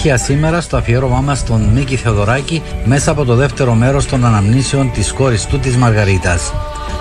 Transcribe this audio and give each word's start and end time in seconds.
Συνέχεια 0.00 0.24
σήμερα 0.24 0.60
στο 0.60 0.76
αφιέρωμά 0.76 1.20
μας 1.20 1.38
στον 1.38 1.60
Μίκη 1.60 1.96
Θεοδωράκη 1.96 2.62
μέσα 2.84 3.10
από 3.10 3.24
το 3.24 3.34
δεύτερο 3.34 3.74
μέρος 3.74 4.06
των 4.06 4.24
αναμνήσεων 4.24 4.92
της 4.92 5.12
κόρης 5.12 5.46
του 5.46 5.58
της 5.58 5.76
Μαργαρίτας. 5.76 6.52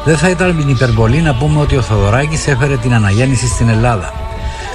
Δεν 0.06 0.18
θα 0.18 0.30
ήταν 0.30 0.70
υπερβολή 0.70 1.22
να 1.22 1.36
πούμε 1.36 1.60
ότι 1.60 1.78
ο 1.78 1.82
Θεοδωράκης 1.82 2.48
έφερε 2.48 2.78
την 2.78 2.94
αναγέννηση 2.94 3.48
στην 3.48 3.70
Ελλάδα 3.70 4.14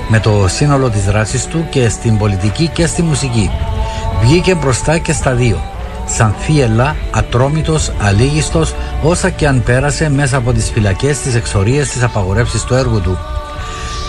με 0.09 0.21
το 0.21 0.45
σύνολο 0.49 0.91
της 0.91 1.05
δράσης 1.05 1.47
του 1.47 1.67
και 1.71 1.89
στην 1.89 2.19
πολιτική 2.19 2.69
και 2.69 2.87
στη 2.87 3.03
μουσική. 3.03 3.51
Βγήκε 4.21 4.55
μπροστά 4.55 4.99
και 4.99 5.13
στα 5.13 5.33
δύο. 5.33 5.59
Σαν 6.07 6.35
θύελα, 6.39 6.97
ατρόμητος, 7.11 7.93
αλήγιστος, 8.01 8.75
όσα 9.03 9.31
και 9.31 9.47
αν 9.47 9.63
πέρασε 9.63 10.11
μέσα 10.11 10.37
από 10.37 10.53
τις 10.53 10.71
φυλακές, 10.71 11.19
τις 11.19 11.35
εξορίες, 11.35 11.89
τις 11.89 12.03
απαγορεύσεις 12.03 12.65
του 12.65 12.75
έργου 12.75 13.01
του. 13.01 13.19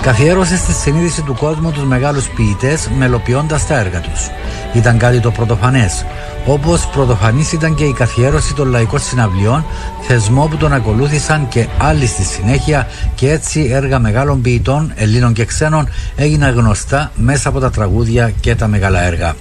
Καθιέρωσες 0.04 0.60
στη 0.60 0.74
συνείδηση 0.74 1.22
του 1.22 1.36
κόσμου 1.36 1.72
τους 1.72 1.84
μεγάλους 1.84 2.30
ποιητές 2.30 2.90
μελοποιώντας 2.98 3.68
τα 3.68 3.80
έργα 3.80 4.00
τους. 4.00 4.30
Ήταν 4.74 4.98
κάτι 4.98 5.20
το 5.20 5.32
πρωτοφανές. 5.32 6.06
Όπως 6.46 6.88
πρωτοφανής 6.88 7.52
ήταν 7.52 7.76
και 7.76 7.84
η 7.84 7.94
καθιέρωση 7.94 8.54
των 8.54 8.68
λαϊκών 8.68 9.00
συναυλιών, 9.00 9.66
θεσμό 10.02 10.48
που 10.48 10.58
τον 10.58 10.74
ακολούθησαν 10.74 11.48
και 11.48 11.68
άλλοι 11.78 12.06
στη 12.06 12.24
συνέχεια 12.24 12.88
και 13.16 13.32
έτσι 13.32 13.70
έργα 13.72 14.00
μεγάλων 14.00 14.42
ποιητών, 14.42 14.92
Ελλήνων 14.96 15.34
και 15.34 15.46
ξένων, 15.46 15.90
έγιναν 16.16 16.54
γνωστά 16.54 17.12
μέσα 17.16 17.50
από 17.50 17.60
τα 17.60 17.72
τραγούδια 17.72 18.32
και 18.40 18.56
τα 18.56 18.68
μεγάλα 18.68 19.02
έργα. 19.02 19.36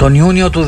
Τον 0.00 0.14
Ιούνιο 0.14 0.50
του 0.50 0.66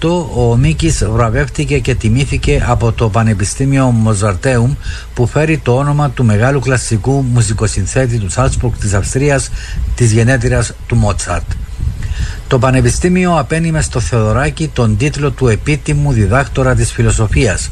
2018 0.00 0.08
ο 0.36 0.56
Μίκης 0.56 1.04
βραβεύτηκε 1.04 1.78
και 1.78 1.94
τιμήθηκε 1.94 2.64
από 2.66 2.92
το 2.92 3.08
Πανεπιστήμιο 3.08 3.86
Μοζαρτέουμ 3.86 4.74
που 5.14 5.26
φέρει 5.26 5.58
το 5.58 5.76
όνομα 5.76 6.10
του 6.10 6.24
μεγάλου 6.24 6.60
κλασικού 6.60 7.22
μουσικοσυνθέτη 7.22 8.18
του 8.18 8.30
Σάλτσπουργκ 8.30 8.74
της 8.80 8.94
Αυστρίας 8.94 9.50
της 9.94 10.12
γενέτηρας 10.12 10.72
του 10.86 10.96
Μότσαρτ. 10.96 11.44
Το 12.54 12.60
Πανεπιστήμιο 12.60 13.38
απένιμε 13.38 13.82
στο 13.82 14.00
Θεοδωράκη 14.00 14.68
τον 14.68 14.96
τίτλο 14.96 15.30
του 15.30 15.48
επίτιμου 15.48 16.12
διδάκτορα 16.12 16.74
της 16.74 16.92
φιλοσοφίας. 16.92 17.70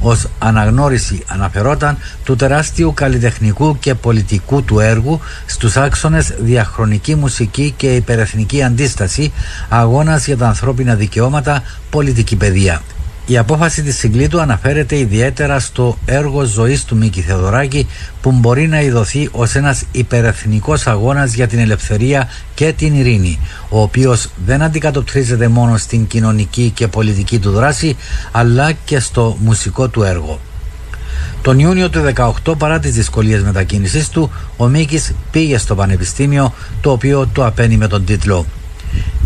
Ως 0.00 0.28
αναγνώριση 0.38 1.22
αναφερόταν 1.26 1.98
του 2.24 2.36
τεράστιου 2.36 2.94
καλλιτεχνικού 2.94 3.78
και 3.78 3.94
πολιτικού 3.94 4.62
του 4.62 4.80
έργου 4.80 5.20
στους 5.46 5.76
άξονες 5.76 6.34
διαχρονική 6.38 7.14
μουσική 7.14 7.74
και 7.76 7.94
υπερεθνική 7.94 8.62
αντίσταση, 8.62 9.32
αγώνας 9.68 10.26
για 10.26 10.36
τα 10.36 10.46
ανθρώπινα 10.46 10.94
δικαιώματα, 10.94 11.62
πολιτική 11.90 12.36
παιδεία. 12.36 12.82
Η 13.26 13.38
απόφαση 13.38 13.82
της 13.82 13.96
Συγκλήτου 13.96 14.40
αναφέρεται 14.40 14.98
ιδιαίτερα 14.98 15.60
στο 15.60 15.98
έργο 16.04 16.44
ζωής 16.44 16.84
του 16.84 16.96
Μίκη 16.96 17.20
Θεοδωράκη 17.20 17.86
που 18.20 18.32
μπορεί 18.32 18.68
να 18.68 18.80
ειδωθεί 18.80 19.28
ως 19.32 19.54
ένας 19.54 19.84
υπερεθνικός 19.92 20.86
αγώνας 20.86 21.34
για 21.34 21.46
την 21.46 21.58
ελευθερία 21.58 22.28
και 22.54 22.72
την 22.72 22.94
ειρήνη 22.94 23.38
ο 23.68 23.80
οποίος 23.80 24.28
δεν 24.46 24.62
αντικατοπτρίζεται 24.62 25.48
μόνο 25.48 25.76
στην 25.76 26.06
κοινωνική 26.06 26.70
και 26.74 26.88
πολιτική 26.88 27.38
του 27.38 27.50
δράση 27.50 27.96
αλλά 28.32 28.72
και 28.72 29.00
στο 29.00 29.36
μουσικό 29.40 29.88
του 29.88 30.02
έργο. 30.02 30.40
Τον 31.42 31.58
Ιούνιο 31.58 31.90
του 31.90 32.00
2018 32.44 32.58
παρά 32.58 32.78
τις 32.78 32.94
δυσκολίες 32.94 33.42
μετακίνησής 33.42 34.08
του 34.08 34.30
ο 34.56 34.66
Μίκης 34.66 35.12
πήγε 35.30 35.58
στο 35.58 35.74
Πανεπιστήμιο 35.74 36.54
το 36.80 36.90
οποίο 36.90 37.28
το 37.32 37.46
απένει 37.46 37.76
με 37.76 37.86
τον 37.86 38.04
τίτλο 38.04 38.46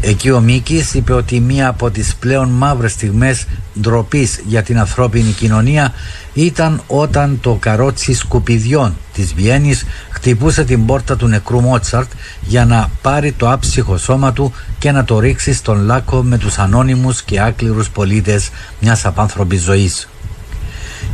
Εκεί 0.00 0.30
ο 0.30 0.40
Μίκης 0.40 0.94
είπε 0.94 1.12
ότι 1.12 1.40
μία 1.40 1.68
από 1.68 1.90
τις 1.90 2.14
πλέον 2.14 2.48
μαύρες 2.48 2.92
στιγμές 2.92 3.46
ντροπής 3.80 4.40
για 4.46 4.62
την 4.62 4.78
ανθρώπινη 4.78 5.30
κοινωνία 5.30 5.92
ήταν 6.34 6.82
όταν 6.86 7.38
το 7.40 7.54
καρότσι 7.60 8.14
σκουπιδιών 8.14 8.96
της 9.12 9.34
Βιέννης 9.34 9.84
χτυπούσε 10.10 10.64
την 10.64 10.86
πόρτα 10.86 11.16
του 11.16 11.26
νεκρού 11.26 11.60
Μότσαρτ 11.60 12.10
για 12.40 12.64
να 12.64 12.90
πάρει 13.02 13.32
το 13.32 13.50
άψυχο 13.50 13.96
σώμα 13.96 14.32
του 14.32 14.52
και 14.78 14.90
να 14.92 15.04
το 15.04 15.18
ρίξει 15.18 15.52
στον 15.54 15.84
λάκκο 15.84 16.22
με 16.22 16.38
τους 16.38 16.58
ανώνυμους 16.58 17.22
και 17.22 17.40
άκληρους 17.40 17.90
πολίτες 17.90 18.50
μιας 18.80 19.04
απάνθρωπης 19.04 19.62
ζωής. 19.62 20.08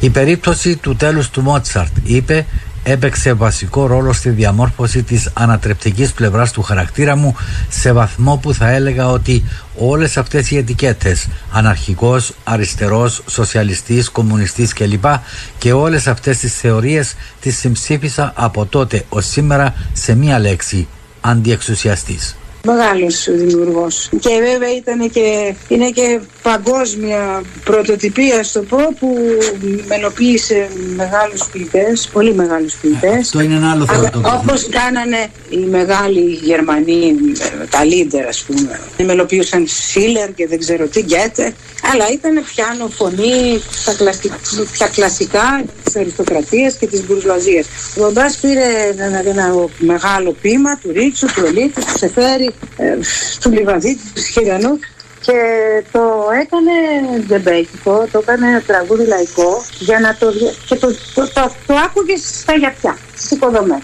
Η 0.00 0.10
περίπτωση 0.10 0.76
του 0.76 0.96
τέλους 0.96 1.30
του 1.30 1.42
Μότσαρτ 1.42 1.92
είπε 2.04 2.46
έπαιξε 2.84 3.32
βασικό 3.32 3.86
ρόλο 3.86 4.12
στη 4.12 4.30
διαμόρφωση 4.30 5.02
της 5.02 5.30
ανατρεπτικής 5.34 6.12
πλευράς 6.12 6.52
του 6.52 6.62
χαρακτήρα 6.62 7.16
μου 7.16 7.36
σε 7.68 7.92
βαθμό 7.92 8.36
που 8.36 8.54
θα 8.54 8.68
έλεγα 8.70 9.08
ότι 9.08 9.44
όλες 9.76 10.16
αυτές 10.16 10.50
οι 10.50 10.56
ετικέτες 10.56 11.26
αναρχικός, 11.52 12.34
αριστερός, 12.44 13.22
σοσιαλιστής, 13.26 14.08
κομμουνιστής 14.10 14.72
κλπ 14.72 15.04
και 15.58 15.72
όλες 15.72 16.06
αυτές 16.06 16.38
τις 16.38 16.54
θεωρίες 16.54 17.14
τις 17.40 17.58
συμψήφισα 17.58 18.32
από 18.36 18.66
τότε 18.66 19.04
ως 19.08 19.26
σήμερα 19.26 19.74
σε 19.92 20.14
μία 20.14 20.38
λέξη 20.38 20.86
αντιεξουσιαστής. 21.20 22.36
Μεγάλος 22.66 23.28
δημιουργός. 23.30 24.08
Και 24.20 24.30
βέβαια 24.42 24.74
ήταν 24.76 25.10
και, 25.10 25.54
είναι 25.68 25.90
και 25.90 26.20
παγκόσμια 26.42 27.42
πρωτοτυπία, 27.64 28.42
στο 28.42 28.60
πω, 28.60 28.78
που 28.98 29.16
μελοποίησε 29.86 30.68
μεγάλους 30.96 31.48
ποιητές, 31.52 32.08
πολύ 32.12 32.34
μεγάλους 32.34 32.74
ποιητές. 32.74 33.18
Αυτό 33.18 33.40
είναι 33.40 33.54
ένα 33.54 33.70
άλλο 33.70 33.86
θέμα. 33.86 34.10
Όπως 34.40 34.68
κάνανε 34.68 35.26
οι 35.50 35.56
μεγάλοι 35.56 36.20
Γερμανοί, 36.20 37.14
τα 37.70 37.84
Λίντερ, 37.84 38.26
ας 38.26 38.44
πούμε. 38.46 38.80
Μελοποιούσαν 39.04 39.66
Σίλερ 39.66 40.34
και 40.34 40.46
δεν 40.46 40.58
ξέρω 40.58 40.86
τι, 40.86 41.00
Γκέτε. 41.00 41.54
Αλλά 41.92 42.10
ήταν 42.12 42.44
πιάνο 42.54 42.88
φωνή 42.88 43.60
στα 43.70 43.94
κλασικά, 43.94 44.36
πια 44.72 44.88
κλασικά 44.88 45.64
της 45.84 45.96
αριστοκρατίας 45.96 46.74
και 46.74 46.86
της 46.86 47.06
μπουρζουαζίας. 47.06 47.66
Ο 47.96 48.00
Μπαμπά 48.00 48.26
πήρε 48.40 48.94
ένα, 48.96 49.28
ένα, 49.28 49.68
μεγάλο 49.78 50.36
πείμα 50.40 50.76
του 50.76 50.92
Ρίτσου, 50.92 51.26
του 51.26 51.44
Ελίτου, 51.46 51.80
του 51.80 51.98
Σεφέρι, 51.98 52.44
ε, 52.44 52.53
του 53.40 53.50
Λιβαδί, 53.50 53.98
του 54.14 54.22
Σχεριανού 54.22 54.78
και 55.20 55.38
το 55.92 56.28
έκανε 56.42 56.72
δεμπέκικο, 57.26 58.06
το 58.12 58.18
έκανε 58.18 58.62
τραγούδι 58.66 59.06
λαϊκό 59.06 59.64
για 59.78 60.00
να 60.00 60.16
το, 60.16 60.32
και 60.66 60.76
το, 60.76 60.88
το, 61.14 61.28
το, 61.34 61.52
το 61.66 61.74
άκουγες 61.74 62.20
στα 62.40 62.54
γιατιά, 62.54 62.98
στις 63.16 63.30
υποδομές. 63.30 63.78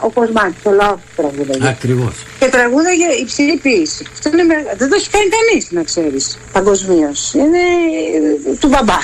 Ο 0.00 0.10
Κοσμάκης, 0.10 0.62
το 0.62 0.70
λαό 0.70 0.94
του 0.94 1.12
τραγούδα. 1.16 1.68
Ακριβώς. 1.68 2.14
Και 2.38 2.46
τραγούδαγε 2.46 3.06
υψηλή 3.20 3.56
ποιήση. 3.56 4.06
δεν 4.76 4.88
το 4.88 4.94
έχει 4.98 5.10
κάνει 5.10 5.28
κανείς, 5.36 5.70
να 5.70 5.82
ξέρεις, 5.82 6.38
παγκοσμίως. 6.52 7.34
Είναι 7.34 7.62
ε, 8.48 8.56
του 8.60 8.68
μπαμπά. 8.68 8.98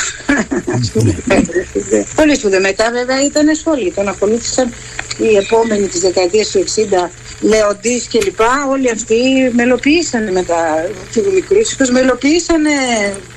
Πολύ 2.16 2.34
σπουδαίο. 2.34 2.61
Μετά, 2.61 2.91
βέβαια, 2.93 3.25
ήταν 3.25 3.55
σχολή. 3.55 3.93
Τον 3.93 4.09
ακολούθησαν 4.09 4.72
οι 5.19 5.37
επόμενοι 5.37 5.87
της 5.87 6.00
δεκαετίας 6.00 6.50
του 6.50 6.59
60 6.59 7.10
Λεοντής 7.41 8.06
και 8.06 8.21
λοιπά, 8.25 8.66
όλοι 8.71 8.91
αυτοί 8.91 9.50
μελοποιήσανε 9.53 10.31
μετά 10.31 10.91
του 11.12 11.33
μικρούς, 11.34 11.91
μελοποιήσανε 11.91 12.71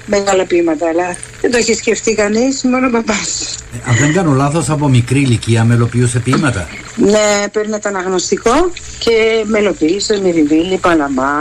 μεγάλα 0.05 0.45
ποίηματα, 0.45 0.87
αλλά 0.87 1.15
δεν 1.41 1.51
το 1.51 1.57
έχει 1.57 1.73
σκεφτεί 1.73 2.15
κανείς, 2.15 2.63
μόνο 2.63 2.87
ο 2.87 2.89
μπαμπάς. 2.89 3.55
Ε, 3.73 3.89
αν 3.89 3.95
δεν 3.97 4.13
κάνω 4.13 4.31
λάθος, 4.31 4.69
από 4.69 4.87
μικρή 4.87 5.19
ηλικία 5.19 5.63
μελοποιούσε 5.63 6.19
ποίηματα. 6.19 6.67
Ναι, 6.95 7.47
παίρνει 7.51 7.79
το 7.79 7.89
αναγνωστικό 7.89 8.71
και 8.99 9.43
μελοποίησε 9.45 10.19
Μυριβίλη, 10.23 10.77
Παλαμά, 10.77 11.33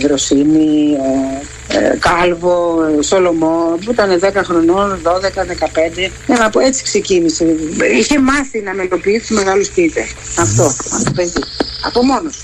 Δροσίνη, 0.00 0.96
ε, 1.68 1.78
ε, 1.78 1.96
Κάλβο, 1.98 2.84
ε, 2.98 3.02
Σολομό, 3.02 3.78
που 3.84 3.90
ήταν 3.90 4.20
10 4.20 4.42
χρονών, 4.44 4.98
12, 5.02 5.44
15. 5.44 6.10
Ναι, 6.26 6.34
από 6.34 6.60
έτσι 6.60 6.82
ξεκίνησε. 6.82 7.44
Είχε 7.98 8.20
μάθει 8.20 8.60
να 8.60 8.74
μελοποιεί 8.74 9.18
τους 9.18 9.30
μεγάλους 9.30 9.68
ποιητές. 9.68 10.14
Αυτό, 10.38 10.64
αυτό 10.64 11.10
παιδί. 11.14 11.42
Από 11.84 12.04
μόνος. 12.04 12.42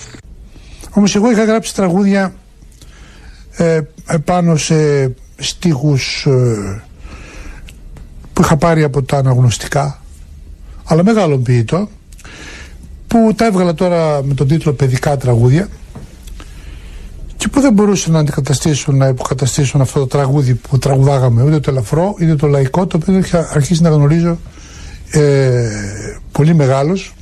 Όμως 0.91 1.15
εγώ 1.15 1.31
είχα 1.31 1.45
γράψει 1.45 1.75
τραγούδια 1.75 2.35
ε, 3.57 3.81
πάνω 4.25 4.57
σε 4.57 4.75
στίχους 5.49 6.27
ε, 6.27 6.83
που 8.33 8.43
είχα 8.43 8.57
πάρει 8.57 8.83
από 8.83 9.03
τα 9.03 9.17
αναγνωστικά 9.17 10.03
αλλά 10.85 11.05
μεγάλο 11.05 11.39
ποιητό 11.39 11.89
που 13.07 13.33
τα 13.37 13.47
έβγαλα 13.47 13.75
τώρα 13.75 14.23
με 14.25 14.35
τον 14.35 14.49
τίτλο 14.49 14.73
«Παιδικά 14.73 15.17
τραγούδια» 15.17 15.69
και 17.37 17.49
που 17.49 17.61
δεν 17.61 17.73
μπορούσαν 17.73 18.13
να 18.13 18.19
αντικαταστήσουν, 18.19 18.97
να 18.97 19.07
υποκαταστήσουν 19.07 19.81
αυτό 19.81 19.99
το 19.99 20.07
τραγούδι 20.07 20.55
που 20.55 20.79
τραγουδάγαμε, 20.79 21.43
ούτε 21.43 21.61
το 21.61 21.71
ελαφρό, 21.71 22.15
είτε 22.19 22.35
το 22.35 22.47
λαϊκό, 22.47 22.87
το 22.87 22.99
οποίο 23.03 23.19
είχα 23.19 23.51
αρχίσει 23.53 23.83
να 23.83 23.89
γνωρίζω 23.89 24.39
ε, 25.11 25.69
πολύ 26.33 26.55
μεγάλος 26.55 27.15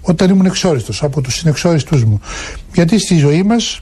όταν 0.00 0.30
ήμουν 0.30 0.46
εξόριστος, 0.46 1.02
από 1.02 1.20
τους 1.20 1.34
συνεξόριστούς 1.34 2.04
μου. 2.04 2.20
Γιατί 2.74 2.98
στη 2.98 3.16
ζωή 3.16 3.42
μας, 3.42 3.80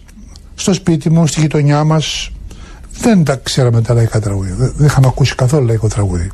στο 0.55 0.73
σπίτι 0.73 1.11
μου, 1.11 1.27
στη 1.27 1.41
γειτονιά 1.41 1.85
μας, 1.85 2.31
δεν 3.01 3.25
τα 3.25 3.41
ξέραμε 3.43 3.83
τα 3.83 3.95
λαϊκά 3.95 4.21
τραγούδια. 4.21 4.55
Δεν 4.57 4.87
είχαμε 4.87 5.07
ακούσει 5.07 5.35
καθόλου 5.35 5.67
λαϊκό 5.67 5.89
τραγούδι. 5.89 6.31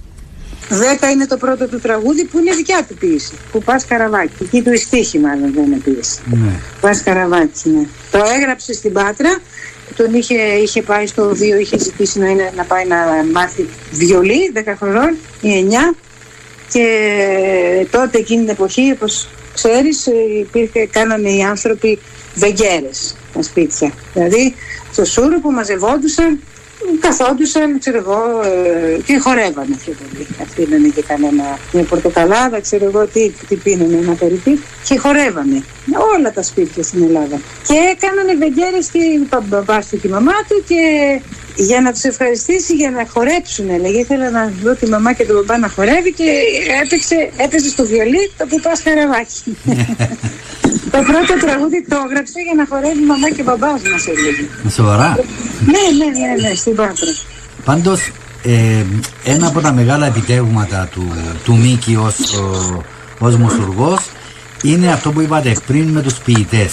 Δέκα 0.69 1.11
είναι 1.11 1.26
το 1.26 1.37
πρώτο 1.37 1.69
του 1.69 1.81
τραγούδι 1.81 2.25
που 2.25 2.38
είναι 2.38 2.55
δικιά 2.55 2.84
του 2.88 2.94
ποιήση. 2.94 3.32
Που 3.52 3.62
πας 3.62 3.84
καραβάκι. 3.84 4.43
Εκεί 4.43 4.62
του 4.62 4.72
η 5.12 5.19
μάλλον 5.19 5.52
δεν 5.52 5.64
είναι 5.64 5.76
ποιήση. 5.76 6.20
Ναι. 6.25 6.52
Πας 6.81 7.02
καραβάκι, 7.02 7.69
ναι. 7.69 7.87
Το 8.11 8.19
έγραψε 8.37 8.72
στην 8.72 8.93
Πάτρα. 8.93 9.38
Τον 9.96 10.14
είχε, 10.14 10.34
είχε 10.34 10.82
πάει 10.82 11.06
στο 11.06 11.34
βίο, 11.34 11.58
είχε 11.58 11.78
ζητήσει 11.78 12.19
να, 12.19 12.28
είναι, 12.28 12.52
να 12.56 12.64
πάει 12.64 12.87
να 12.87 12.96
μάθει 13.32 13.69
βιολί 13.90 14.52
10 14.55 14.60
χρονών 14.78 15.17
ή 15.40 15.67
9. 15.93 15.96
Και 16.72 16.87
τότε 17.90 18.19
εκείνη 18.19 18.40
την 18.40 18.50
εποχή, 18.50 18.90
όπως 18.93 19.28
ξέρεις, 19.55 20.06
υπήρχε, 20.40 20.87
κάνανε 20.87 21.31
οι 21.31 21.43
άνθρωποι 21.43 21.99
βεγγέρες 22.34 23.14
στα 23.31 23.43
σπίτια. 23.43 23.93
Δηλαδή 24.14 24.55
στο 24.93 25.05
Σούρο 25.05 25.40
που 25.40 25.50
μαζευόντουσαν 25.50 26.40
καθόντουσαν, 27.00 27.78
ξέρω 27.78 27.96
εγώ, 27.96 28.20
ε, 28.44 28.98
και 29.06 29.19
χορεύανε 29.19 29.76
πιο 29.84 29.94
πολύ. 30.00 30.26
Αφήνανε 30.42 30.88
και 30.88 31.02
κανένα 31.02 31.58
μια 31.72 31.84
πορτοκαλάδα, 31.84 32.60
ξέρω 32.60 32.84
εγώ 32.84 33.06
τι, 33.06 33.31
τι 33.48 33.54
πίνανε, 33.56 33.96
ένα 33.96 34.12
περίπου 34.12 34.58
και 34.84 34.98
χορεύανε. 34.98 35.64
Όλα 36.16 36.32
τα 36.32 36.42
σπίτια 36.42 36.82
στην 36.82 37.02
Ελλάδα. 37.02 37.36
Και 37.69 37.76
έκανανε 37.92 38.34
βεγγέρες 38.34 38.86
και 38.92 38.98
ο 39.36 39.42
μπαμπάς 39.48 39.88
του 39.88 40.00
και 40.00 40.06
η 40.06 40.10
μαμά 40.10 40.38
του 40.48 40.64
και 40.69 40.81
για 41.56 41.81
να 41.81 41.92
τους 41.92 42.02
ευχαριστήσει 42.02 42.75
για 42.75 42.90
να 42.90 43.06
χορέψουν 43.12 43.69
έλεγε 43.70 43.98
ήθελα 43.98 44.31
να 44.31 44.52
δω 44.62 44.75
τη 44.75 44.86
μαμά 44.86 45.12
και 45.12 45.25
τον 45.25 45.36
μπαμπά 45.36 45.58
να 45.58 45.69
χορεύει 45.69 46.12
και 46.12 46.31
έπαιξε, 46.82 47.31
έπαιζε 47.36 47.69
στο 47.69 47.84
βιολί 47.84 48.31
το 48.38 48.46
που 48.46 48.60
πας 48.60 48.82
χαραβάκι 48.82 49.56
το 50.94 50.98
πρώτο 51.10 51.46
τραγούδι 51.46 51.84
το 51.88 51.96
έγραψε 52.06 52.40
για 52.46 52.54
να 52.56 52.64
χορεύει 52.70 53.02
η 53.02 53.06
μαμά 53.06 53.28
και 53.31 53.40
ο 53.40 53.44
μπαμπάς 53.44 53.81
μας 53.92 54.06
έλεγε 54.06 54.44
Σοβαρά; 54.70 55.19
Ναι 55.72 55.84
ναι 55.98 56.08
ναι, 56.19 56.48
ναι 56.48 56.54
στην 56.74 56.86
Πάτρα 56.86 57.12
Πάντως 57.64 58.10
ε, 58.42 58.84
ένα 59.24 59.46
από 59.46 59.60
τα 59.60 59.72
μεγάλα 59.72 60.06
επιτεύγματα 60.06 60.88
του, 60.92 61.12
του 61.44 61.56
Μίκη 61.56 61.96
ως, 61.96 62.14
ως 63.18 63.36
μουσουργός 63.36 64.00
είναι 64.62 64.92
αυτό 64.92 65.12
που 65.12 65.20
είπατε 65.20 65.56
πριν 65.66 65.88
με 65.88 66.02
τους 66.02 66.14
ποιητές 66.14 66.72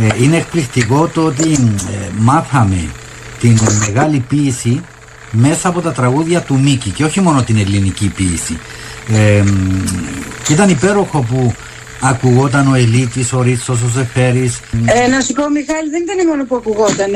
ε, 0.00 0.22
είναι 0.24 0.36
εκπληκτικό 0.36 1.08
το 1.08 1.24
ότι 1.24 1.52
ε, 1.52 2.08
μάθαμε 2.18 2.88
την 3.40 3.58
μεγάλη 3.86 4.24
ποίηση 4.28 4.80
μέσα 5.30 5.68
από 5.68 5.80
τα 5.80 5.92
τραγούδια 5.92 6.40
του 6.40 6.60
Μίκη 6.60 6.90
και 6.90 7.04
όχι 7.04 7.20
μόνο 7.20 7.42
την 7.42 7.58
ελληνική 7.58 8.08
ποίηση. 8.08 8.58
Ε, 9.12 9.44
και 10.44 10.52
ήταν 10.52 10.68
υπέροχο 10.68 11.20
που 11.20 11.54
ακουγόταν 12.00 12.72
ο 12.72 12.74
Ελίτης, 12.74 13.32
ο 13.32 13.42
Ρίτσος, 13.42 13.82
ο 13.82 13.88
Ζεφέρης. 13.88 14.60
Ε, 14.86 15.08
να 15.08 15.20
σου 15.20 15.32
πω 15.32 15.48
Μιχάλη, 15.50 15.90
δεν 15.90 16.02
ήταν 16.02 16.26
μόνο 16.26 16.44
που 16.44 16.56
ακουγόταν. 16.56 17.12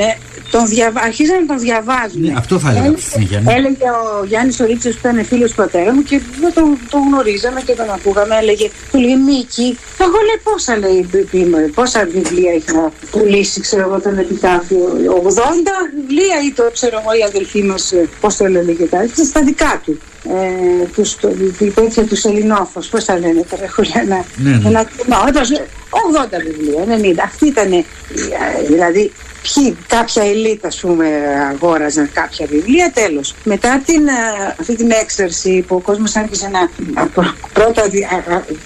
Τον 0.51 0.67
διαβα... 0.67 1.01
Αρχίζαν 1.01 1.39
να 1.39 1.45
τον 1.45 1.59
διαβάζουν. 1.59 2.21
Ναι, 2.21 2.33
αυτό 2.37 2.59
θα 2.59 2.69
έλεγα 2.69 2.91
στη 2.97 3.01
συνέχεια. 3.01 3.39
Ναι. 3.39 3.53
Έλεγε 3.53 3.87
ο 4.21 4.25
Γιάννης 4.25 4.59
ο 4.59 4.65
Ρίτσος 4.65 4.93
που 4.93 5.07
ήταν 5.07 5.25
φίλος 5.25 5.49
του 5.49 5.55
πατέρα 5.55 5.93
μου 5.93 6.03
και 6.03 6.21
δεν 6.41 6.53
τον, 6.53 6.77
τον 6.89 7.01
γνωρίζαμε 7.07 7.61
και 7.61 7.73
τον 7.73 7.89
ακούγαμε. 7.89 8.35
Έλεγε, 8.41 8.69
του 8.91 8.99
λέει 8.99 9.17
Μίκη, 9.27 9.77
εγώ 10.05 10.19
λέει 10.27 10.39
πόσα 10.43 10.77
λέει 10.77 10.99
πόσα 11.73 12.05
βιβλία 12.05 12.53
είχα 12.53 12.91
πουλήσει, 13.11 13.59
ξέρω 13.61 13.81
εγώ 13.87 13.99
τον 14.01 14.17
επιτάφιο. 14.17 14.79
80 15.23 15.37
βιβλία 15.95 16.37
ή 16.47 16.51
το 16.51 16.63
ξέρω 16.73 16.95
εγώ 17.01 17.11
η 17.19 17.23
αδελφή 17.23 17.63
μας, 17.63 17.91
ε, 17.91 18.09
πώς 18.21 18.35
το 18.35 18.45
λένε 18.45 18.71
και 18.71 18.85
κάτι, 18.85 19.25
στα 19.25 19.41
δικά 19.43 19.81
του 19.85 19.99
ε, 20.29 20.85
τους, 20.85 21.15
το, 21.15 21.29
τέτοια 21.73 22.03
τους 22.03 22.23
Ελληνόφος, 22.23 22.87
πώς 22.87 23.05
τα 23.05 23.19
λένε 23.19 23.45
τώρα, 23.49 23.63
έχω 23.63 23.81
ένα, 23.93 24.25
ναι, 24.35 24.49
ναι. 24.49 24.67
ένα, 24.67 24.85
80 25.95 26.41
βιβλία, 26.45 26.83
90, 26.85 27.15
αυτή 27.23 27.47
ήταν, 27.47 27.71
ε, 27.71 27.83
δηλαδή 28.67 29.11
ποιοι, 29.53 29.77
κάποια 29.87 30.23
ελίτ 30.23 30.65
ας 30.65 30.79
πούμε 30.79 31.07
αγόραζαν 31.51 32.09
κάποια 32.13 32.45
βιβλία, 32.45 32.91
τέλος. 32.93 33.35
Μετά 33.43 33.81
την, 33.85 34.07
ε, 34.07 34.55
αυτή 34.59 34.75
την 34.75 34.91
έξαρση 34.91 35.63
που 35.67 35.75
ο 35.75 35.79
κόσμος 35.79 36.15
άρχισε 36.15 36.47
να 36.47 36.69
πρώτα 37.53 37.81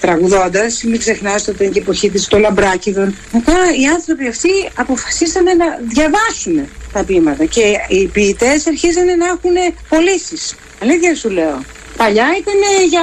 τραγουδώντας, 0.00 0.82
μην 0.82 0.98
ξεχνάς 0.98 1.48
ότι 1.48 1.62
ήταν 1.62 1.72
και 1.72 1.78
εποχή 1.78 2.10
της 2.10 2.26
των 2.28 2.40
Λαμπράκηδων, 2.40 3.16
μετά 3.32 3.52
οι 3.80 3.86
άνθρωποι 3.86 4.26
αυτοί 4.26 4.50
αποφασίσανε 4.74 5.52
να 5.52 5.66
διαβάσουν 5.82 6.68
τα 6.92 7.04
ποίηματα 7.04 7.44
και 7.44 7.74
οι 7.88 8.06
ποιητές 8.06 8.66
αρχίζανε 8.66 9.14
να 9.14 9.26
έχουν 9.26 9.74
πωλήσεις. 9.88 10.54
Αλήθεια 10.82 11.14
σου 11.14 11.30
λέω. 11.30 11.60
Παλιά 11.96 12.26
ήταν 12.40 12.54
για, 12.88 13.02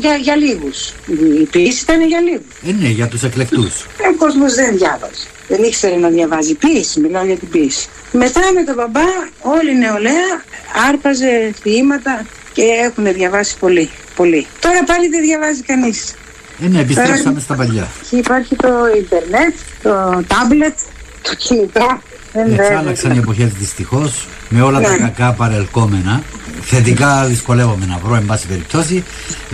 για, 0.00 0.16
για 0.16 0.36
λίγους. 0.36 0.92
Η 1.40 1.44
ποιήση 1.44 1.82
ήταν 1.82 2.06
για 2.06 2.20
λίγους. 2.20 2.54
Ε, 2.68 2.72
ναι, 2.72 2.88
για 2.88 3.08
τους 3.08 3.22
εκλεκτούς. 3.22 3.86
Ο 4.10 4.16
κόσμος 4.18 4.54
δεν 4.54 4.76
διάβαζε. 4.76 5.26
Δεν 5.48 5.62
ήξερε 5.62 5.96
να 5.96 6.08
διαβάζει. 6.08 6.54
Ποιήση, 6.54 7.00
μιλάω 7.00 7.24
για 7.24 7.36
την 7.36 7.48
ποιήση. 7.48 7.88
Μετά 8.12 8.40
με 8.54 8.62
τον 8.64 8.74
μπαμπά, 8.74 9.08
όλη 9.40 9.70
η 9.70 9.78
νεολαία 9.78 10.30
άρπαζε 10.88 11.52
ποίηματα 11.62 12.26
και 12.52 12.62
έχουν 12.62 13.12
διαβάσει 13.12 13.56
πολύ. 13.58 13.90
πολύ. 14.16 14.46
Τώρα 14.60 14.84
πάλι 14.84 15.08
δεν 15.08 15.20
διαβάζει 15.20 15.62
κανείς. 15.62 16.14
Ε, 16.64 16.68
ναι, 16.68 16.80
επιστρέψαμε 16.80 17.40
στα 17.40 17.54
παλιά. 17.54 17.88
Υπάρχει 18.10 18.56
το 18.56 18.68
Ιντερνετ, 18.98 19.54
το 19.82 20.24
τάμπλετ, 20.26 20.78
το 21.22 21.34
κινητό. 21.34 22.00
Έτσι 22.32 22.72
άλλαξαν 22.78 23.14
οι 23.14 23.18
εποχές 23.18 23.52
δυστυχώς 23.52 24.28
με 24.48 24.62
όλα 24.62 24.80
τα 24.80 24.90
ναι. 24.90 24.98
κακά 24.98 25.32
παρελκόμενα. 25.32 26.22
Θετικά 26.70 27.24
δυσκολεύομαι 27.24 27.86
να 27.86 27.98
βρω, 28.04 28.14
εν 28.14 28.26
πάση 28.26 28.46
περιπτώσει. 28.46 29.04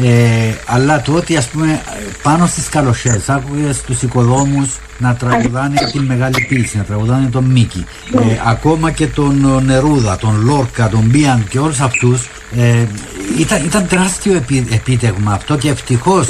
Ε, 0.02 0.54
αλλά 0.66 1.02
το 1.02 1.12
ότι 1.12 1.36
ας 1.36 1.46
πούμε 1.46 1.82
πάνω 2.22 2.46
στις 2.46 2.68
καλοσιέ 2.68 3.20
άκουγες 3.26 3.80
τους 3.80 4.02
οικοδόμους 4.02 4.68
να 4.98 5.14
τραγουδάνε 5.14 5.74
την 5.92 6.02
μεγάλη 6.02 6.46
πίση, 6.48 6.76
να 6.76 6.82
τραγουδάνε 6.82 7.28
τον 7.28 7.44
Μίκη. 7.44 7.84
Ε, 8.14 8.40
ακόμα 8.46 8.90
και 8.90 9.06
τον 9.06 9.62
Νερούδα, 9.64 10.16
τον 10.16 10.44
Λόρκα, 10.44 10.88
τον 10.88 11.02
Μπίαν 11.04 11.46
και 11.48 11.58
όλους 11.58 11.80
αυτούς. 11.80 12.28
Ε, 12.56 12.84
ήταν, 13.38 13.64
ήταν 13.64 13.86
τεράστιο 13.88 14.42
επίτευγμα 14.70 15.32
αυτό 15.32 15.56
και 15.56 15.68
ευτυχώς 15.68 16.28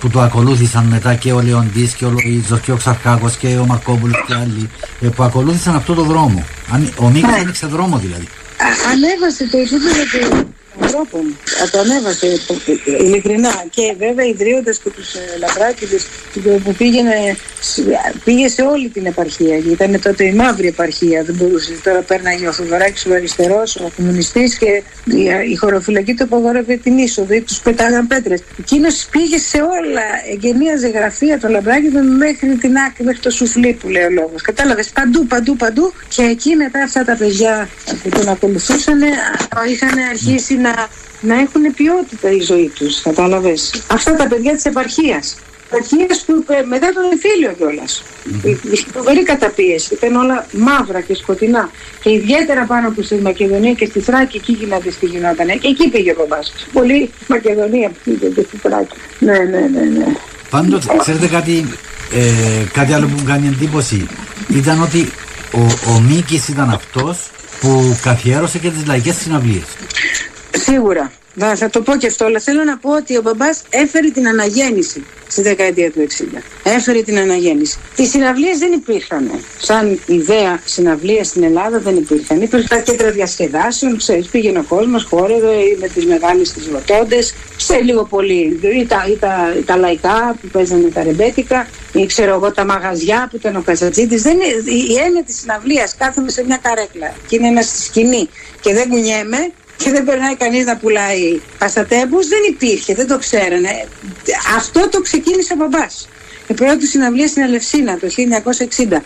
που 0.00 0.08
το 0.08 0.20
ακολούθησαν 0.20 0.84
μετά 0.84 1.14
και 1.14 1.32
ο 1.32 1.40
Λεοντής 1.40 1.92
και 1.92 2.04
ο 2.04 2.14
Λοΐζος 2.14 2.60
και 2.60 2.72
ο 2.72 2.76
Ξαρχάκος 2.76 3.36
και 3.36 3.58
ο 3.58 3.66
Μαρκόπουλος 3.66 4.24
και 4.26 4.34
άλλοι 4.34 4.70
ε, 5.00 5.08
που 5.08 5.22
ακολούθησαν 5.22 5.74
αυτό 5.74 5.94
το 5.94 6.02
δρόμο. 6.02 6.44
Ο 6.96 7.08
Μίκης 7.08 7.34
άνοιξε 7.40 7.66
δρόμο 7.66 7.98
δηλαδή. 7.98 8.28
Ανέβασε 8.92 9.48
το 9.48 9.58
επίπεδο 9.58 10.04
του 10.12 10.54
ανθρώπων. 10.80 11.36
Το 11.70 11.78
ανέβασε 11.78 12.40
ειλικρινά. 12.84 13.64
Και 13.70 13.94
βέβαια 13.98 14.26
ιδρύοντας 14.26 14.78
και 14.78 14.90
τους 14.90 15.14
ε, 15.14 15.36
λαμπράκιδες 15.38 16.06
που 16.64 16.74
πήγαινε, 16.78 17.36
πήγε 18.24 18.48
σε 18.48 18.62
όλη 18.62 18.88
την 18.88 19.06
επαρχία. 19.06 19.56
Ήταν 19.56 20.00
τότε 20.00 20.24
η 20.24 20.32
μαύρη 20.32 20.66
επαρχία. 20.66 21.22
Δεν 21.22 21.34
μπορούσε. 21.34 21.72
Τώρα 21.84 22.00
πέρναγε 22.00 22.48
ο 22.48 22.52
Θοδωράκη 22.52 23.08
ο 23.08 23.14
αριστερός, 23.14 23.76
ο 23.76 23.90
κομμουνιστής 23.96 24.58
και 24.58 24.82
η 25.50 25.54
χωροφυλακή 25.56 26.14
του 26.14 26.24
απαγόρευε 26.24 26.76
την 26.76 26.98
είσοδο 26.98 27.34
ή 27.34 27.40
τους 27.40 27.60
πετάγαν 27.60 28.06
πέτρες. 28.06 28.42
Εκείνος 28.58 29.06
πήγε 29.10 29.38
σε 29.38 29.58
όλα. 29.58 30.02
Εγγενίαζε 30.32 30.88
γραφεία 30.88 31.38
των 31.40 31.50
λαμπράκιδων 31.50 32.16
μέχρι 32.16 32.56
την 32.56 32.76
άκρη, 32.76 33.04
μέχρι 33.04 33.20
το 33.20 33.30
σουφλί 33.30 33.72
που 33.80 33.88
λέει 33.88 34.02
ο 34.04 34.10
λόγος. 34.10 34.42
Κατάλαβες; 34.42 34.88
Παντού, 34.88 35.26
παντού, 35.26 35.56
παντού. 35.56 35.92
Και 36.08 36.22
εκεί 36.22 36.56
μετά 36.56 36.82
αυτά 36.82 37.04
τα 37.04 37.16
παιδιά 37.16 37.68
που 38.02 38.08
τον 38.08 38.28
ακολουθούσαν 38.28 39.00
είχαν 39.72 39.98
αρχίσει 40.10 40.54
να, 40.54 40.88
να 41.20 41.34
έχουν 41.34 41.74
ποιότητα 41.76 42.30
η 42.30 42.40
ζωή 42.40 42.72
τους, 42.74 43.02
κατάλαβες; 43.02 43.82
Αυτά 43.86 44.14
τα 44.14 44.26
παιδιά 44.26 44.52
της 44.52 44.64
επαρχίας. 44.64 45.36
Επαρχίας 45.72 46.24
που 46.26 46.44
ε, 46.48 46.62
μετά 46.62 46.88
τον 46.92 47.04
εμφύλιο 47.12 47.52
κιόλας. 47.58 48.02
Mm-hmm. 48.02 48.72
Η 48.72 48.76
φοβερή 48.92 49.22
καταπίεση. 49.22 49.94
Ήταν 49.94 50.16
όλα 50.16 50.46
μαύρα 50.52 51.00
και 51.00 51.14
σκοτεινά. 51.14 51.70
Και 52.02 52.10
ιδιαίτερα 52.10 52.64
πάνω 52.64 52.90
που 52.90 53.02
στη 53.02 53.14
Μακεδονία 53.14 53.72
και 53.72 53.86
στη 53.86 54.00
Θράκη, 54.00 54.36
εκεί 54.36 54.52
γινόταν 54.52 54.94
τι 55.00 55.06
γινόταν. 55.06 55.46
Και 55.46 55.68
εκεί 55.68 55.88
πήγε 55.88 56.10
ο 56.10 56.14
μπαμπάς. 56.18 56.52
Πολύ 56.72 57.10
Μακεδονία 57.26 57.88
που 57.88 57.98
πήγε 58.04 58.26
και 58.26 58.42
στη 58.48 58.56
Θράκη. 58.56 58.96
Ναι, 59.18 59.38
ναι, 59.38 59.60
ναι, 59.72 59.80
ναι. 59.98 60.06
Πάντως, 60.50 60.86
ξέρετε 60.98 61.26
κάτι, 61.26 61.66
ε, 62.12 62.64
κάτι 62.72 62.92
άλλο 62.92 63.06
που 63.06 63.14
μου 63.18 63.24
κάνει 63.26 63.46
εντύπωση. 63.46 64.06
Ήταν 64.48 64.82
ότι 64.82 65.12
ο, 65.52 65.60
ο 65.94 66.00
Μίκης 66.00 66.48
ήταν 66.48 66.70
αυτός 66.70 67.30
που 67.60 67.98
καθιέρωσε 68.02 68.58
και 68.58 68.70
τις 68.70 68.86
λαϊκές 68.86 69.16
συναυλίες. 69.16 69.64
Σίγουρα. 70.50 71.12
Θα, 71.38 71.56
θα 71.56 71.70
το 71.70 71.80
πω 71.80 71.96
και 71.96 72.06
αυτό, 72.06 72.24
αλλά 72.24 72.40
θέλω 72.40 72.64
να 72.64 72.78
πω 72.78 72.96
ότι 72.96 73.16
ο 73.16 73.22
μπαμπάς 73.22 73.62
έφερε 73.70 74.10
την 74.10 74.28
αναγέννηση 74.28 75.04
στη 75.28 75.42
δεκαετία 75.42 75.90
του 75.90 76.06
60. 76.34 76.38
Έφερε 76.62 77.02
την 77.02 77.18
αναγέννηση. 77.18 77.78
Οι 77.96 78.06
συναυλίες 78.06 78.58
δεν 78.58 78.72
υπήρχαν. 78.72 79.30
Σαν 79.58 80.00
ιδέα 80.06 80.60
συναυλία 80.64 81.24
στην 81.24 81.42
Ελλάδα 81.42 81.78
δεν 81.78 81.96
υπήρχαν. 81.96 82.42
Υπήρχαν 82.42 82.68
τα 82.68 82.92
κέντρα 82.92 83.10
διασκεδάσεων, 83.10 83.96
ξέρεις, 83.96 84.26
πήγαινε 84.26 84.58
ο 84.58 84.64
κόσμος, 84.68 85.04
χόρευε 85.04 85.54
με 85.80 85.88
τις 85.88 86.06
μεγάλες 86.06 86.52
τις 86.52 86.68
ροτόντες, 86.72 87.34
σε 87.56 87.80
λίγο 87.80 88.04
πολύ, 88.04 88.60
ή 88.80 88.86
τα, 88.86 89.06
ή 89.10 89.16
τα, 89.16 89.54
τα 89.66 89.76
λαϊκά 89.76 90.36
που 90.40 90.48
παίζανε 90.48 90.88
τα 90.88 91.02
ρεμπέτικα, 91.02 91.68
ή 91.92 92.06
ξέρω 92.06 92.34
εγώ 92.34 92.52
τα 92.52 92.64
μαγαζιά 92.64 93.28
που 93.30 93.36
ήταν 93.36 93.56
ο 93.56 93.62
Καζατζίτης. 93.62 94.22
Δεν 94.22 94.32
είναι, 94.34 94.72
η 94.72 94.98
έννοια 95.04 95.22
της 95.24 95.38
συναυλίας, 95.38 95.94
κάθομαι 95.98 96.30
σε 96.30 96.44
μια 96.44 96.58
καρέκλα 96.62 97.14
και 97.26 97.36
είναι 97.36 97.48
ένα 97.48 97.62
στη 97.62 97.82
σκηνή 97.82 98.28
και 98.60 98.74
δεν 98.74 98.88
κουνιέμαι, 98.88 99.52
και 99.76 99.90
δεν 99.90 100.04
περνάει 100.04 100.36
κανείς 100.36 100.64
να 100.64 100.76
πουλάει 100.76 101.40
παστατέμπους, 101.58 102.28
δεν 102.28 102.40
υπήρχε, 102.48 102.94
δεν 102.94 103.06
το 103.06 103.18
ξέρανε. 103.18 103.88
Αυτό 104.56 104.88
το 104.88 105.00
ξεκίνησε 105.00 105.52
ο 105.52 105.56
μπαμπάς. 105.56 106.08
Η 106.46 106.54
πρώτη 106.54 106.86
συναυλία 106.86 107.28
στην 107.28 107.42
Ελευσίνα 107.42 107.98
το 107.98 108.06
1960 108.88 109.02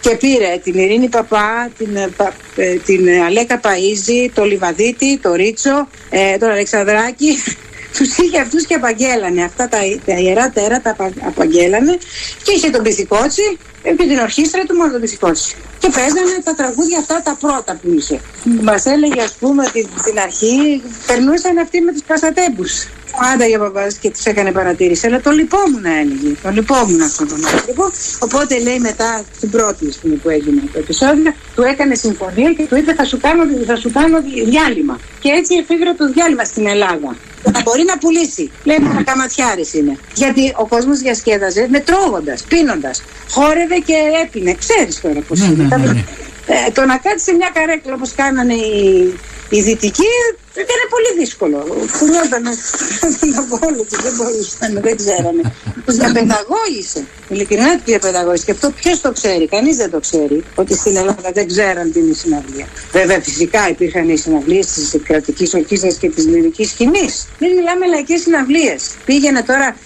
και 0.00 0.16
πήρε 0.16 0.60
την 0.62 0.78
Ειρήνη 0.78 1.08
Παπά, 1.08 1.70
την, 1.78 1.96
ε, 1.96 2.08
ε, 2.56 2.74
την 2.74 3.08
Αλέκα 3.26 3.60
Παΐζη, 3.62 4.30
το 4.34 4.44
Λιβαδίτη, 4.44 5.18
το 5.18 5.34
Ρίτσο, 5.34 5.88
ε, 6.10 6.36
τον 6.36 6.50
Αλεξανδράκη 6.50 7.42
τους 7.96 8.16
είχε 8.16 8.40
αυτούς 8.40 8.66
και 8.66 8.74
απαγγέλανε. 8.74 9.42
Αυτά 9.42 9.68
τα, 9.68 9.78
τα 10.06 10.14
ιερά 10.14 10.50
τέρα 10.50 10.80
τα 10.80 10.96
απαγγέλανε 11.26 11.98
και 12.42 12.52
είχε 12.52 12.70
τον 12.70 12.82
Πισικότσι 12.82 13.58
και 13.82 13.94
την 13.96 14.18
ορχήστρα 14.18 14.62
του 14.64 14.76
μόνο 14.76 14.92
τον 14.92 15.00
Πισικότσι. 15.00 15.56
Και 15.78 15.88
παίζανε 15.94 16.36
τα 16.44 16.54
τραγούδια 16.54 16.98
αυτά 16.98 17.22
τα 17.24 17.36
πρώτα 17.40 17.78
που 17.82 17.88
είχε. 17.96 18.20
Μας 18.62 18.86
έλεγε, 18.86 19.22
ας 19.22 19.32
πούμε, 19.40 19.64
ότι 19.68 19.88
στην 19.98 20.18
αρχή 20.18 20.82
περνούσαν 21.06 21.58
αυτοί 21.58 21.80
με 21.80 21.92
τους 21.92 22.02
παστατέμπου. 22.02 22.64
πάντα 23.20 23.44
για 23.46 23.58
παπάδες 23.58 23.94
και 23.94 24.10
τους 24.10 24.24
έκανε 24.24 24.52
παρατήρηση, 24.52 25.06
αλλά 25.06 25.20
το 25.20 25.30
λυπόμουν 25.30 25.84
έλεγε. 25.84 26.34
Το 26.42 26.50
λυπόμουν 26.50 27.02
αυτόν 27.02 27.28
τον 27.28 27.46
άνθρωπο. 27.46 27.90
Οπότε 28.18 28.58
λέει 28.58 28.78
μετά 28.78 29.24
στην 29.36 29.50
πρώτη 29.50 29.92
στιγμή 29.92 30.16
που 30.16 30.28
έγινε 30.28 30.60
το 30.72 30.78
επεισόδιο, 30.78 31.32
του 31.54 31.62
έκανε 31.62 31.94
συμφωνία 31.94 32.52
και 32.52 32.66
του 32.66 32.76
είπε 32.76 32.94
θα 32.94 33.04
σου 33.04 33.18
κάνω, 33.20 33.42
θα 33.66 33.76
σου 33.76 33.90
κάνω 33.92 34.18
διάλειμμα. 34.50 34.98
Και 35.20 35.28
έτσι 35.28 35.54
εφήγρε 35.54 35.92
το 35.92 36.12
διάλειμμα 36.12 36.44
στην 36.44 36.66
Ελλάδα. 36.66 37.16
Θα 37.52 37.60
μπορεί 37.64 37.84
να 37.84 37.98
πουλήσει. 37.98 38.50
Λέει 38.64 38.78
μόνο 38.78 39.04
καματιάρη 39.04 39.64
είναι. 39.72 39.98
Γιατί 40.14 40.54
ο 40.56 40.66
κόσμος 40.66 40.98
διασκέδαζε 40.98 41.66
με 41.70 41.80
τρώγοντας, 41.80 42.42
πίνοντας. 42.48 43.02
Χόρευε 43.30 43.69
και 43.78 43.94
έπινε. 44.24 44.54
Ξέρεις 44.54 45.00
τώρα 45.00 45.20
πώς 45.28 45.38
Ναι, 45.40 45.46
είναι. 45.46 45.64
ναι, 45.64 45.76
ναι, 45.76 45.92
ναι. 45.92 46.04
Ε, 46.46 46.70
το 46.72 46.84
να 46.84 46.96
κάτσει 46.96 47.24
σε 47.24 47.32
μια 47.32 47.50
καρέκλα 47.54 47.94
όπως 47.94 48.12
κάνανε 48.14 48.54
οι, 48.54 49.14
οι 49.50 49.60
δυτικοί 49.62 50.12
ήταν 50.54 50.80
πολύ 50.94 51.10
δύσκολο. 51.18 51.56
Κουνιόταν 51.98 52.44
από 53.42 53.58
όλο 53.66 53.76
του, 53.88 53.96
δεν 54.02 54.12
μπορούσαν, 54.16 54.80
δεν 54.82 54.96
ξέρανε. 54.96 55.42
Τους 55.86 55.96
διαπαιδαγώγησε. 55.96 57.04
Ειλικρινά 57.28 57.74
τους 57.74 57.84
διαπαιδαγώγησε. 57.84 58.44
Και 58.44 58.50
αυτό 58.50 58.70
ποιος 58.70 59.00
το 59.00 59.12
ξέρει, 59.12 59.46
κανείς 59.48 59.76
δεν 59.76 59.90
το 59.90 60.00
ξέρει, 60.00 60.44
ότι 60.54 60.74
στην 60.74 60.96
Ελλάδα 60.96 61.30
δεν 61.34 61.46
ξέραν 61.46 61.92
τι 61.92 61.98
είναι 61.98 62.10
η 62.10 62.14
συναυλία. 62.14 62.66
Βέβαια, 62.92 63.20
φυσικά 63.20 63.68
υπήρχαν 63.68 64.08
οι 64.08 64.16
συναυλίες 64.16 64.66
της 64.66 64.96
κρατικής 65.04 65.54
ορχήστρα 65.54 65.90
και 65.90 66.08
της 66.10 66.26
λυρικής 66.26 66.68
σκηνής. 66.70 67.26
Μην 67.38 67.50
μιλάμε 67.56 67.86
λαϊκές 67.86 68.20
συναυλίες. 68.20 68.82
Πήγαινε 69.04 69.42
τώρα, 69.42 69.76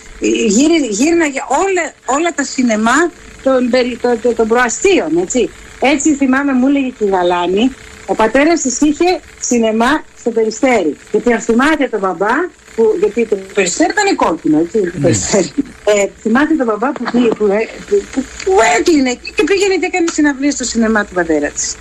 γύρι, 0.57 0.87
γύρναγε 0.91 1.41
όλα, 1.49 1.93
όλα 2.05 2.31
τα 2.35 2.45
σινεμά 2.45 3.11
των, 3.45 3.71
περι- 3.71 4.01
των, 4.01 4.21
των, 4.23 4.35
των 4.35 4.49
προαστίων, 4.49 5.11
έτσι. 5.25 5.51
Έτσι 5.81 6.15
θυμάμαι 6.15 6.53
μου 6.53 6.67
έλεγε 6.69 6.89
και 6.99 7.05
η 7.05 7.09
Γαλάνη, 7.09 7.75
ο 8.07 8.15
πατέρας 8.15 8.61
της 8.61 8.81
είχε 8.81 9.21
σινεμά 9.41 10.03
στο 10.21 10.31
Περιστέρι. 10.31 10.97
Γιατί 11.11 11.33
αν 11.33 11.41
θυμάται 11.41 11.89
τον 11.89 12.01
μπαμπά, 12.01 12.35
που, 12.77 12.95
γιατί 12.99 13.27
το 13.27 13.37
Περιστέρι 13.55 13.91
ήταν 13.93 14.17
κόκκινο, 14.17 14.59
έτσι, 14.59 14.81
το 14.81 14.99
Περιστέρι. 15.03 15.51
Ε, 15.85 16.07
θυμάται 16.23 16.55
τον 16.55 16.67
μπαμπά 16.67 16.93
που, 16.93 17.05
πήγε- 17.13 17.35
που, 17.35 17.45
ε, 17.47 17.69
που, 17.89 18.03
που, 18.13 18.25
που 18.45 18.53
έκλεινε 18.79 19.13
και 19.35 19.45
πήγαινε 19.45 19.75
και 19.75 19.87
έκανε 19.87 20.07
συναυλία 20.13 20.51
στο 20.51 20.65
σινεμά 20.65 21.05
του 21.05 21.15
πατέρα 21.15 21.49
της. 21.49 21.75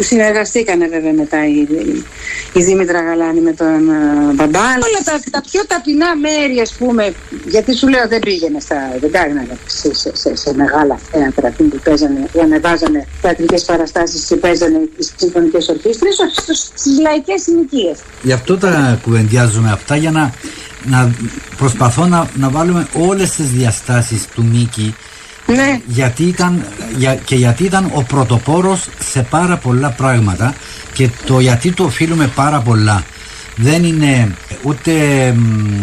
Που 0.00 0.06
συνεργαστήκανε 0.06 0.86
βέβαια 0.88 1.12
μετά 1.12 1.46
η, 1.46 1.58
η, 1.60 2.04
η 2.52 2.62
Δήμητρα 2.62 3.00
Γαλάνη 3.00 3.40
με 3.40 3.52
τον 3.52 3.88
uh, 3.90 4.34
μπαμπά. 4.34 4.58
Όλα 4.60 5.00
τα, 5.04 5.20
τα 5.30 5.40
πιο 5.50 5.66
ταπεινά 5.66 6.16
μέρη, 6.16 6.60
ας 6.60 6.72
πούμε, 6.78 7.14
γιατί 7.46 7.76
σου 7.76 7.88
λέω 7.88 8.08
δεν 8.08 8.18
πήγαινε 8.18 8.60
στα, 8.60 8.76
δεν 9.00 9.10
κάνανε 9.10 9.58
σε, 9.66 9.94
σε, 9.94 10.16
σε, 10.16 10.36
σε 10.36 10.54
μεγάλα 10.54 10.98
θέατρα 11.10 11.48
εκεί 11.48 11.62
που 11.62 11.80
παίζανε 11.84 12.28
ή 12.32 12.40
ανεβάζανε 12.40 13.06
θεατρικές 13.20 13.64
παραστάσεις 13.64 14.24
και 14.24 14.36
παίζανε 14.36 14.78
τις 14.96 15.12
συμφωνικές 15.16 15.68
ορχήστρες, 15.68 16.14
στις 16.74 16.98
λαϊκές 17.00 17.42
συνοικίες. 17.42 17.98
Γι' 18.22 18.32
αυτό 18.32 18.58
τα 18.58 18.98
κουβεντιάζουμε 19.02 19.70
αυτά 19.72 19.96
για 19.96 20.10
να, 20.10 20.34
να 20.84 21.14
προσπαθώ 21.56 22.06
να, 22.06 22.30
να 22.34 22.48
βάλουμε 22.50 22.88
όλες 22.92 23.30
τις 23.30 23.50
διαστάσεις 23.50 24.26
του 24.34 24.44
Μίκη 24.44 24.94
Ναι, 25.46 25.80
γιατί 25.86 26.22
ήταν, 26.22 26.64
για, 26.96 27.14
και 27.14 27.34
γιατί 27.34 27.64
ήταν 27.64 27.90
ο 27.94 28.02
πρωτοπόρος 28.02 28.88
σε 28.98 29.22
πάρα 29.22 29.56
πολλά 29.56 29.90
πράγματα 29.90 30.54
και 30.92 31.08
το 31.26 31.40
γιατί 31.40 31.72
το 31.72 31.84
οφείλουμε 31.84 32.26
πάρα 32.26 32.60
πολλά. 32.60 33.02
Δεν 33.56 33.84
είναι 33.84 34.34
ούτε 34.62 34.92
μ, 35.32 35.80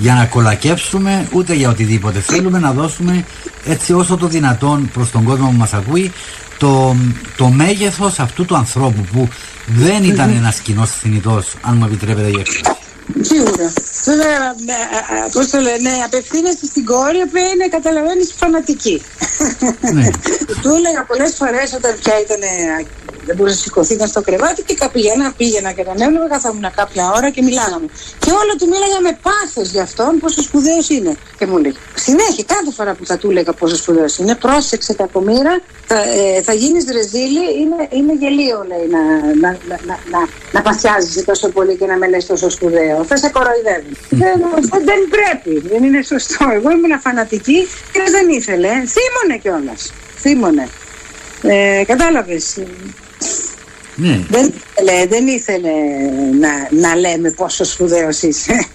για 0.00 0.14
να 0.14 0.24
κολακεύσουμε 0.24 1.28
ούτε 1.32 1.54
για 1.54 1.68
οτιδήποτε. 1.68 2.20
Θέλουμε 2.20 2.58
να 2.58 2.72
δώσουμε 2.72 3.24
έτσι 3.64 3.92
όσο 3.92 4.16
το 4.16 4.26
δυνατόν 4.26 4.90
προς 4.92 5.10
τον 5.10 5.24
κόσμο 5.24 5.46
που 5.46 5.56
μας 5.56 5.72
ακούει 5.72 6.12
το, 6.58 6.96
το 7.36 7.48
μέγεθος 7.48 8.18
αυτού 8.18 8.44
του 8.44 8.56
ανθρώπου 8.56 9.02
που 9.12 9.28
δεν 9.66 10.04
ήταν 10.04 10.30
ένας 10.30 10.58
κοινός 10.58 10.90
θνητός 10.90 11.54
αν 11.60 11.76
μου 11.76 11.84
επιτρέπετε 11.84 12.28
η 12.28 12.36
έκφραση. 12.38 12.75
Σίγουρα. 13.20 13.72
Βέβαια, 14.04 14.54
πώς 15.32 15.50
το 15.50 15.58
λένε, 15.60 15.90
απευθύνεσαι 16.04 16.66
στην 16.66 16.84
κόρη 16.84 17.20
που 17.30 17.36
είναι, 17.36 17.68
καταλαβαίνεις, 17.68 18.34
φανατική. 18.36 19.02
Ναι. 19.92 20.10
Του 20.62 20.70
έλεγα 20.76 21.04
πολλές 21.10 21.32
φορές 21.34 21.72
όταν 21.72 21.92
πια 22.02 22.20
ήταν. 22.20 22.40
Δεν 23.26 23.36
μπορούσε 23.36 23.54
να 23.54 23.60
σηκωθεί, 23.60 23.94
ήταν 23.94 24.08
στο 24.08 24.20
κρεβάτι 24.20 24.62
και 24.62 24.76
πήγαινα, 24.92 25.32
πήγαινα 25.36 25.72
και 25.72 25.84
τον 25.84 26.00
έβλεπα, 26.00 26.28
καθόμουν 26.28 26.66
κάποια 26.76 27.12
ώρα 27.16 27.30
και 27.30 27.42
μιλάγαμε. 27.42 27.86
Και 28.18 28.30
όλο 28.30 28.52
του 28.58 28.66
μίλαγα 28.72 29.00
με 29.00 29.18
πάθος 29.22 29.70
για 29.70 29.82
αυτόν 29.82 30.18
πόσο 30.20 30.42
σπουδαίος 30.42 30.88
είναι. 30.88 31.16
Και 31.38 31.46
μου 31.46 31.56
λέει, 31.58 31.74
συνέχεια, 31.94 32.44
κάθε 32.46 32.70
φορά 32.76 32.94
που 32.94 33.06
θα 33.06 33.16
του 33.18 33.30
έλεγα 33.30 33.52
πόσο 33.52 33.76
σπουδαίος 33.76 34.18
είναι, 34.18 34.34
πρόσεξε 34.34 34.92
κακομήρα, 34.94 35.60
θα, 35.86 35.98
ε, 35.98 36.42
θα 36.42 36.52
γίνεις 36.52 36.84
ρεζίλη, 36.92 37.44
είναι, 37.60 37.88
είναι 37.90 38.12
γελίο, 38.20 38.66
λέει, 38.68 38.86
να, 38.94 39.02
να, 39.42 39.50
να, 39.68 39.76
να, 39.86 39.98
να, 40.10 40.20
να 40.52 40.62
παθιάζεσαι 40.62 41.22
τόσο 41.24 41.48
πολύ 41.48 41.76
και 41.76 41.86
να 41.86 41.96
με 41.96 42.08
λες 42.08 42.26
τόσο 42.26 42.50
σπουδαίο. 42.50 42.95
Θα 43.04 43.16
σε 43.16 43.28
κοροϊδεύει. 43.28 43.96
δεν, 44.10 44.34
δεν, 44.70 44.84
δεν 44.84 45.00
πρέπει, 45.10 45.68
δεν 45.68 45.84
είναι 45.84 46.02
σωστό. 46.02 46.46
Εγώ 46.54 46.70
ήμουν 46.70 47.00
φανατική 47.00 47.66
και 47.92 48.00
δεν 48.10 48.28
ήθελε. 48.28 48.68
Θύμωνε 48.68 49.38
κιόλας. 49.42 49.92
Θύμωνε. 50.18 50.68
Ε, 51.42 51.84
κατάλαβες. 51.86 52.56
ναι. 53.96 54.20
Δεν 54.30 54.52
ήθελε, 54.54 55.06
δεν 55.06 55.26
ήθελε 55.26 55.70
να, 56.40 56.48
να 56.88 56.96
λέμε 56.96 57.30
πόσο 57.30 57.64
σπουδαίος 57.64 58.22
είσαι. 58.22 58.66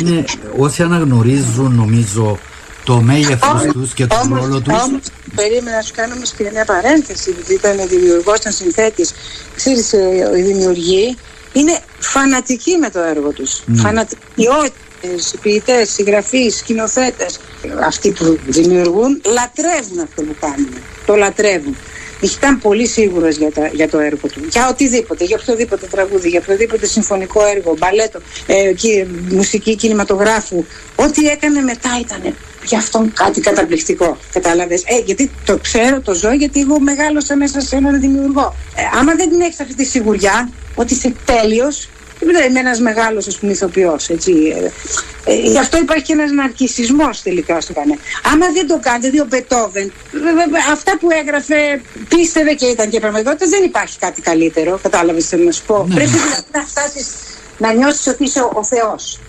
είναι 0.00 0.24
όσοι 0.58 0.82
αναγνωρίζουν 0.82 1.74
νομίζω 1.74 2.38
το 2.84 3.00
μέγεθος 3.00 3.62
τους 3.72 3.94
και 3.94 4.06
τον 4.06 4.18
Όμως- 4.22 4.40
ρόλο 4.40 4.60
τους 4.60 4.82
Όμως, 4.82 5.00
περίμενα 5.34 5.76
να 5.76 5.82
σου 5.82 5.92
κάνω 5.96 6.14
όμως 6.14 6.30
και 6.32 6.48
μια 6.52 6.64
παρένθεση, 6.64 7.30
γιατί 7.30 7.52
ήταν 7.54 7.88
δημιουργός, 7.88 8.38
ήταν 8.38 8.52
συνθέτης. 8.52 9.12
Ξέρεις, 9.56 9.92
ε, 9.92 10.32
οι 10.38 10.42
δημιουργοί 10.42 11.16
είναι 11.58 11.78
φανατικοί 11.98 12.76
με 12.76 12.90
το 12.90 13.00
έργο 13.00 13.30
τους. 13.32 13.62
Ναι. 13.66 13.80
Φανατικιότητες, 13.80 15.34
ποιητές, 15.42 15.90
συγγραφείς, 15.90 16.56
σκηνοθέτες. 16.56 17.38
Αυτοί 17.86 18.10
που 18.10 18.38
δημιουργούν 18.46 19.20
λατρεύουν 19.24 19.98
αυτό 20.02 20.22
που 20.22 20.34
κάνουν. 20.40 20.68
Το 21.06 21.14
λατρεύουν. 21.16 21.76
Ήταν 22.20 22.58
πολύ 22.58 22.86
σίγουρος 22.86 23.36
για, 23.36 23.50
τα- 23.52 23.70
για 23.72 23.88
το 23.88 23.98
έργο 23.98 24.28
του. 24.28 24.40
Για 24.50 24.68
οτιδήποτε, 24.68 25.24
για 25.24 25.38
οποιοδήποτε 25.40 25.86
τραγούδι, 25.86 26.28
για 26.28 26.40
οποιοδήποτε 26.42 26.86
συμφωνικό 26.86 27.44
έργο, 27.46 27.74
μπαλέτο, 27.78 28.20
ε, 28.46 28.72
κι- 28.72 29.06
μουσική 29.30 29.76
κινηματογράφου. 29.76 30.64
Ό,τι 30.96 31.26
έκανε 31.26 31.60
μετά 31.60 31.90
ήταν 32.00 32.34
για 32.64 32.78
αυτόν 32.78 33.12
κάτι 33.12 33.40
καταπληκτικό. 33.40 34.16
Κατάλαβες; 34.32 34.82
Ε, 34.86 34.98
γιατί 35.04 35.30
το 35.44 35.56
ξέρω, 35.58 36.00
το 36.00 36.14
ζω, 36.14 36.32
γιατί 36.32 36.60
εγώ 36.60 36.80
μεγάλωσα 36.80 37.36
μέσα 37.36 37.60
σε 37.60 37.76
έναν 37.76 38.00
δημιουργό. 38.00 38.54
Ε, 38.76 38.98
άμα 38.98 39.14
δεν 39.14 39.30
την 39.30 39.40
έχεις 39.40 39.60
αυτή 39.60 39.74
τη 39.74 39.84
σιγουριά 39.84 40.50
ότι 40.80 40.94
είσαι 40.94 41.12
τέλειος, 41.24 41.88
δεν 42.20 42.50
είμαι 42.50 42.60
ένας 42.60 42.80
μεγάλος 42.80 43.26
ηθοποιός. 43.40 44.08
Ε, 44.08 44.16
ε, 45.24 45.34
γι' 45.34 45.58
αυτό 45.58 45.78
υπάρχει 45.78 46.04
και 46.04 46.12
ένας 46.12 46.30
ναρκισμό 46.30 47.10
τελικά 47.22 47.60
στο 47.60 47.72
κανένα. 47.72 48.00
Άμα 48.32 48.46
δεν 48.52 48.66
το 48.66 48.78
κάνετε, 48.82 49.10
δηλαδή 49.10 49.20
ο 49.20 49.26
Μπετόβεν, 49.30 49.92
βε- 50.12 50.50
βε- 50.52 50.70
αυτά 50.72 50.98
που 51.00 51.08
έγραφε 51.10 51.80
πίστευε 52.08 52.52
και 52.54 52.66
ήταν 52.66 52.90
και 52.90 53.00
πραγματικότητα, 53.00 53.46
δεν 53.48 53.62
υπάρχει 53.64 53.98
κάτι 53.98 54.20
καλύτερο. 54.20 54.78
Κατάλαβες, 54.82 55.26
θέλω 55.26 55.44
να 55.44 55.52
σου 55.52 55.64
πω. 55.66 55.84
Ναι. 55.88 55.94
Πρέπει 55.94 56.10
δηλαδή 56.10 56.44
να 56.52 56.62
φτάσεις 56.66 57.06
να 57.58 57.72
νιώσεις 57.72 58.06
ότι 58.06 58.24
είσαι 58.24 58.40
ο, 58.40 58.50
ο 58.54 58.64
Θεός. 58.64 59.20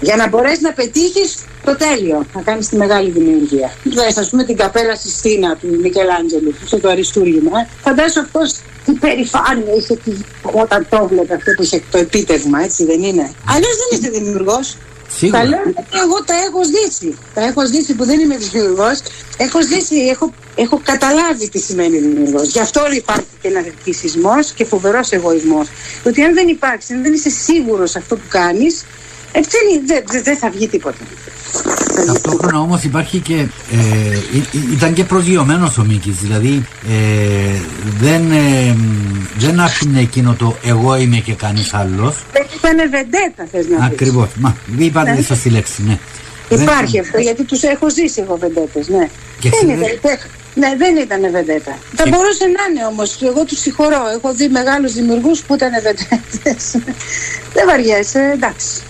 Για 0.00 0.16
να 0.16 0.28
μπορέσεις 0.28 0.60
να 0.60 0.72
πετύχεις 0.72 1.38
το 1.64 1.76
τέλειο, 1.76 2.26
να 2.34 2.42
κάνεις 2.42 2.68
τη 2.68 2.76
μεγάλη 2.76 3.10
δημιουργία. 3.10 3.72
Δες, 3.84 4.16
ας 4.16 4.28
πούμε, 4.30 4.44
την 4.44 4.56
καπέλα 4.56 4.94
Sistina 4.96 5.58
του 5.60 5.78
Μικελάντζελου, 5.80 6.54
στο 6.66 6.78
το 6.80 6.88
αριστούργημα. 6.88 7.60
Ε. 7.60 7.68
Φαντάζομαι 7.82 8.26
αυτός 8.26 8.60
τι 8.84 8.92
περηφάνεια 8.92 9.72
είχε 9.78 9.96
τι- 9.96 10.24
όταν 10.52 10.86
το 10.88 11.06
βλέπε 11.10 11.34
αυτό 11.34 11.50
που 11.56 11.62
είχε 11.62 11.82
το 11.90 11.98
επίτευγμα, 11.98 12.62
έτσι 12.62 12.84
δεν 12.84 13.02
είναι; 13.02 13.30
Αλλιώς 13.48 13.74
δεν 13.76 13.98
είσαι 13.98 14.10
δημιουργός. 14.10 14.76
Σίγουρα. 15.16 15.38
Τα 15.40 15.46
λέω 15.48 15.62
γιατί 15.64 15.88
εγώ 16.04 16.24
τα 16.24 16.34
έχω 16.46 16.60
ζήσει. 16.64 17.18
Τα 17.34 17.42
έχω 17.44 17.66
ζήσει 17.66 17.94
που 17.94 18.04
δεν 18.04 18.20
είμαι 18.20 18.36
δημιουργός. 18.36 19.00
Έχω 19.36 19.58
ζήσει, 19.62 19.96
έχω, 19.96 20.32
έχω 20.54 20.80
καταλάβει 20.84 21.48
τι 21.48 21.58
σημαίνει 21.58 21.98
δημιουργός. 21.98 22.48
Γι' 22.48 22.60
αυτό 22.60 22.80
υπάρχει 22.92 23.26
και 23.40 23.48
ένα 23.48 23.60
ναρκισμό 23.60 24.34
και 24.54 24.64
φοβερός 24.64 25.10
εγωισμός. 25.10 25.68
Ότι 26.06 26.22
αν 26.22 26.34
δεν 26.34 26.48
υπάρξει, 26.48 26.92
αν 26.92 27.02
δεν 27.02 27.12
είσαι 27.12 27.30
σίγουρος 27.30 27.96
αυτό 27.96 28.16
που 28.16 28.22
κάνεις, 28.28 28.84
ε, 29.32 29.40
δεν, 29.40 29.86
δεν, 29.86 30.02
δεν, 30.06 30.22
δεν 30.22 30.36
θα 30.36 30.50
βγει 30.50 30.68
τίποτα. 30.68 30.98
Ταυτόχρονα 32.06 32.60
όμως 32.60 32.82
υπάρχει 32.82 33.18
και 33.18 33.34
ε, 33.34 34.16
ή- 34.34 34.46
ή- 34.50 34.72
ήταν 34.72 34.92
και 34.92 35.04
προσγειωμένος 35.04 35.78
ο 35.78 35.84
Μίκης 35.84 36.16
δηλαδή 36.16 36.66
ε, 36.88 37.58
δεν, 38.00 38.30
ε, 38.32 38.72
μ, 38.72 39.26
δεν 39.38 39.60
άφηνε 39.60 40.00
εκείνο 40.00 40.34
το 40.38 40.56
εγώ 40.64 40.96
είμαι 40.96 41.16
και 41.16 41.32
κανείς 41.34 41.74
άλλος 41.74 42.16
Δεν 42.32 42.46
ήταν 42.56 42.76
βεντέτα, 42.90 43.46
θες 43.52 43.66
να 43.68 43.76
πεις. 43.76 43.86
ακριβώς, 43.86 44.28
μα 44.38 44.56
είπατε 44.78 45.12
τη 45.16 45.24
σωστή 45.24 45.50
λέξη 45.50 45.82
ναι. 45.86 45.98
Υπάρχει 46.48 46.92
Δεν- 46.92 47.00
αυτό, 47.00 47.18
γιατί 47.18 47.44
τους 47.44 47.62
έχω 47.62 47.90
ζήσει 47.90 48.20
εγώ 48.20 48.36
βεντέτες, 48.36 48.88
ναι. 48.88 49.08
Και 49.40 49.48
δεν 49.50 49.58
εσύ 49.70 49.82
ήταν, 49.94 49.98
δεν- 50.02 50.18
ναι, 50.54 50.76
δεν 50.78 50.96
ήταν 50.96 51.20
βεντέτα. 51.32 51.78
Θα 51.94 52.02
Και- 52.04 52.10
μπορούσε 52.10 52.44
να 52.44 52.62
είναι 52.70 52.86
όμως. 52.86 53.22
Εγώ 53.22 53.44
τους 53.44 53.58
συγχωρώ. 53.60 54.00
Έχω 54.16 54.34
δει 54.34 54.48
μεγάλους 54.48 54.92
δημιουργούς 54.92 55.40
που 55.40 55.54
ήταν 55.54 55.70
βεντέτες. 55.82 56.64
δεν 57.54 57.64
βαριέσαι, 57.66 58.30
εντάξει. 58.34 58.80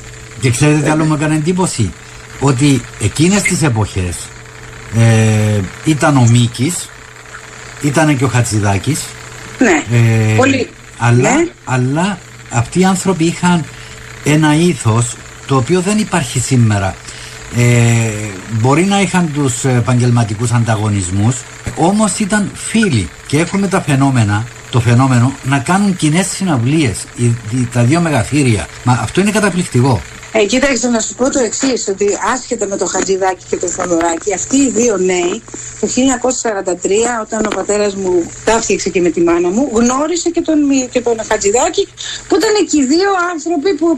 Και 0.40 0.50
ξέρετε 0.50 0.80
τι 0.80 0.88
άλλο 0.90 1.04
μου 1.04 1.14
έκανε 1.14 1.34
εντύπωση; 1.34 1.92
Ότι 2.45 2.81
εκείνες 3.01 3.43
τις 3.43 3.63
εποχές 3.63 4.17
ε, 4.99 5.61
ήταν 5.85 6.17
ο 6.17 6.27
Μίκης 6.31 6.89
ήταν 7.83 8.17
και 8.17 8.25
ο 8.25 8.29
Χατζηδάκης 8.29 9.01
Ναι, 9.59 9.99
Ε, 9.99 10.35
πολύ. 10.37 10.69
Αλλά, 10.99 11.31
Ναι. 11.31 11.47
αλλά 11.65 12.19
αυτοί 12.51 12.81
οι 12.81 12.85
άνθρωποι 12.85 13.25
είχαν 13.25 13.65
ένα 14.25 14.55
ήθος 14.55 15.17
το 15.47 15.57
οποίο 15.57 15.81
δεν 15.81 15.99
υπάρχει 15.99 16.41
σήμερα. 16.41 16.95
Ε, 17.57 17.63
μπορεί 18.51 18.85
να 18.85 19.01
είχαν 19.01 19.31
τους 19.35 19.65
επαγγελματικούς 19.65 20.51
ανταγωνισμούς, 20.51 21.37
όμως 21.77 22.19
ήταν 22.19 22.51
φίλοι 22.55 23.09
και 23.27 23.39
έχουμε 23.39 23.69
τα 23.69 23.81
φαινόμενα 23.83 24.45
το 24.71 24.81
φαινόμενο 24.81 25.33
να 25.45 25.59
κάνουν 25.59 25.97
κοινές 25.97 26.27
συναυλίες, 26.27 27.05
τα 27.73 27.83
δύο 27.83 28.01
μεγαθύρια. 28.01 28.67
Μα 28.85 28.93
αυτό 28.93 29.21
είναι 29.21 29.31
καταπληκτικό. 29.31 30.03
Ε, 30.37 30.45
κοίταξε 30.45 30.88
να 30.88 31.00
σου 31.00 31.14
πω 31.14 31.31
το 31.31 31.38
εξής, 31.38 31.88
ότι 31.88 32.19
άσχετα 32.35 32.67
με 32.67 32.76
το 32.76 32.87
Χατζηδάκι 32.87 33.45
και 33.50 33.57
το 33.57 33.67
Θοδωράκι, 33.67 34.35
αυτοί 34.35 34.57
οι 34.57 34.71
δύο 34.71 34.97
νέοι 34.97 35.43
το 35.81 35.87
1943, 35.87 36.75
όταν 37.23 37.47
ο 37.47 37.49
πατέρας 37.55 37.95
μου 37.95 38.31
ταύτιαξε 38.45 38.88
και 38.91 39.00
με 39.00 39.11
τη 39.11 39.21
μάνα 39.21 39.49
μου, 39.49 39.71
γνώρισε 39.73 40.31
και 40.31 40.41
τον, 40.41 40.59
και 40.91 41.00
τον 41.00 41.17
Χατζηδάκη, 41.29 41.88
που 42.29 42.37
ήταν 42.37 42.67
και 42.71 42.76
οι 42.81 42.85
δύο 42.85 43.11
άνθρωποι 43.33 43.75
που 43.75 43.97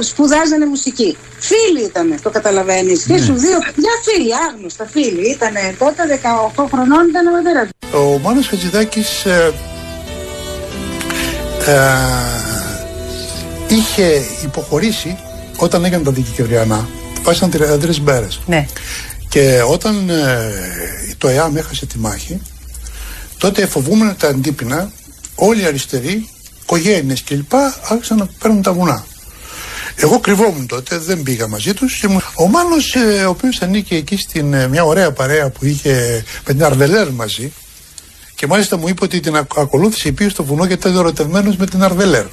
σπουδάζανε 0.00 0.66
μουσική. 0.66 1.16
Φίλοι 1.38 1.84
ήταν, 1.84 2.18
το 2.22 2.30
καταλαβαίνεις. 2.30 3.06
Ναι. 3.06 3.16
Και 3.16 3.22
σου 3.22 3.34
δύο 3.34 3.58
παιδιά 3.58 3.90
φίλοι, 4.04 4.30
άγνωστα 4.48 4.86
φίλοι. 4.86 5.30
Ήταν 5.30 5.54
τότε 5.78 6.20
18 6.56 6.64
χρονών, 6.72 7.08
ήταν 7.08 7.26
ο 7.26 7.30
πατέρας 7.30 7.68
Ο 7.94 8.18
Μάνο 8.18 8.40
Χατζηδάκης 8.50 9.24
ε, 9.24 9.52
ε, 11.66 11.74
είχε 13.68 14.22
υποχωρήσει 14.44 15.18
όταν 15.56 15.84
έγινε 15.84 16.02
τα 16.02 16.10
δικαιωριανά. 16.10 16.88
Πάσαν 17.22 17.50
33 17.52 17.96
μέρε. 17.96 18.26
Ναι. 18.46 18.66
Και 19.28 19.62
όταν 19.70 20.10
ε, 20.10 20.52
το 21.18 21.28
ΕΑΜ 21.28 21.56
έχασε 21.56 21.86
τη 21.86 21.98
μάχη, 21.98 22.40
τότε 23.38 23.66
φοβούμενοι 23.66 24.14
τα 24.14 24.28
αντίπεινα, 24.28 24.92
όλοι 25.34 25.62
οι 25.62 25.64
αριστεροί, 25.64 26.28
οικογένειες 26.62 27.22
κλπ. 27.22 27.54
άρχισαν 27.88 28.16
να 28.16 28.28
παίρνουν 28.38 28.62
τα 28.62 28.72
βουνά. 28.72 29.06
Εγώ 29.96 30.20
κρυβόμουν 30.20 30.66
τότε, 30.66 30.98
δεν 30.98 31.22
πήγα 31.22 31.46
μαζί 31.46 31.74
τους. 31.74 32.04
Ο 32.34 32.48
Μάνος, 32.48 32.94
ε, 32.94 33.24
ο 33.24 33.30
οποίος 33.30 33.62
ανήκε 33.62 33.96
εκεί 33.96 34.16
στην 34.16 34.54
ε, 34.54 34.68
μια 34.68 34.84
ωραία 34.84 35.12
παρέα 35.12 35.50
που 35.50 35.64
είχε 35.64 36.24
με 36.46 36.52
την 36.52 36.64
Αρβελέρ 36.64 37.10
μαζί, 37.10 37.52
και 38.36 38.46
μάλιστα 38.46 38.76
μου 38.76 38.88
είπε 38.88 39.04
ότι 39.04 39.20
την 39.20 39.36
ακολούθησε 39.36 40.12
πήγε 40.12 40.30
στο 40.30 40.44
βουνό 40.44 40.64
γιατί 40.64 40.88
ήταν 40.88 41.00
ερωτευμένος 41.00 41.56
με 41.56 41.66
την 41.66 41.82
Αρβελέρ. 41.82 42.24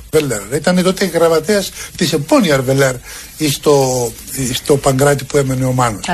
Ήταν 0.53 0.83
τότε 0.83 1.05
γραμματέας 1.05 1.71
της 1.95 2.13
επόμενη 2.13 2.51
Αρβελέρ 2.51 2.95
στο, 3.51 4.11
στο 4.53 4.77
Παγκράτη 4.77 5.23
που 5.23 5.37
έμενε 5.37 5.65
ο 5.65 5.71
Μάνος. 5.71 6.07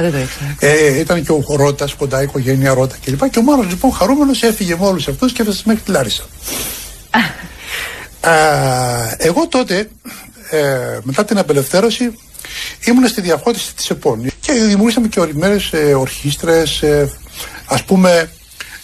Ε, 0.60 1.00
ήταν 1.00 1.24
και 1.24 1.32
ο 1.32 1.56
Ρότα, 1.56 1.88
κοντά 1.98 2.22
η 2.22 2.24
οικογένεια 2.24 2.74
Ρότα 2.74 2.96
κλπ. 3.06 3.30
Και 3.30 3.40
ο 3.40 3.42
Μάνος 3.42 3.68
λοιπόν 3.68 3.92
χαρούμενος 3.92 4.44
έφυγε 4.44 4.76
με 4.80 4.86
όλους 4.86 5.08
αυτούς 5.08 5.32
και 5.32 5.42
έφτασε 5.42 5.64
μέχρι 5.66 5.82
τη 5.82 5.92
Λάρισα. 5.92 6.24
Α, 8.20 8.32
εγώ 9.18 9.48
τότε, 9.48 9.90
ε, 10.50 10.98
μετά 11.04 11.26
την 11.26 11.38
απελευθέρωση, 11.38 12.14
ήμουν 12.86 13.08
στη 13.08 13.22
διαφώτιση 13.22 13.76
της 13.76 13.90
ΕΠΟΝ 13.90 14.32
και 14.40 14.54
δημιουργήσαμε 14.54 15.08
και 15.08 15.20
ορισμένε 15.20 15.60
ε, 15.72 15.94
ορχήστρες, 15.94 16.82
ε, 16.82 17.12
ας 17.66 17.84
πούμε 17.84 18.30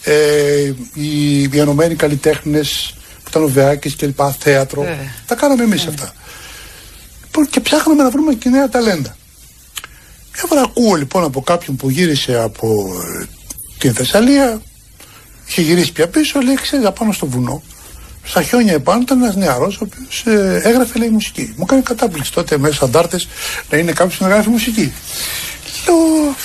ε, 0.05 0.73
οι 0.93 1.45
διανομένοι 1.47 1.95
καλλιτέχνες 1.95 2.95
που 3.23 3.29
ήταν 3.29 3.43
ο 3.43 3.47
Βεάκης 3.47 3.95
και 3.95 4.05
λοιπά, 4.05 4.35
θέατρο. 4.39 4.83
Ε. 4.83 4.97
Τα 5.25 5.35
κάναμε 5.35 5.63
εμείς 5.63 5.85
ε. 5.85 5.89
αυτά. 5.89 6.13
Λοιπόν, 7.23 7.47
και 7.49 7.59
ψάχναμε 7.59 8.03
να 8.03 8.09
βρούμε 8.09 8.33
και 8.33 8.49
νέα 8.49 8.69
ταλέντα. 8.69 9.17
Μια 10.35 10.43
φορά 10.47 10.61
ακούω 10.61 10.95
λοιπόν 10.95 11.23
από 11.23 11.41
κάποιον 11.41 11.75
που 11.75 11.89
γύρισε 11.89 12.39
από 12.39 12.87
ε, 13.21 13.25
την 13.77 13.93
Θεσσαλία, 13.93 14.61
είχε 15.47 15.61
γυρίσει 15.61 15.91
πια 15.91 16.07
πίσω, 16.07 16.41
λέει: 16.41 16.55
Ξέρεις, 16.55 16.89
πάνω 16.97 17.11
στο 17.11 17.25
βουνό, 17.25 17.63
στα 18.23 18.43
χιόνια 18.43 18.73
επάνω 18.73 19.01
ήταν 19.01 19.21
ένας 19.21 19.35
νεαρός, 19.35 19.75
ο 19.81 19.87
οποίος 19.87 20.23
ε, 20.25 20.61
έγραφε 20.63 20.97
λέει 20.97 21.09
μουσική. 21.09 21.53
Μου 21.57 21.63
έκανε 21.67 21.81
κατάπληξη 21.81 22.31
τότε 22.31 22.57
μέσα 22.57 22.85
αντάρτες 22.85 23.27
να 23.69 23.77
είναι 23.77 23.91
κάποιος 23.91 24.19
να 24.19 24.27
γράφει 24.27 24.49
μουσική. 24.49 24.93
Λέω, 25.87 26.35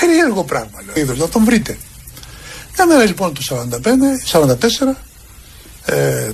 περίεργο 0.00 0.44
πράγμα, 0.44 0.78
λέω, 0.94 1.14
να 1.14 1.28
τον 1.28 1.44
βρείτε. 1.44 1.76
Μια 2.76 2.86
μέρα 2.86 3.04
λοιπόν 3.04 3.34
το 3.34 3.68
45, 4.30 4.40
44, 4.40 4.96
ε, 5.84 6.30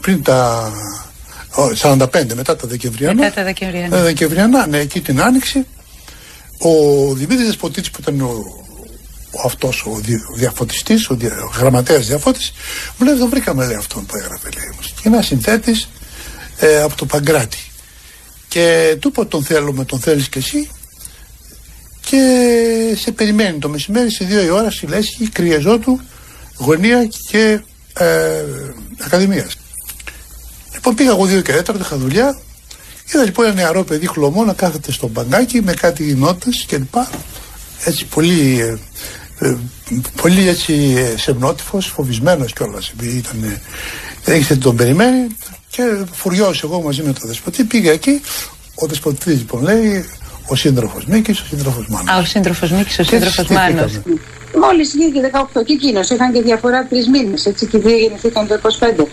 πριν 0.00 0.22
τα 0.22 0.72
45 1.82 2.34
μετά 2.34 2.56
τα 2.56 2.66
Δεκεμβριανά. 2.66 3.14
Μετά 3.14 3.34
τα 3.34 3.42
Δεκεμβριανά. 3.42 3.96
Ε, 3.96 4.02
Δεκεμβριανά, 4.02 4.66
ναι, 4.66 4.78
εκεί 4.78 5.00
την 5.00 5.20
Άνοιξη. 5.22 5.66
Ο 6.58 6.72
Δημήτρης 7.14 7.46
Δεσποτήτης 7.46 7.90
που 7.90 7.98
ήταν 8.00 8.20
ο, 8.20 8.30
ο 9.30 9.42
αυτός 9.44 9.84
ο, 9.86 9.94
δι, 9.94 10.14
ο 10.14 10.34
διαφωτιστής, 10.34 11.10
ο, 11.10 11.14
δια, 11.14 11.42
ο 11.42 11.50
γραμματέας 11.58 12.06
διαφώτης, 12.06 12.52
μου 12.98 13.06
λέει, 13.06 13.16
τον 13.16 13.28
βρήκαμε 13.28 13.66
λέει 13.66 13.76
αυτόν 13.76 14.06
που 14.06 14.16
έγραφε 14.16 14.48
λέει. 14.56 14.78
Και 15.02 15.08
ένα 15.08 15.22
συνθέτης 15.22 15.88
ε, 16.56 16.82
από 16.82 16.96
το 16.96 17.06
Παγκράτη. 17.06 17.58
Και 18.48 18.96
του 18.98 19.08
είπα 19.08 19.26
τον 19.26 19.44
θέλουμε, 19.44 19.84
τον 19.84 20.00
θέλεις 20.00 20.28
και 20.28 20.38
εσύ 20.38 20.70
και 22.00 22.96
σε 22.96 23.12
περιμένει 23.12 23.58
το 23.58 23.68
μεσημέρι 23.68 24.10
σε 24.10 24.24
δύο 24.24 24.42
η 24.42 24.48
ώρα 24.48 24.70
στη 24.70 24.86
Λέσχη, 24.86 25.28
Κρυεζότου, 25.28 26.00
Γωνία 26.56 27.08
και 27.30 27.60
ε, 27.92 28.44
Ακαδημίας. 28.98 29.56
Λοιπόν 30.74 30.94
πήγα 30.94 31.10
εγώ 31.10 31.24
δύο 31.24 31.40
και 31.40 31.52
τέταρτο, 31.52 31.82
είχα 31.84 31.96
δουλειά. 31.96 32.38
Είδα 33.12 33.24
λοιπόν 33.24 33.44
ένα 33.44 33.54
νεαρό 33.54 33.84
παιδί 33.84 34.06
χλωμό 34.06 34.44
να 34.44 34.52
κάθεται 34.52 34.92
στο 34.92 35.08
μπαγκάκι 35.08 35.62
με 35.62 35.74
κάτι 35.74 36.14
νότες 36.14 36.64
και 36.66 36.78
λοιπά. 36.78 37.10
Έτσι 37.84 38.04
πολύ, 38.04 38.60
ε, 38.60 39.46
ε 39.46 39.56
πολύ 40.16 40.48
έτσι 40.48 40.94
ε, 40.96 41.18
σεμνότυφος, 41.18 41.86
φοβισμένος 41.86 42.52
κιόλας 42.52 42.88
επειδή 42.88 43.16
ήταν, 43.16 43.60
ε, 44.24 44.56
τον 44.56 44.76
περιμένει 44.76 45.26
και 45.70 45.82
φουριώσει 46.12 46.60
εγώ 46.64 46.82
μαζί 46.82 47.02
με 47.02 47.12
τον 47.12 47.28
δεσποτή 47.28 47.64
πήγα 47.64 47.92
εκεί 47.92 48.20
ο 48.74 48.86
δεσποτής 48.86 49.38
λοιπόν 49.38 49.62
λέει 49.62 50.04
ο 50.50 50.54
σύντροφος 50.54 51.04
Μίκης, 51.04 51.40
ο 51.40 51.44
σύντροφος 51.44 51.86
Μάνος. 51.88 52.10
Α, 52.10 52.18
ο 52.18 52.24
σύντροφος 52.24 52.70
Μίκης, 52.70 52.98
ο 52.98 53.02
σύντροφος 53.04 53.48
Μάνος. 53.48 54.00
Μόλις 54.58 54.90
βγήκε 54.90 55.30
18 55.54 55.64
και 55.64 55.72
εκείνος. 55.72 56.10
Είχαν 56.10 56.32
και 56.32 56.42
διαφορά 56.42 56.86
τρεις 56.86 57.08
μήνες. 57.08 57.46
Έτσι 57.46 57.66
και 57.66 57.78
δύο 57.78 57.96
γεννηθήκαν 57.96 58.46
το 58.46 58.54
25. 58.54 59.06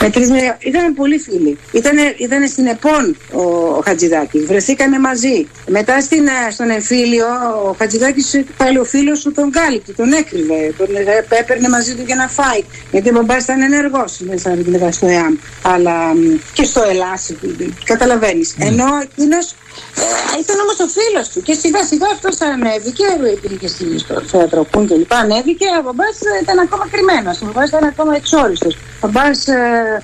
Με 0.00 0.10
τρεις 0.10 0.30
μήνες. 0.30 0.56
Ήταν 0.58 0.94
πολύ 0.94 1.18
φίλοι. 1.18 1.58
Ήταν 2.18 2.48
στην 2.48 2.66
ΕΠΟΝ 2.66 3.16
ο, 3.32 3.42
ο 3.76 3.82
Χατζηδάκης. 3.84 4.44
Βρεθήκανε 4.44 4.98
μαζί. 4.98 5.48
Μετά 5.66 6.00
στην, 6.00 6.26
ε, 6.26 6.50
στον 6.50 6.70
εμφύλιο 6.70 7.26
ο 7.68 7.74
Χατζηδάκης 7.78 8.40
πάλι 8.56 8.78
ο 8.78 8.84
φίλος 8.84 9.22
του 9.22 9.32
τον 9.32 9.50
κάλυπτε, 9.50 9.92
τον 9.92 10.12
έκρυβε. 10.12 10.74
Τον 10.78 10.96
ε, 10.96 11.36
έπαιρνε 11.38 11.68
μαζί 11.68 11.94
του 11.94 12.02
για 12.06 12.16
να 12.16 12.28
φάει. 12.28 12.62
Γιατί 12.90 13.08
ο 13.08 13.12
μπαμπάς 13.12 13.42
ήταν 13.42 13.62
ενεργός 13.62 14.20
μέσα 14.20 14.58
στο 14.90 15.06
ΕΑΜ. 15.06 15.34
Αλλά 15.62 15.94
και 16.52 16.64
στο 16.64 16.82
Ελλάς. 16.82 17.32
Καταλαβαίνεις. 17.84 18.54
Mm. 18.58 18.66
Ενώ 18.66 18.86
εκείνος 19.02 19.54
ε, 19.96 20.40
ήταν 20.40 20.56
όμως 20.60 20.78
ο 20.80 20.86
φίλος 20.96 21.28
του 21.28 21.42
και 21.42 21.54
σιγά 21.54 21.84
σιγά 21.84 22.06
αυτό 22.12 22.44
ανέβηκε, 22.44 23.04
πήγε 23.40 23.98
στο 23.98 24.20
θέατρο 24.20 24.64
Πούν 24.70 24.86
και 24.86 24.94
λοιπά, 24.94 25.16
ανέβηκε, 25.16 25.66
ο 25.78 25.82
μπαμπάς 25.82 26.18
ήταν 26.42 26.58
ακόμα 26.58 26.88
κρυμμένος, 26.90 27.42
ο 27.42 27.44
μπαμπάς 27.46 27.68
ήταν 27.68 27.84
ακόμα 27.84 28.16
εξόριστος. 28.16 28.74
Ο 29.00 29.08
μπαμπάς 29.08 29.46
ε, 29.46 30.02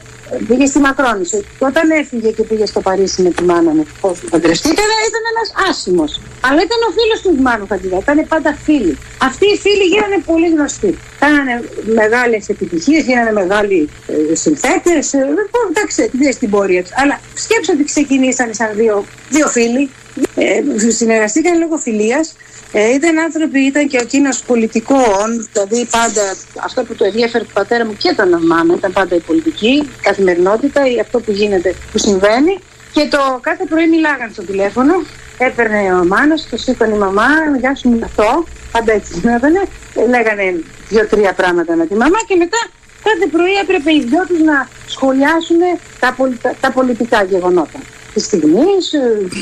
πήγε 0.48 0.66
στη 0.66 0.78
Μακρόνηση. 0.78 1.46
Όταν 1.58 1.90
έφυγε 1.90 2.30
και 2.30 2.42
πήγε 2.42 2.66
στο 2.66 2.80
Παρίσι 2.80 3.22
με 3.22 3.30
τη 3.30 3.42
μάνα 3.42 3.70
μου, 3.70 3.86
πώς 4.00 4.20
του 4.20 4.28
παντρευτήκανε, 4.28 4.96
ήταν 5.08 5.22
ένας 5.32 5.68
άσημος. 5.70 6.20
Αλλά 6.40 6.60
ήταν 6.66 6.78
ο 6.88 6.90
φίλος 6.96 7.20
του 7.22 7.42
Μάνου 7.42 7.66
Φαντιδά, 7.66 7.96
ήταν 7.96 8.26
πάντα 8.28 8.56
φίλοι. 8.64 8.98
Αυτοί 9.22 9.46
οι 9.46 9.58
φίλοι 9.58 9.84
γίνανε 9.84 10.18
πολύ 10.26 10.48
γνωστοί. 10.48 10.98
Κάνανε 11.18 11.54
μεγάλες 11.94 12.48
επιτυχίες, 12.48 13.04
γίνανε 13.04 13.32
μεγάλοι 13.32 13.88
ε, 14.06 14.34
συνθέτες. 14.34 15.12
Ε, 15.12 15.26
εντάξει, 15.70 16.10
στην 16.32 16.50
πορεία 16.50 16.82
τους. 16.82 16.92
Αλλά 16.94 17.20
σκέψω 17.34 17.72
ότι 17.72 17.84
ξεκινήσανε 17.84 18.52
σαν 18.52 18.70
δύο, 18.74 19.04
δύο 19.30 19.46
φίλοι. 19.46 19.90
Ε, 20.34 20.90
συνεργαστήκαν 20.90 21.58
λόγω 21.58 21.76
φιλίας. 21.76 22.36
Ε, 22.72 22.92
ήταν 22.94 23.18
άνθρωποι, 23.18 23.60
ήταν 23.60 23.88
και 23.88 23.96
ο 23.96 24.00
εκείνος 24.02 24.42
πολιτικών, 24.42 25.48
δηλαδή 25.52 25.86
πάντα 25.90 26.34
αυτό 26.60 26.84
που 26.84 26.94
το 26.94 27.04
ενδιαφέρει 27.04 27.44
του 27.44 27.52
πατέρα 27.52 27.84
μου 27.84 27.96
και 27.98 28.14
τον 28.16 28.46
μάμα 28.46 28.74
ήταν 28.74 28.92
πάντα 28.92 29.14
η 29.14 29.20
πολιτική, 29.20 29.68
η 29.68 29.88
καθημερινότητα, 30.02 30.90
ή 30.90 31.00
αυτό 31.00 31.20
που 31.20 31.30
γίνεται, 31.30 31.74
που 31.92 31.98
συμβαίνει. 31.98 32.58
Και 32.92 33.08
το 33.10 33.38
κάθε 33.40 33.64
πρωί 33.68 33.88
μιλάγαν 33.88 34.30
στο 34.32 34.42
τηλέφωνο, 34.42 34.92
έπαιρνε 35.38 35.94
ο 35.94 36.04
Μάνος, 36.04 36.46
το 36.50 36.56
σήκωνε 36.56 36.94
η 36.94 36.98
μαμά, 36.98 37.28
γεια 37.58 37.74
σου 37.74 38.00
αυτό, 38.04 38.44
πάντα 38.72 38.92
έτσι 38.92 39.12
συνέβαινε, 39.12 39.62
λέγανε 40.08 40.62
δύο-τρία 40.88 41.32
πράγματα 41.32 41.76
με 41.76 41.86
τη 41.86 41.94
μαμά 41.94 42.18
και 42.28 42.36
μετά 42.36 42.58
κάθε 43.04 43.26
πρωί 43.30 43.54
έπρεπε 43.62 43.92
οι 43.92 44.04
δυο 44.08 44.26
τους 44.26 44.40
να 44.40 44.68
σχολιάσουν 44.86 45.58
τα, 46.00 46.16
τα 46.60 46.72
πολιτικά 46.72 47.22
γεγονότα 47.22 47.78
τη 48.16 48.22
στιγμής, 48.22 48.90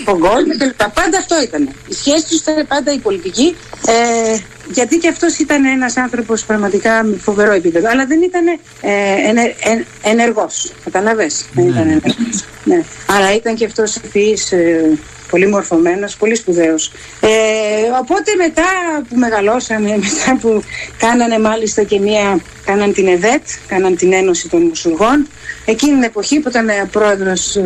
τον 0.05 0.19
κόσμο 0.19 0.53
κλπ. 0.59 0.77
Πάντα 0.77 1.19
αυτό 1.19 1.43
ήταν. 1.43 1.69
Η 1.89 1.95
σχέση 1.95 2.29
τους 2.29 2.41
ήταν 2.41 2.67
πάντα 2.67 2.93
η 2.93 2.99
πολιτική. 2.99 3.57
Ε, 3.87 4.37
γιατί 4.73 4.99
και 4.99 5.09
αυτός 5.09 5.39
ήταν 5.39 5.65
ένας 5.65 5.97
άνθρωπος 5.97 6.45
πραγματικά 6.45 7.05
με 7.05 7.17
φοβερό 7.17 7.53
επίπεδο. 7.53 7.89
Αλλά 7.91 8.07
δεν 8.07 8.23
ήταν 8.23 8.47
ε, 8.47 8.91
ε, 9.71 9.85
ενεργός. 10.03 10.73
Καταλαβέ. 10.85 11.31
Δεν 11.53 11.69
ήταν 11.69 11.87
ναι. 11.87 11.93
ενεργός. 11.93 12.45
Ναι. 12.65 12.85
Αλλά 13.07 13.35
ήταν 13.35 13.55
και 13.55 13.65
αυτός 13.65 13.97
ευφυή. 13.97 14.39
Ε, 14.51 14.97
πολύ 15.31 15.49
μορφωμένος, 15.49 16.17
πολύ 16.17 16.35
σπουδαίος. 16.35 16.93
Ε, 17.21 17.29
οπότε 18.01 18.35
μετά 18.37 18.65
που 19.09 19.17
μεγαλώσαμε, 19.17 19.89
μετά 20.07 20.39
που 20.41 20.63
κάνανε 20.99 21.39
μάλιστα 21.39 21.83
και 21.83 22.01
μία, 22.01 22.41
κάναν 22.65 22.93
την 22.93 23.07
ΕΔΕΤ, 23.09 23.43
κάναν 23.67 23.97
την 23.97 24.13
Ένωση 24.13 24.49
των 24.49 24.63
Μουσουργών, 24.63 25.29
εκείνη 25.65 25.93
την 25.93 26.03
εποχή 26.03 26.41
που 26.41 26.49
ήταν 26.49 26.67
πρόεδρος, 26.91 27.57
ε, 27.57 27.63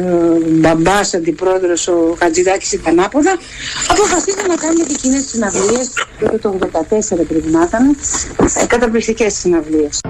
μπαμπάς, 0.47 1.15
αντιπρόεδρος, 1.15 1.89
ο 1.89 2.17
Χατζηδάκης 2.19 2.73
ήταν 2.73 3.01
άποδα, 3.01 3.39
αποφασίσαμε 3.89 4.49
να 4.49 4.55
κάνουμε 4.55 4.85
και 4.85 4.93
εκείνες 4.93 5.25
συναυλίες, 5.29 5.91
το 6.19 6.27
1984 6.27 7.25
πρέπει 7.25 7.51
να 7.51 7.63
ήταν, 7.63 7.97
ε, 8.63 8.67
καταπληκτικές 8.67 9.35
συναυλίες. 9.35 10.01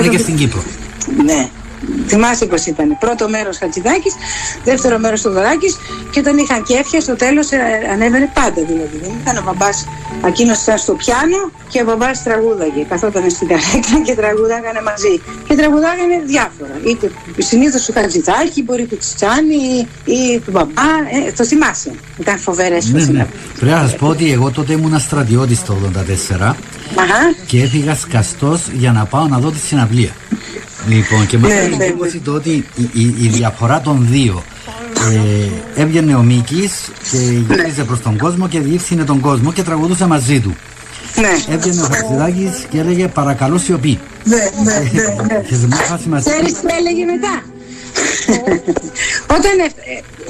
Κάνατε 0.00 0.16
και 0.16 0.22
στην 0.22 0.36
Κύπρο. 0.36 0.62
Ναι. 1.24 1.48
Θυμάσαι 2.06 2.46
πώς 2.46 2.66
ήταν. 2.66 2.98
Πρώτο 2.98 3.28
μέρος 3.28 3.58
Χατζηδάκης, 3.58 4.14
δεύτερο 4.64 4.98
μέρος 4.98 5.20
Θοδωράκης 5.20 5.76
και 6.10 6.20
όταν 6.20 6.38
είχαν 6.38 6.62
κέφια 6.62 7.00
στο 7.00 7.16
τέλος 7.16 7.50
ε, 7.50 7.58
ανέβαινε 7.92 8.30
πάντα 8.34 8.62
δηλαδή. 8.64 8.98
Δεν 9.02 9.12
ήταν 9.20 9.36
ο 9.36 9.42
μπαμπάς 9.44 9.86
εκείνο 10.26 10.52
ήταν 10.62 10.78
στο 10.78 10.92
πιάνο 10.92 11.50
και 11.68 11.80
ο 11.80 11.84
μπαμπάς 11.84 12.22
τραγούδαγε. 12.22 12.82
Καθόταν 12.88 13.30
στην 13.30 13.48
καρέκλα 13.48 14.00
και 14.06 14.14
τραγουδάγανε 14.14 14.82
μαζί. 14.82 15.20
Και 15.48 15.54
τραγουδάγανε 15.54 16.16
διάφορα. 16.26 16.74
Είτε 16.88 17.10
συνήθως 17.38 17.84
του 17.84 17.92
Χατζηδάκη, 17.92 18.62
μπορεί 18.62 18.84
του 18.84 18.96
Τσιτσάνη 18.96 19.88
ή 20.04 20.40
του 20.44 20.50
μπαμπά. 20.50 20.90
Ε, 21.26 21.32
το 21.36 21.44
θυμάσαι. 21.44 21.90
Ήταν 22.18 22.38
φοβερές 22.38 22.90
ναι, 22.92 23.04
ναι. 23.04 23.26
Πρέπει 23.58 23.72
να 23.72 23.80
σας 23.80 23.96
πω 23.96 24.06
ότι 24.06 24.32
εγώ 24.32 24.50
τότε 24.50 24.72
ήμουν 24.72 24.98
στρατιώτη 24.98 25.56
το 25.58 25.76
1984 26.40 26.54
και 27.46 27.62
έφυγα 27.62 27.94
σκαστός 27.94 28.60
για 28.72 28.92
να 28.92 29.04
πάω 29.04 29.26
να 29.26 29.38
δω 29.38 29.50
τη 29.50 29.58
συναυλία. 29.58 30.10
Λοιπόν, 30.88 31.26
και 31.26 31.38
μου 31.38 31.46
έκανε 31.46 31.84
εντύπωση 31.84 32.18
το 32.18 32.32
ότι 32.32 32.50
η, 32.92 33.02
η, 33.02 33.28
διαφορά 33.28 33.80
των 33.80 34.06
δύο 34.10 34.42
ε, 35.74 35.80
έβγαινε 35.82 36.14
ο 36.14 36.22
Μίκης 36.22 36.72
και 37.10 37.16
γύριζε 37.16 37.84
προς 37.84 38.00
τον 38.00 38.18
κόσμο 38.18 38.48
και 38.48 38.60
διεύθυνε 38.60 39.04
τον 39.04 39.20
κόσμο 39.20 39.52
και 39.52 39.62
τραγουδούσε 39.62 40.06
μαζί 40.06 40.40
του. 40.40 40.56
Ναι. 41.14 41.54
Έβγαινε 41.54 41.82
ο 41.82 41.84
Χατζηδάκης 41.84 42.66
και 42.70 42.78
έλεγε 42.78 43.08
Παρακαλώ 43.08 43.58
σιωπή. 43.58 43.98
Ναι, 44.24 44.36
ναι, 44.64 44.72
ναι. 44.92 45.02
ναι. 45.26 45.42
Ξέρεις 46.18 46.52
τι 46.60 46.66
έλεγε 46.78 47.04
μετά; 47.04 47.42
Όταν 49.36 49.52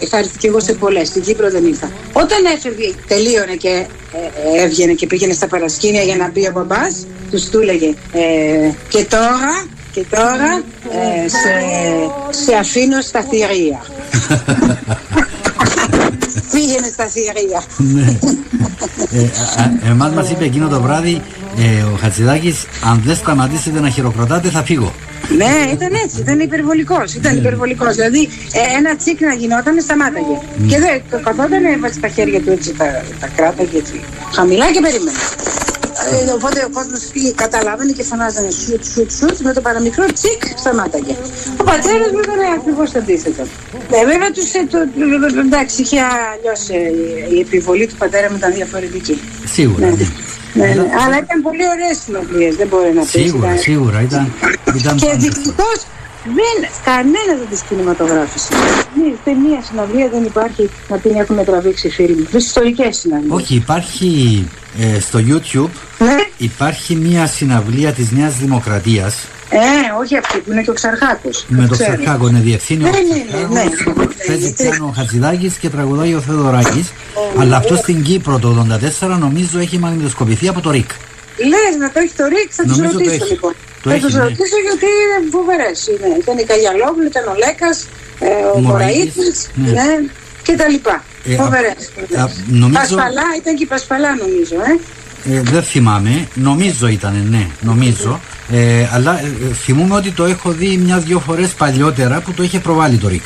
είχα 0.00 0.18
έρθει 0.18 0.38
και 0.38 0.46
εγώ 0.46 0.60
σε 0.60 0.72
πολλές, 0.72 1.08
στην 1.08 1.22
Κύπρο 1.22 1.50
δεν 1.50 1.64
ήρθα. 1.64 1.90
Όταν 2.12 2.44
έφευγε, 2.56 2.94
τελείωνε 3.06 3.54
και 3.54 3.86
ε, 4.12 4.62
έβγαινε 4.62 4.92
και 4.92 5.06
πήγαινε 5.06 5.32
στα 5.32 5.46
παρασκήνια 5.46 6.02
για 6.02 6.16
να 6.16 6.30
μπει 6.30 6.46
ο 6.46 6.50
μπαμπάς, 6.54 7.06
τους 7.30 7.44
του 7.44 7.60
έλεγε 7.60 7.94
ε, 8.12 8.70
Και 8.88 9.04
τώρα 9.04 9.66
και 9.92 10.04
τώρα 10.10 10.62
ε, 11.24 11.28
σε, 11.28 11.52
σε 12.44 12.54
αφήνω 12.54 13.00
στα 13.00 13.22
θηρία. 13.22 13.80
Πήγαινε 16.52 16.88
στα 16.92 17.06
θηρία. 17.06 17.62
ναι. 17.76 18.18
ε, 19.12 19.90
εμάς 19.90 20.12
μας 20.12 20.30
είπε 20.30 20.44
εκείνο 20.44 20.68
το 20.68 20.80
βράδυ 20.80 21.22
ε, 21.58 21.82
ο 21.82 21.96
Χατζηδάκης 22.00 22.66
αν 22.84 23.02
δεν 23.04 23.16
σταματήσετε 23.16 23.80
να 23.80 23.88
χειροκροτάτε 23.88 24.48
θα 24.48 24.62
φύγω. 24.62 24.92
Ναι, 25.36 25.72
ήταν 25.72 25.92
έτσι, 26.04 26.20
ήταν 26.20 26.40
υπερβολικός. 26.40 27.14
Ήταν 27.14 27.32
ναι. 27.32 27.38
υπερβολικός. 27.38 27.94
Δηλαδή, 27.94 28.28
ε, 28.52 28.76
ένα 28.76 28.96
τσίκ 28.96 29.20
να 29.20 29.32
γινόταν, 29.32 29.80
σταμάταγε. 29.80 30.38
Ναι. 30.56 30.66
Και 30.66 30.78
δεν 30.78 31.22
καθόταν, 31.22 31.64
έβαζε 31.64 32.00
τα 32.00 32.08
χέρια 32.08 32.40
του 32.40 32.50
έτσι, 32.50 32.74
τα, 32.74 33.04
τα 33.20 33.28
κράταγε 33.36 33.78
έτσι 33.78 34.00
χαμηλά 34.34 34.72
και 34.72 34.80
περίμενε. 34.80 35.18
Ε, 36.12 36.30
οπότε 36.38 36.58
ο 36.68 36.70
κόσμος 36.76 37.02
καταλάβαινε 37.34 37.92
και 37.92 38.02
φωνάζανε 38.02 38.50
σουτ, 38.50 38.84
σουτ, 38.92 39.10
σουτ. 39.18 39.36
Με 39.38 39.52
το 39.52 39.60
παραμικρό 39.60 40.04
τσικ 40.12 40.42
σταμάταγε. 40.56 41.14
Ο 41.60 41.64
πατέρας 41.64 42.10
μου 42.12 42.20
ήταν 42.26 42.40
ακριβώς 42.58 42.90
το 42.90 42.98
αντίθετο. 42.98 43.42
Ναι, 43.90 43.98
βέβαια 44.10 44.30
τους. 44.36 44.52
Ε, 44.52 44.62
εντάξει, 45.46 45.82
είχε 45.82 45.98
αλλιώς 46.32 46.60
ε, 46.68 47.34
η 47.34 47.40
επιβολή 47.40 47.86
του 47.86 47.96
πατέρα 48.02 48.30
μου 48.30 48.36
ήταν 48.36 48.52
διαφορετική. 48.52 49.20
Σίγουρα. 49.44 49.86
Ναι. 49.86 50.06
Ναι, 50.54 50.66
ναι. 50.66 50.86
Αλλά 51.04 51.16
ήταν 51.24 51.42
πολύ 51.42 51.64
ωραίες 51.74 51.96
συνομιλίες, 52.04 52.56
δεν 52.56 52.68
μπορεί 52.68 52.92
να 52.92 53.00
πεις. 53.00 53.10
Σίγουρα, 53.10 53.56
σίγουρα. 53.56 54.00
Ήταν, 54.02 54.32
ήταν 54.76 54.96
και 54.96 55.10
δυστυχώς 55.16 55.78
δεν, 56.24 56.68
κανένα 56.84 57.32
δεν 57.38 57.48
τις 57.50 57.62
κινηματογράφησε. 57.68 58.48
Σε 59.24 59.32
μία 59.44 59.62
συναυλία 59.62 60.08
δεν 60.08 60.24
υπάρχει 60.24 60.70
να 60.88 60.98
την 60.98 61.14
έχουμε 61.14 61.44
τραβήξει 61.44 61.88
φίλοι 61.90 62.14
μου. 62.14 62.26
ιστορικές 62.36 62.96
συναυλίες. 62.96 63.32
Όχι, 63.34 63.54
υπάρχει 63.54 64.44
ε, 64.78 65.00
στο 65.00 65.18
YouTube 65.18 65.70
ναι. 65.98 66.14
υπάρχει 66.36 66.94
μία 66.94 67.26
συναυλία 67.26 67.92
της 67.92 68.10
Νέας 68.10 68.36
Δημοκρατίας 68.36 69.26
ε, 69.50 69.58
όχι 70.00 70.16
αυτή 70.16 70.38
που 70.38 70.52
είναι 70.52 70.62
και 70.62 70.70
ο 70.70 70.72
Ξαρχάκος. 70.72 71.44
Με 71.48 71.66
το 71.66 71.76
Ξαρχάκο 71.76 72.28
είναι 72.28 72.40
διευθύνει 72.40 72.82
ναι, 72.82 72.90
ναι, 72.90 73.48
ναι, 73.52 73.62
ναι. 73.62 73.70
Παίζει 74.26 74.54
πιάνο 74.54 74.86
ο 74.86 74.92
Χατζηδάκης 74.96 75.54
και 75.54 75.68
τραγουδάει 75.68 76.14
ο 76.14 76.20
Θεοδωράκης. 76.20 76.92
αλλά 77.38 77.56
αυτό 77.56 77.76
στην 77.76 78.02
Κύπρο 78.02 78.38
το 78.38 78.66
1984 79.00 79.16
νομίζω 79.18 79.58
έχει 79.58 79.78
μαγνητοσκοπηθεί 79.78 80.48
από 80.48 80.60
το 80.60 80.70
ΡΙΚ. 80.70 80.90
Λες 81.36 81.76
να 81.78 81.90
το 81.92 81.98
έχει 82.00 82.12
το 82.16 82.24
ΡΙΚ, 82.24 82.50
θα 82.50 82.62
τους 82.62 82.78
ρωτήσω 82.78 83.24
λοιπόν. 83.30 83.54
Το 83.82 83.90
θα 83.90 83.96
τους 83.96 84.14
ρωτήσω 84.14 84.58
γιατί 84.66 84.86
είναι 85.02 85.28
φοβερέ. 85.30 85.70
Ήταν 86.20 86.38
η 86.38 86.44
Καγιαλόγλου, 86.44 87.06
ήταν 87.06 87.28
ο 87.28 87.34
Λέκας, 87.44 87.86
ε, 88.18 88.28
ο 88.54 88.58
Μωραήτη. 88.58 89.32
Ναι 89.54 90.10
και 90.48 90.56
τα 90.56 90.66
λοιπά. 91.28 91.42
Ε, 91.42 91.44
Φοβερές. 91.44 91.90
Νομίζω... 92.46 92.78
Πασπαλά, 92.78 93.26
ήταν 93.40 93.56
και 93.56 93.62
η 93.62 93.66
Πασπαλά 93.66 94.14
νομίζω, 94.14 94.54
ε. 94.54 94.80
Ε, 95.24 95.40
δεν 95.40 95.62
θυμάμαι, 95.62 96.28
νομίζω 96.34 96.86
ήταν, 96.88 97.26
ναι, 97.30 97.46
νομίζω. 97.60 98.20
Ε, 98.50 98.88
αλλά 98.92 99.20
ε, 99.20 99.54
θυμούμαι 99.54 99.94
ότι 99.94 100.10
το 100.10 100.24
έχω 100.24 100.50
δει 100.50 100.76
μια-δυο 100.76 101.18
φορές 101.18 101.48
παλιότερα 101.50 102.20
που 102.20 102.32
το 102.32 102.42
είχε 102.42 102.58
προβάλει 102.58 102.96
το 102.96 103.08
ΡΙΚ. 103.08 103.22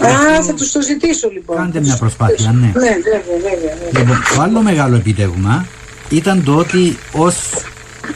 Α, 0.00 0.42
θα 0.42 0.54
τους 0.54 0.72
το 0.72 0.80
ζητήσω 0.82 1.28
λοιπόν. 1.32 1.56
Κάντε 1.56 1.80
μια 1.80 1.96
προσπάθεια, 1.96 2.52
ναι. 2.52 2.66
Ναι, 2.66 2.72
βέβαια, 2.72 3.22
βέβαια. 3.42 4.00
Λοιπόν, 4.00 4.22
το 4.34 4.42
άλλο 4.42 4.62
μεγάλο 4.62 4.96
επιτεύγμα 4.96 5.66
ήταν 6.08 6.44
το 6.44 6.56
ότι 6.56 6.98
ως 7.12 7.34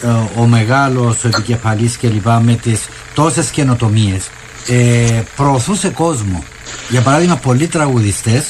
ε, 0.02 0.40
ο 0.40 0.46
μεγάλος 0.46 1.24
επικεφαλής 1.24 1.96
και 1.96 2.08
λοιπά 2.08 2.40
με 2.40 2.54
τις 2.54 2.80
τόσες 3.14 3.46
καινοτομίες 3.46 4.28
ε, 4.68 5.20
προωθούσε 5.36 5.88
κόσμο 5.88 6.44
για 6.88 7.00
παράδειγμα, 7.00 7.36
πολλοί 7.36 7.66
τραγουδιστές, 7.66 8.44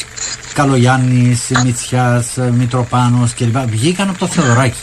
Καλογιάννης, 0.53 1.41
Μητσιάς, 1.65 2.27
Μητροπάνος 2.59 3.35
κλπ. 3.35 3.57
βγήκαν 3.59 4.09
από 4.09 4.19
το 4.19 4.27
Θεοδωράκι. 4.27 4.79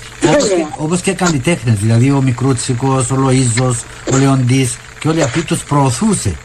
Όπως 0.78 1.02
και, 1.02 1.12
και 1.12 1.18
καλλιτέχνες, 1.18 1.76
δηλαδή 1.80 2.12
ο 2.12 2.22
Μικρούτσικος, 2.22 3.12
ο 3.12 3.16
Λοίζο, 3.16 3.76
ο 4.14 4.18
Λεοντής 4.18 4.78
και 5.00 5.08
όλοι 5.08 5.22
αυτοί 5.22 5.42
τους 5.44 5.64
προωθούσε. 5.64 6.36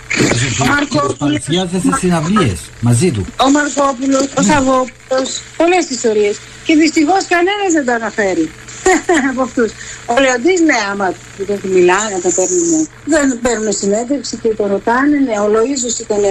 Τους 1.07 1.17
παρουσιάζε 1.19 1.81
σε 1.81 1.97
συναυλίες 1.99 2.61
μαζί 2.81 3.11
του. 3.11 3.27
Ο 3.37 3.51
Μαρκόπουλος, 3.51 4.29
ο 4.39 4.43
Σαββόπουλος, 4.43 5.41
πολλές 5.57 5.89
ιστορίες. 5.91 6.37
Και 6.65 6.75
δυστυχώς 6.75 7.27
κανένας 7.29 7.73
δεν 7.73 7.85
το 7.85 7.93
αναφέρει. 7.93 8.51
από 9.31 9.43
αυτούς. 9.43 9.71
Ο 10.07 10.15
Λεοντής, 10.21 10.61
ναι, 10.61 10.79
άμα 10.91 11.15
δεν 11.49 11.61
του 11.61 11.69
μιλάνε, 11.77 12.17
τα 12.23 12.31
παίρνουν. 12.37 12.89
Δεν 13.05 13.39
παίρνουν 13.43 13.73
συνέντευξη 13.73 14.37
και 14.43 14.49
το 14.59 14.67
ρωτάνε. 14.67 15.17
Ναι, 15.27 15.35
ο 15.45 15.49
Λοίζο 15.55 15.91
ήταν 16.05 16.23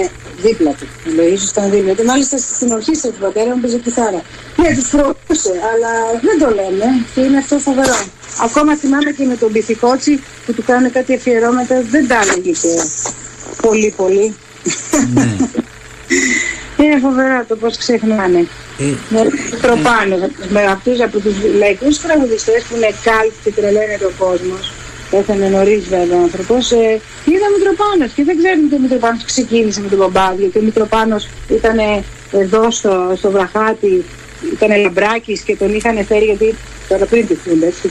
δίπλα 0.46 0.72
του. 0.72 0.88
Ο 1.08 1.10
Λοίζο 1.22 1.48
ήταν 1.52 1.70
δίπλα 1.72 1.94
του. 1.96 2.06
Μάλιστα 2.06 2.38
στην 2.38 2.72
ορχήστρα 2.72 3.10
του 3.12 3.20
πατέρα 3.20 3.56
μου 3.56 3.62
παίζει 3.62 3.78
κιθάρα. 3.78 4.22
Ναι, 4.60 4.76
τους 4.76 4.88
προωθούσε, 4.90 5.54
αλλά 5.72 5.92
δεν 6.28 6.36
το 6.42 6.48
λέμε 6.60 6.88
και 7.14 7.22
είναι 7.22 7.38
αυτό 7.38 7.60
φοβερό. 7.60 7.98
Ακόμα 8.48 8.76
θυμάμαι 8.76 9.12
και 9.12 9.26
με 9.26 9.36
τον 9.36 9.52
Μπιθικότσι 9.52 10.24
που 10.46 10.54
του 10.54 10.64
κάνουν 10.64 10.92
κάτι 10.92 11.14
αφιερώματα, 11.16 11.82
δεν 11.90 12.08
τα 12.08 12.20
έλεγε 12.22 12.52
και 12.52 12.74
πολύ 13.62 13.94
πολύ. 13.98 14.36
Ναι. 15.14 15.36
Είναι 16.84 17.00
φοβερό 17.00 17.46
το 17.48 17.56
πώς 17.56 17.78
ξεχνάνε. 17.78 18.48
Ε, 18.82 18.94
με 19.10 19.22
τροπάνε 19.62 20.30
με 20.50 20.62
αυτούς 20.64 21.02
από 21.02 21.20
τους 21.20 21.36
λαϊκούς 21.60 22.00
τραγουδιστές 22.00 22.64
που 22.64 22.76
είναι 22.76 22.92
κάλτ 23.04 23.32
και 23.44 23.52
τρελαίνεται 23.52 24.06
ο 24.06 24.14
κόσμος. 24.18 24.72
Πέθανε 25.10 25.48
νωρίς 25.48 25.84
βέβαια 25.88 26.18
ο 26.18 26.22
άνθρωπος. 26.22 26.72
Ε, 26.72 27.00
είδα 27.32 27.48
Μητροπάνος 27.56 28.12
και 28.16 28.24
δεν 28.24 28.38
ξέρουμε 28.38 28.66
ότι 28.66 28.76
ο 28.76 28.80
Μητροπάνος 28.80 29.24
ξεκίνησε 29.26 29.82
με 29.82 29.88
τον 29.88 29.98
Μπομπάδιο. 29.98 30.48
Και 30.48 30.58
ο 30.58 30.62
Μητροπάνος 30.62 31.28
ήταν 31.50 31.78
εδώ 32.32 32.72
στο, 32.72 33.14
στο 33.16 33.32
βραχάτι, 33.32 34.06
ήταν 34.54 34.82
λαμπράκι 34.82 35.42
και 35.46 35.56
τον 35.56 35.76
είχαν 35.76 36.06
φέρει 36.06 36.26
γιατί 36.26 36.56
τώρα 36.88 37.06
πριν 37.06 37.28
τη 37.28 37.36
Φούντα, 37.36 37.68
το 37.68 37.90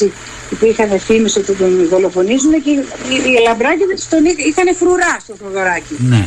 1966 0.00 0.10
υπήρχαν 0.50 1.00
φήμε 1.00 1.28
ότι 1.36 1.52
τον 1.52 1.88
δολοφονίζουν 1.90 2.52
και 2.64 2.70
οι, 2.70 2.84
οι 3.26 3.42
λαμπράκι 3.46 3.84
τον 4.10 4.22
είχαν 4.48 4.68
φρουρά 4.80 5.16
στο 5.24 5.34
Θοδωράκι. 5.40 5.94
Ναι. 5.98 6.24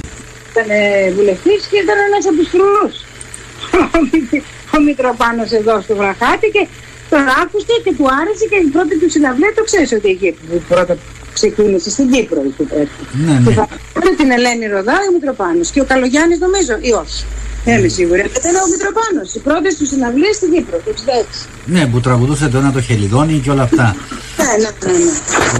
Ήταν 0.51 0.69
βουλευτής 1.15 1.61
και 1.69 1.77
ήταν 1.77 1.97
ένας 2.07 2.25
από 2.25 2.35
τους 2.35 2.49
φρουρούς. 2.53 3.04
Ο 4.75 4.77
Μητροπάνος 4.85 5.51
εδώ 5.59 5.75
στο 5.85 5.93
βραχάτι 5.99 6.47
και 6.55 6.63
τον 7.09 7.23
άκουσε 7.41 7.75
και 7.83 7.93
του 7.97 8.05
άρεσε 8.19 8.45
και 8.51 8.59
η 8.67 8.69
πρώτη 8.75 8.93
του 8.99 9.09
συναυλία 9.15 9.51
το 9.55 9.63
ξέρεις 9.69 9.91
ότι 9.97 10.07
εκεί 10.15 10.29
που 10.47 10.61
πρώτα 10.71 10.93
ξεκίνησε 11.37 11.89
στην 11.89 12.11
Κύπρο. 12.11 12.41
Ναι, 13.25 13.33
ναι. 13.33 14.11
την 14.19 14.29
Ελένη 14.37 14.65
Ροδά 14.73 14.95
ο 15.09 15.11
Μητροπάνος 15.13 15.69
και 15.73 15.81
ο 15.81 15.85
Καλογιάννης 15.91 16.39
νομίζω 16.39 16.73
ή 16.89 16.91
όχι. 17.03 17.19
Δεν 17.65 17.77
είμαι 17.77 17.87
σίγουρη. 17.87 18.19
Ήταν 18.19 18.55
ο 18.65 18.67
Μητροπάνο. 18.71 19.21
Οι 19.35 19.39
πρώτε 19.47 19.69
του 19.77 19.85
συναυλίε 19.85 20.31
στην 20.39 20.49
Κύπρο, 20.53 20.77
το 20.85 20.91
66. 21.35 21.47
Ναι, 21.65 21.87
που 21.87 21.99
τραγουδούσε 21.99 22.47
το 22.47 22.57
ένα 22.57 22.71
το 22.71 22.81
χελιδόνι 22.81 23.39
και 23.43 23.51
όλα 23.51 23.63
αυτά. 23.63 23.95
ναι, 24.37 24.45
ναι, 24.63 24.91
ναι. 24.91 24.97
ναι. 24.97 25.11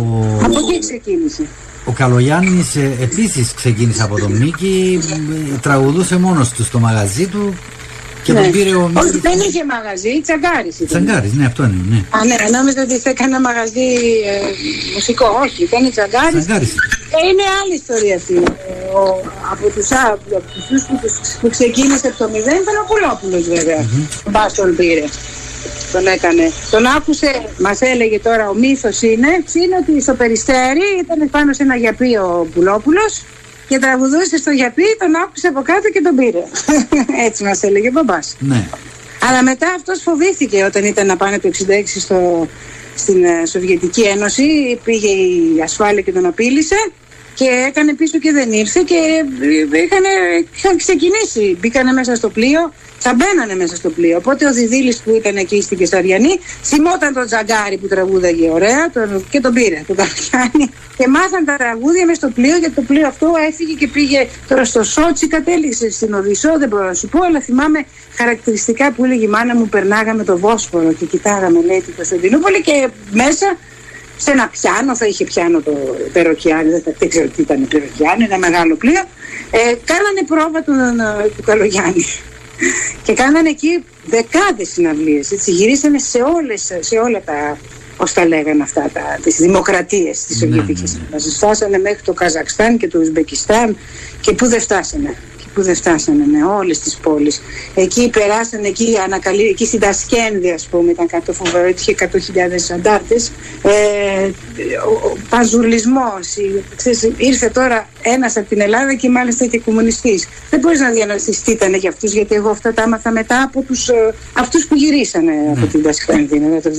Ο... 0.01 0.39
Από 0.43 0.57
εκεί 0.59 0.79
ξεκίνησε. 0.79 1.43
Ο 1.85 1.91
Καλογιάννης 1.91 2.75
ε, 2.75 2.97
επίσης 3.01 3.53
ξεκίνησε 3.53 4.03
από 4.03 4.19
τον 4.19 4.31
Μίκη, 4.31 4.99
ε, 5.53 5.57
τραγουδούσε 5.57 6.17
μόνος 6.17 6.49
του 6.49 6.63
στο 6.63 6.79
μαγαζί 6.79 7.27
του 7.27 7.53
και 8.25 8.33
ναι. 8.33 8.41
τον 8.41 8.51
πήρε 8.51 8.73
ο 8.75 8.91
Όχι, 9.01 9.17
δεν 9.27 9.37
είχε 9.47 9.63
μαγαζί, 9.73 10.13
τσαγκάρι. 10.25 10.71
Τσαγκάρι, 10.89 11.29
ναι, 11.37 11.45
αυτό 11.51 11.61
είναι. 11.63 11.81
Ναι. 11.91 11.99
Α, 12.15 12.17
ναι, 12.29 12.35
νόμιζα 12.57 12.81
ότι 12.87 12.95
θα 13.03 13.09
έκανε 13.09 13.39
μαγαζί 13.47 13.87
ε, 14.31 14.35
μουσικό. 14.93 15.27
Όχι, 15.43 15.59
ήταν 15.67 15.81
τσαγκάρι. 15.95 16.37
Ε, 17.15 17.19
είναι 17.29 17.45
άλλη 17.59 17.75
ιστορία 17.81 18.15
αυτή. 18.21 18.35
Ο, 18.99 19.03
από 19.51 19.65
τους 19.75 19.87
που, 20.87 20.95
που 21.41 21.47
ξεκίνησε 21.55 22.07
από 22.07 22.17
το 22.21 22.27
μηδέν 22.33 22.57
ήταν 22.63 22.75
ο 22.83 22.85
Κουλόπουλος 22.91 23.43
βέβαια. 23.55 23.81
Mm-hmm. 23.83 24.31
Μπα 24.31 24.45
τον 24.57 24.75
πήρε. 24.75 25.05
Τον 25.93 26.07
έκανε. 26.15 26.45
Τον 26.71 26.85
άκουσε, 26.85 27.31
μας 27.65 27.81
έλεγε 27.81 28.19
τώρα 28.19 28.49
ο 28.49 28.53
μύθος 28.53 29.01
είναι, 29.01 29.31
είναι 29.61 29.75
ότι 29.81 30.01
στο 30.01 30.13
περιστέρι 30.13 30.87
ήταν 31.03 31.29
πάνω 31.29 31.53
σε 31.53 31.63
ένα 31.63 31.75
γιαπί 31.75 32.11
ο 32.15 32.47
Πουλόπουλο 32.53 33.05
και 33.67 33.79
τραγουδούσε 33.79 34.37
στο 34.37 34.51
γιαπί, 34.51 34.83
τον 34.99 35.15
άκουσε 35.15 35.47
από 35.47 35.61
κάτω 35.61 35.89
και 35.89 36.01
τον 36.01 36.15
πήρε. 36.15 36.43
Έτσι 37.27 37.43
μας 37.43 37.63
έλεγε 37.63 37.87
ο 37.87 37.91
μπαμπάς. 37.91 38.35
Ναι. 38.39 38.67
Αλλά 39.29 39.43
μετά 39.43 39.73
αυτός 39.75 40.01
φοβήθηκε 40.01 40.63
όταν 40.63 40.83
ήταν 40.83 41.07
να 41.07 41.17
πάνε 41.17 41.39
το 41.39 41.49
66 41.53 41.53
στο, 41.99 42.47
στην 42.95 43.23
ε, 43.23 43.45
Σοβιετική 43.45 44.01
Ένωση. 44.01 44.79
Πήγε 44.83 45.07
η 45.07 45.61
ασφάλεια 45.63 46.01
και 46.01 46.11
τον 46.11 46.25
απείλησε 46.25 46.75
και 47.35 47.47
έκανε 47.67 47.93
πίσω 47.93 48.17
και 48.19 48.31
δεν 48.31 48.51
ήρθε 48.51 48.81
και 48.85 48.99
είχαν, 49.85 50.05
είχαν 50.55 50.77
ξεκινήσει. 50.77 51.57
Μπήκανε 51.59 51.91
μέσα 51.91 52.15
στο 52.15 52.29
πλοίο, 52.29 52.73
θα 52.99 53.13
μπαίνανε 53.13 53.55
μέσα 53.55 53.75
στο 53.75 53.89
πλοίο. 53.89 54.17
Οπότε 54.17 54.47
ο 54.47 54.53
Διδίλη 54.53 54.95
που 55.03 55.11
ήταν 55.15 55.35
εκεί 55.35 55.61
στην 55.61 55.77
Κεσαριανή 55.77 56.39
θυμόταν 56.63 57.13
τον 57.13 57.25
Τζαγκάρι 57.25 57.77
που 57.77 57.87
τραγούδαγε 57.87 58.49
ωραία 58.49 58.89
τον, 58.93 59.25
και 59.29 59.39
τον 59.39 59.53
πήρε, 59.53 59.83
τον 59.87 59.95
Καριάννη. 59.95 60.69
Και 60.97 61.07
μάθαν 61.07 61.45
τα 61.45 61.55
τραγούδια 61.55 62.05
μέσα 62.05 62.19
στο 62.19 62.29
πλοίο 62.29 62.57
γιατί 62.57 62.75
το 62.75 62.81
πλοίο 62.81 63.07
αυτό 63.07 63.33
έφυγε 63.49 63.73
και 63.73 63.87
πήγε 63.87 64.27
τώρα 64.47 64.65
στο 64.65 64.83
Σότσι, 64.83 65.27
κατέληξε 65.27 65.91
στην 65.91 66.13
Οδυσσό, 66.13 66.57
δεν 66.59 66.67
μπορώ 66.69 66.85
να 66.85 66.93
σου 66.93 67.07
πω, 67.07 67.19
αλλά 67.23 67.41
θυμάμαι 67.41 67.85
χαρακτηριστικά 68.17 68.91
που 68.91 69.05
έλεγε 69.05 69.25
η 69.25 69.27
μάνα 69.27 69.55
μου 69.55 69.67
περνάγαμε 69.69 70.23
το 70.23 70.37
Βόσπορο 70.37 70.93
και 70.93 71.05
κοιτάγαμε 71.05 71.61
λέει 71.61 71.81
την 71.81 71.95
Κωνσταντινούπολη 71.95 72.61
και 72.61 72.89
μέσα 73.11 73.57
σε 74.17 74.31
ένα 74.31 74.47
πιάνο, 74.47 74.95
θα 74.95 75.05
είχε 75.05 75.23
πιάνο 75.23 75.61
το 75.61 75.71
Περοκιάνι, 76.13 76.69
δεν, 76.69 76.83
δεν 76.99 77.09
ξέρω 77.09 77.27
τι 77.27 77.41
ήταν 77.41 77.67
Περοκιάνι, 77.67 78.23
ένα 78.23 78.37
μεγάλο 78.37 78.75
πλοίο. 78.75 79.01
Ε, 79.51 79.57
κάνανε 79.85 80.21
πρόβα 80.27 80.61
του, 80.63 80.73
του 81.35 81.43
Καλογιάννη. 81.43 82.05
Και 83.03 83.13
κάνανε 83.13 83.49
εκεί 83.49 83.83
δεκάδες 84.05 84.69
συναυλίες, 84.69 85.31
έτσι, 85.31 85.51
γυρίσανε 85.51 85.99
σε, 85.99 86.17
όλες, 86.21 86.71
σε 86.79 86.97
όλα 86.97 87.21
τα, 87.21 87.57
πώς 87.97 88.13
τα 88.13 88.27
λέγανε 88.27 88.63
αυτά, 88.63 88.89
τα, 88.93 89.19
τις 89.23 89.35
δημοκρατίες 89.35 90.23
της 90.23 90.37
Σοβιετικής 90.37 90.93
ναι, 90.93 90.99
ναι. 91.11 91.19
Φτάσανε 91.19 91.79
μέχρι 91.79 92.01
το 92.03 92.13
Καζακστάν 92.13 92.77
και 92.77 92.87
το 92.87 92.99
Ουσμπεκιστάν 92.99 93.77
και 94.21 94.33
πού 94.33 94.47
δεν 94.47 94.61
φτάσανε 94.61 95.15
που 95.55 95.61
δεν 95.61 95.75
φτάσανε 95.75 96.25
με 96.25 96.43
όλες 96.43 96.79
τις 96.79 96.97
πόλεις. 96.97 97.41
Εκεί 97.75 98.09
περάσανε, 98.09 98.67
εκεί, 98.67 98.97
ανακαλύ... 99.03 99.47
εκεί 99.47 99.65
στην 99.65 99.79
Τασκένδη 99.79 100.51
ας 100.51 100.67
πούμε 100.67 100.91
ήταν 100.91 101.07
κάτω 101.07 101.33
φοβερό, 101.33 101.67
είχε 101.67 101.95
100.000 101.99 102.07
αντάρτες. 102.73 103.31
Ε, 103.63 104.29
ο, 104.87 105.07
ο 105.07 105.17
παζουλισμός, 105.29 106.35
ήρθε 107.17 107.49
τώρα 107.49 107.87
ένας 108.13 108.37
από 108.37 108.49
την 108.49 108.61
Ελλάδα 108.61 108.93
και 108.93 109.09
μάλιστα 109.09 109.45
και 109.45 109.59
κομμουνιστής. 109.59 110.27
Δεν 110.49 110.59
μπορείς 110.59 110.79
να 110.79 110.89
διανοηθείς 110.89 111.41
τι 111.41 111.51
ήταν 111.51 111.73
για 111.73 111.89
αυτούς, 111.89 112.13
γιατί 112.13 112.35
εγώ 112.35 112.49
αυτά 112.49 112.73
τα 112.73 112.83
άμαθα 112.83 113.11
μετά 113.11 113.41
από 113.41 113.61
τους, 113.61 113.89
ε, 113.89 114.13
αυτούς 114.33 114.67
που 114.67 114.75
γυρίσανε 114.75 115.31
mm. 115.31 115.57
από 115.57 115.65
την 115.65 115.83
Τασκένδη 115.83 116.39
το 116.61 116.69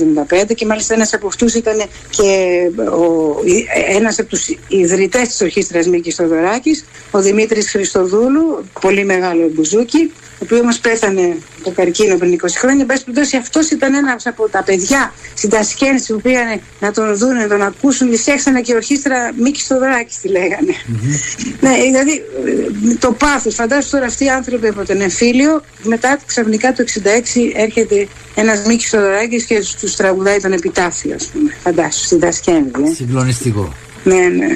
1975 0.49 0.55
και 0.55 0.65
μάλιστα 0.65 0.93
ένας 0.93 1.13
από 1.13 1.27
αυτούς 1.27 1.53
ήταν 1.53 1.77
και 2.09 2.59
ο, 2.79 3.35
ένας 3.95 4.19
από 4.19 4.29
τους 4.29 4.47
ιδρυτές 4.67 5.27
της 5.27 5.41
ορχήστρας 5.41 5.87
Μίκης 5.87 6.15
Θοδωράκης, 6.15 6.85
ο 7.11 7.21
Δημήτρης 7.21 7.71
Χριστοδούλου, 7.71 8.65
πολύ 8.81 9.05
μεγάλο 9.05 9.49
μπουζούκι, 9.53 10.11
ο 10.39 10.43
οποίος 10.43 10.59
όμω 10.59 10.71
πέθανε 10.81 11.37
το 11.63 11.71
καρκίνο 11.71 12.17
πριν 12.17 12.39
20 12.41 12.45
χρόνια. 12.57 12.81
Εν 12.81 12.87
πάση 12.87 13.03
περιπτώσει, 13.03 13.37
αυτός 13.37 13.69
ήταν 13.69 13.93
ένας 13.93 14.25
από 14.25 14.49
τα 14.49 14.63
παιδιά 14.63 15.13
στην 15.33 15.49
Τασκένση 15.49 16.13
που 16.13 16.21
πήγανε 16.21 16.61
να 16.79 16.91
τον 16.91 17.17
δουν, 17.17 17.35
να 17.35 17.47
τον 17.47 17.61
ακούσουν 17.61 18.09
και 18.09 18.17
φτιάξανε 18.17 18.61
και 18.61 18.73
ορχήστρα 18.73 19.31
Μίκης 19.37 19.63
Στοδράκη, 19.63 20.15
τη 20.21 20.27
λέγανε. 20.27 20.73
Mm-hmm. 20.87 21.53
ναι, 21.59 21.71
δηλαδή 21.81 22.21
το 22.99 23.11
πάθος. 23.11 23.55
Φαντάζομαι 23.55 23.89
τώρα 23.91 24.05
αυτοί 24.05 24.23
οι 24.23 24.29
άνθρωποι 24.29 24.67
από 24.67 24.85
τον 24.85 25.01
εμφύλιο, 25.01 25.61
μετά 25.83 26.19
ξαφνικά 26.25 26.73
το 26.73 26.83
66 26.93 27.01
έρχεται 27.55 28.07
ένας 28.35 28.65
Μίκης 28.65 28.87
Στοδράκη 28.87 29.45
και 29.45 29.63
τους 29.79 29.95
τραγουδάει 29.95 30.39
τον 30.39 30.51
επιτάφιο, 30.51 31.15
ας 31.15 31.25
πούμε. 31.25 31.53
Φαντάσου, 31.63 32.05
στην 32.05 32.19
Τασκένση. 32.19 32.71
Ε. 32.85 32.93
Συγκλονιστικό. 32.93 33.73
Ναι, 34.03 34.15
ναι. 34.15 34.47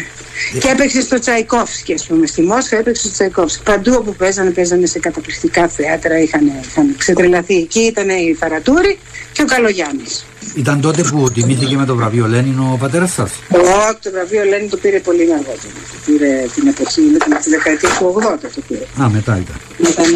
Και 0.60 0.70
έπαιξε 0.70 1.02
στο 1.02 1.20
Τσαϊκόφσκι, 1.20 1.94
ας 1.94 2.06
πούμε, 2.06 2.28
στη 2.28 2.41
Μόσχα 2.41 2.78
έπαιξε 2.78 3.02
στο 3.02 3.12
Τσαϊκόφσκι. 3.12 3.63
Παντού 3.63 3.94
όπου 3.98 4.15
παίζανε, 4.15 4.50
παίζανε 4.50 4.86
σε 4.86 5.00
καταπληκτικά 5.00 5.67
θεάτρα, 5.67 6.20
είχαν, 6.20 6.52
είχαν 6.70 6.96
ξετρελαθεί. 6.98 7.56
Εκεί 7.56 7.80
ήταν 7.80 8.10
η 8.10 8.36
Φαρατούρη 8.39 8.98
και 9.32 9.41
ο 9.41 9.46
Καλογιάννης. 9.46 10.26
Ήταν 10.56 10.82
τότε 10.82 11.02
που 11.02 11.32
τιμήθηκε 11.32 11.76
με 11.76 11.86
το 11.86 11.96
βραβείο 11.96 12.28
Λένιν 12.28 12.60
ο 12.60 12.78
πατέρας 12.80 13.12
σας; 13.12 13.32
Όχι, 13.50 13.98
το 14.02 14.12
βραβείο 14.12 14.44
Λένιν 14.44 14.70
το 14.70 14.78
πήρε 14.78 15.00
πολύ 15.00 15.22
αργότερα. 15.34 15.74
Το 15.91 15.98
πήρε 16.06 16.46
την 16.56 16.67
εποχή, 16.67 17.02
με 17.02 17.36
τη 17.39 17.50
δεκαετία 17.50 17.89
του 17.89 18.13
80 18.17 18.50
το 18.56 18.62
πήρε. 18.67 18.86
Α, 19.02 19.10
μετά 19.10 19.41
ήταν. 19.44 19.58
Ήταν 19.91 20.12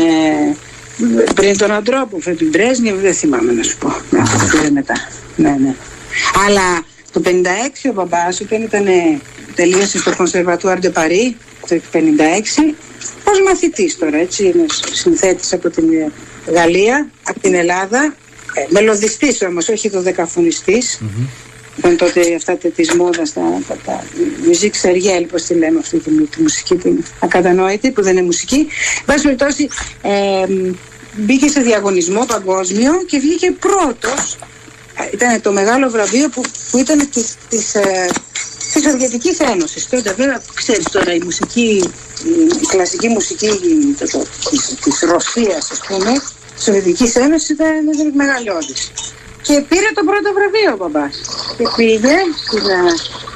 πριν 1.33 1.57
τον 1.57 1.71
Αντρόπου, 1.71 2.19
πριν 2.19 2.37
την 2.37 2.51
δεν 3.01 3.13
θυμάμαι 3.13 3.51
να 3.51 3.63
σου 3.63 3.77
πω. 3.77 3.87
Αυτό 4.21 4.37
το 4.37 4.57
πήρε 4.57 4.69
μετά. 4.69 4.93
Ναι, 5.35 5.55
ναι. 5.61 5.75
Αλλά 6.47 6.83
το 7.15 7.21
56 7.25 7.89
ο 7.89 7.93
μπαμπάς 7.93 8.41
όταν 8.41 8.61
ήταν 8.61 8.85
τελείωσε 9.55 9.97
στο 9.97 10.11
Conservatoire 10.17 10.79
de 10.81 10.91
Paris 10.93 11.33
το 11.67 11.81
56 11.93 11.99
ως 13.23 13.41
μαθητής 13.45 13.97
τώρα 13.97 14.17
έτσι 14.17 14.43
είναι 14.43 14.65
συνθέτης 14.91 15.53
από 15.53 15.69
την 15.69 15.85
Γαλλία 16.45 17.09
από 17.23 17.39
την 17.39 17.53
Ελλάδα 17.53 18.15
ε, 18.53 18.65
μελωδιστής 18.69 19.41
όμως 19.41 19.69
όχι 19.69 19.89
το 19.89 20.01
δεκαφωνιστής 20.01 21.01
mm-hmm. 21.01 21.27
Ήταν 21.77 21.97
τότε 21.97 22.35
αυτά 22.35 22.55
της 22.55 22.93
μόδας 22.93 23.33
τα, 23.33 23.41
τα, 23.67 23.77
τα 23.85 24.03
μουσική 24.45 24.77
σεριέλ, 24.77 25.25
πώς 25.25 25.43
τη 25.43 25.53
λέμε 25.53 25.79
αυτή 25.79 25.99
τη, 25.99 26.11
τη, 26.11 26.41
μουσική, 26.41 26.75
την 26.75 27.03
ακατανόητη, 27.19 27.91
που 27.91 28.01
δεν 28.01 28.11
είναι 28.11 28.25
μουσική. 28.25 28.55
Εν 28.99 29.05
πάση 29.05 29.23
περιπτώσει, 29.23 29.67
ε, 30.01 30.45
μπήκε 31.15 31.47
σε 31.47 31.61
διαγωνισμό 31.61 32.25
παγκόσμιο 32.25 33.03
και 33.07 33.19
βγήκε 33.19 33.51
πρώτος. 33.51 34.37
Ήταν 35.13 35.41
το 35.41 35.51
μεγάλο 35.51 35.89
βραβείο 35.89 36.29
που, 36.29 36.41
που 36.71 36.77
ήταν 36.77 37.09
της, 37.09 37.35
της, 37.49 37.75
ε, 37.75 38.09
της 38.73 38.83
Σοβιετικής 38.83 39.39
Ένωσης. 39.39 39.89
Τότε 39.89 40.13
βέβαια 40.13 40.41
ξέρεις 40.53 40.85
τώρα 40.91 41.13
η 41.13 41.19
μουσική, 41.23 41.91
η 42.61 42.65
κλασική 42.67 43.07
μουσική 43.07 43.49
της 44.83 44.99
Ρωσίας, 44.99 45.71
ας 45.71 45.79
πούμε, 45.87 46.11
της 46.55 46.63
Σοβιετικής 46.63 47.15
Ένωσης 47.15 47.49
ήταν 47.49 47.69
μεγαλειώδη. 48.13 48.73
Και 49.41 49.65
πήρε 49.69 49.89
το 49.93 50.03
πρώτο 50.03 50.33
βραβείο 50.33 50.73
ο 50.73 50.77
μπαμπάς. 50.77 51.21
Και 51.57 51.63
πήγε, 51.75 52.15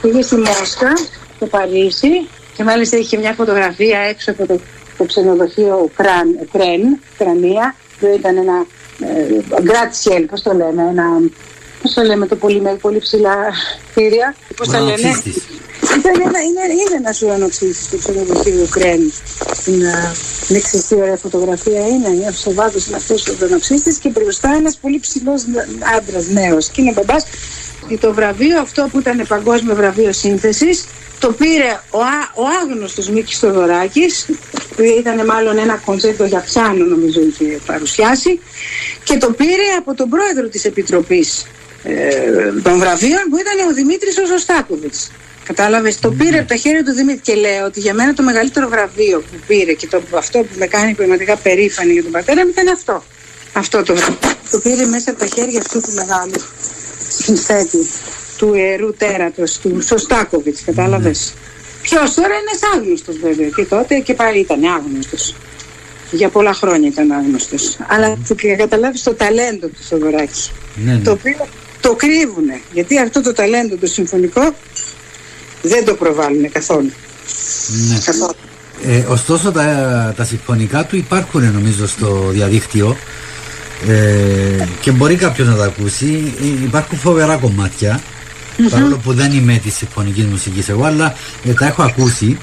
πήγε 0.01 0.21
στη 0.21 0.35
Μόσχα, 0.35 0.93
στο 1.35 1.45
Παρίσι, 1.45 2.27
και 2.55 2.63
μάλιστα 2.63 2.97
είχε 2.97 3.17
μια 3.17 3.33
φωτογραφία 3.33 3.99
έξω 3.99 4.31
από 4.31 4.45
το, 4.45 4.59
το 4.97 5.03
ξενοδοχείο 5.03 5.89
Κραν, 5.95 6.47
Κρέν, 6.51 6.99
Κρανία, 7.17 7.75
που 7.99 8.15
ήταν 8.17 8.37
ένα 8.37 8.65
gratte-ciel, 9.61 10.25
πώς 10.25 10.41
το 10.41 10.53
λέμε, 10.53 10.81
ένα 10.89 11.05
Πώς 11.81 11.93
το 11.93 12.01
λέμε 12.01 12.27
το 12.27 12.35
πολύ, 12.35 12.61
πολύ 12.81 12.99
ψηλά 12.99 13.35
κτίρια. 13.91 14.35
Πώς 14.55 14.67
τα 14.67 14.79
λένε; 14.79 15.21
Ήταν 15.97 16.13
ένα, 16.27 16.39
είναι, 16.39 16.73
είναι 16.73 16.95
ένας 16.97 17.21
ουρανοξύστης 17.21 17.89
το 17.89 17.97
ξενοδοχείο 17.97 18.61
Ουκραίνη. 18.63 19.13
Την 20.47 20.55
εξαιρετική 20.55 20.95
ωραία 20.95 21.17
φωτογραφία 21.17 21.87
είναι. 21.87 22.27
Ο 22.29 22.31
Σοβάτο 22.31 22.77
είναι 22.87 22.95
αυτός 22.95 23.27
ο 23.27 23.33
ουρανοξύστης 23.37 23.97
και 23.97 24.09
μπροστά 24.09 24.53
ένας 24.53 24.77
πολύ 24.77 24.99
ψηλός 24.99 25.43
άντρας 25.97 26.27
νέος. 26.27 26.67
Και 26.67 26.81
είναι 26.81 26.91
μπαμπάς 26.91 27.25
Το 27.99 28.13
βραβείο 28.13 28.59
αυτό 28.59 28.87
που 28.91 28.99
ήταν 28.99 29.25
παγκόσμιο 29.27 29.75
βραβείο 29.75 30.11
σύνθεσης 30.13 30.85
το 31.19 31.31
πήρε 31.31 31.79
ο, 31.89 31.99
α, 31.99 32.31
ο 32.35 32.43
άγνωστος 32.61 33.09
Μίκης 33.09 33.39
Θοδωράκης 33.39 34.25
που 34.75 34.81
ήταν 34.99 35.25
μάλλον 35.25 35.57
ένα 35.57 35.81
κονσέρτο 35.85 36.25
για 36.25 36.39
πιάνο 36.39 36.85
νομίζω 36.85 37.21
είχε 37.21 37.59
παρουσιάσει 37.65 38.39
και 39.03 39.17
το 39.17 39.31
πήρε 39.31 39.67
από 39.77 39.93
τον 39.93 40.09
πρόεδρο 40.09 40.47
της 40.47 40.65
Επιτροπής 40.65 41.41
ε, 41.41 41.58
των 42.63 42.79
βραβείων 42.79 43.23
που 43.29 43.37
ήταν 43.37 43.69
ο 43.69 43.73
Δημήτρης 43.73 44.17
ο 44.17 44.25
Ζωστάκοβιτς. 44.25 45.11
Κατάλαβες, 45.43 45.99
το 45.99 46.11
πήρε 46.11 46.39
από 46.39 46.47
τα 46.47 46.55
χέρια 46.55 46.83
του 46.83 46.91
Δημήτρη 46.91 47.21
και 47.21 47.35
λέω 47.35 47.65
ότι 47.65 47.79
για 47.79 47.93
μένα 47.93 48.13
το 48.13 48.23
μεγαλύτερο 48.23 48.67
βραβείο 48.67 49.19
που 49.19 49.37
πήρε 49.47 49.73
και 49.73 49.87
το, 49.87 50.01
αυτό 50.15 50.39
που 50.39 50.53
με 50.57 50.67
κάνει 50.67 50.93
πραγματικά 50.93 51.35
περήφανη 51.35 51.91
για 51.93 52.03
τον 52.03 52.11
πατέρα 52.11 52.45
μου 52.45 52.51
ήταν 52.51 52.67
αυτό. 52.67 53.03
Αυτό 53.53 53.83
το 53.83 53.95
βραβείο. 53.95 54.17
Το 54.51 54.59
πήρε 54.59 54.85
μέσα 54.85 55.11
από 55.11 55.19
τα 55.19 55.25
χέρια 55.25 55.59
αυτού 55.59 55.81
του 55.81 55.93
μεγάλου 55.93 56.41
συνθέτη 57.09 57.87
του 58.37 58.53
ιερού 58.53 58.93
τέρατος, 58.93 59.57
του 59.57 59.81
Σωστάκοβιτς, 59.81 60.63
κατάλαβες. 60.65 61.33
Mm. 61.33 61.37
Ποιος 61.81 62.13
τώρα 62.13 62.33
είναι 62.33 62.75
άγνωστος 62.75 63.17
βέβαια 63.17 63.47
και 63.47 63.63
τότε 63.63 63.99
και 63.99 64.13
πάλι 64.13 64.39
ήταν 64.39 64.63
άγνωστος. 64.63 65.35
Για 66.11 66.29
πολλά 66.29 66.53
χρόνια 66.53 66.87
ήταν 66.87 67.11
άγνωστος. 67.11 67.77
Αλλά 67.87 68.17
mm. 68.29 68.55
καταλάβεις 68.57 69.03
το 69.03 69.13
ταλέντο 69.13 69.67
του 69.67 69.83
Θοδωράκη. 69.89 70.51
Ναι, 70.75 70.93
ναι. 70.93 70.99
Το 70.99 71.11
οποίο 71.11 71.47
το 71.81 71.95
κρύβουνε. 71.95 72.61
Γιατί 72.73 72.99
αυτό 72.99 73.21
το 73.21 73.33
ταλέντο 73.33 73.75
το 73.75 73.87
συμφωνικό 73.87 74.53
δεν 75.61 75.85
το 75.85 75.93
προβάλλουν 75.93 76.51
καθόλου. 76.51 76.91
Ναι. 77.89 77.99
καθόλου. 78.05 78.35
Ε, 78.83 79.03
ωστόσο 79.07 79.51
τα, 79.51 80.13
τα 80.17 80.23
συμφωνικά 80.23 80.85
του 80.85 80.95
υπάρχουν 80.95 81.51
νομίζω 81.51 81.87
στο 81.87 82.29
διαδίκτυο 82.29 82.97
ε, 83.87 84.65
και 84.81 84.91
μπορεί 84.91 85.15
κάποιος 85.15 85.47
να 85.47 85.55
τα 85.55 85.63
ακούσει. 85.63 86.33
Ε, 86.41 86.63
υπάρχουν 86.63 86.97
φοβερά 86.97 87.37
κομμάτια 87.37 88.01
παρόλο 88.69 88.97
που 88.97 89.13
δεν 89.13 89.31
είμαι 89.31 89.59
της 89.63 89.75
συμφωνικής 89.75 90.25
μουσικής 90.25 90.69
εγώ, 90.69 90.83
αλλά 90.83 91.15
ε, 91.45 91.53
τα 91.53 91.65
έχω 91.65 91.83
ακούσει 91.83 92.37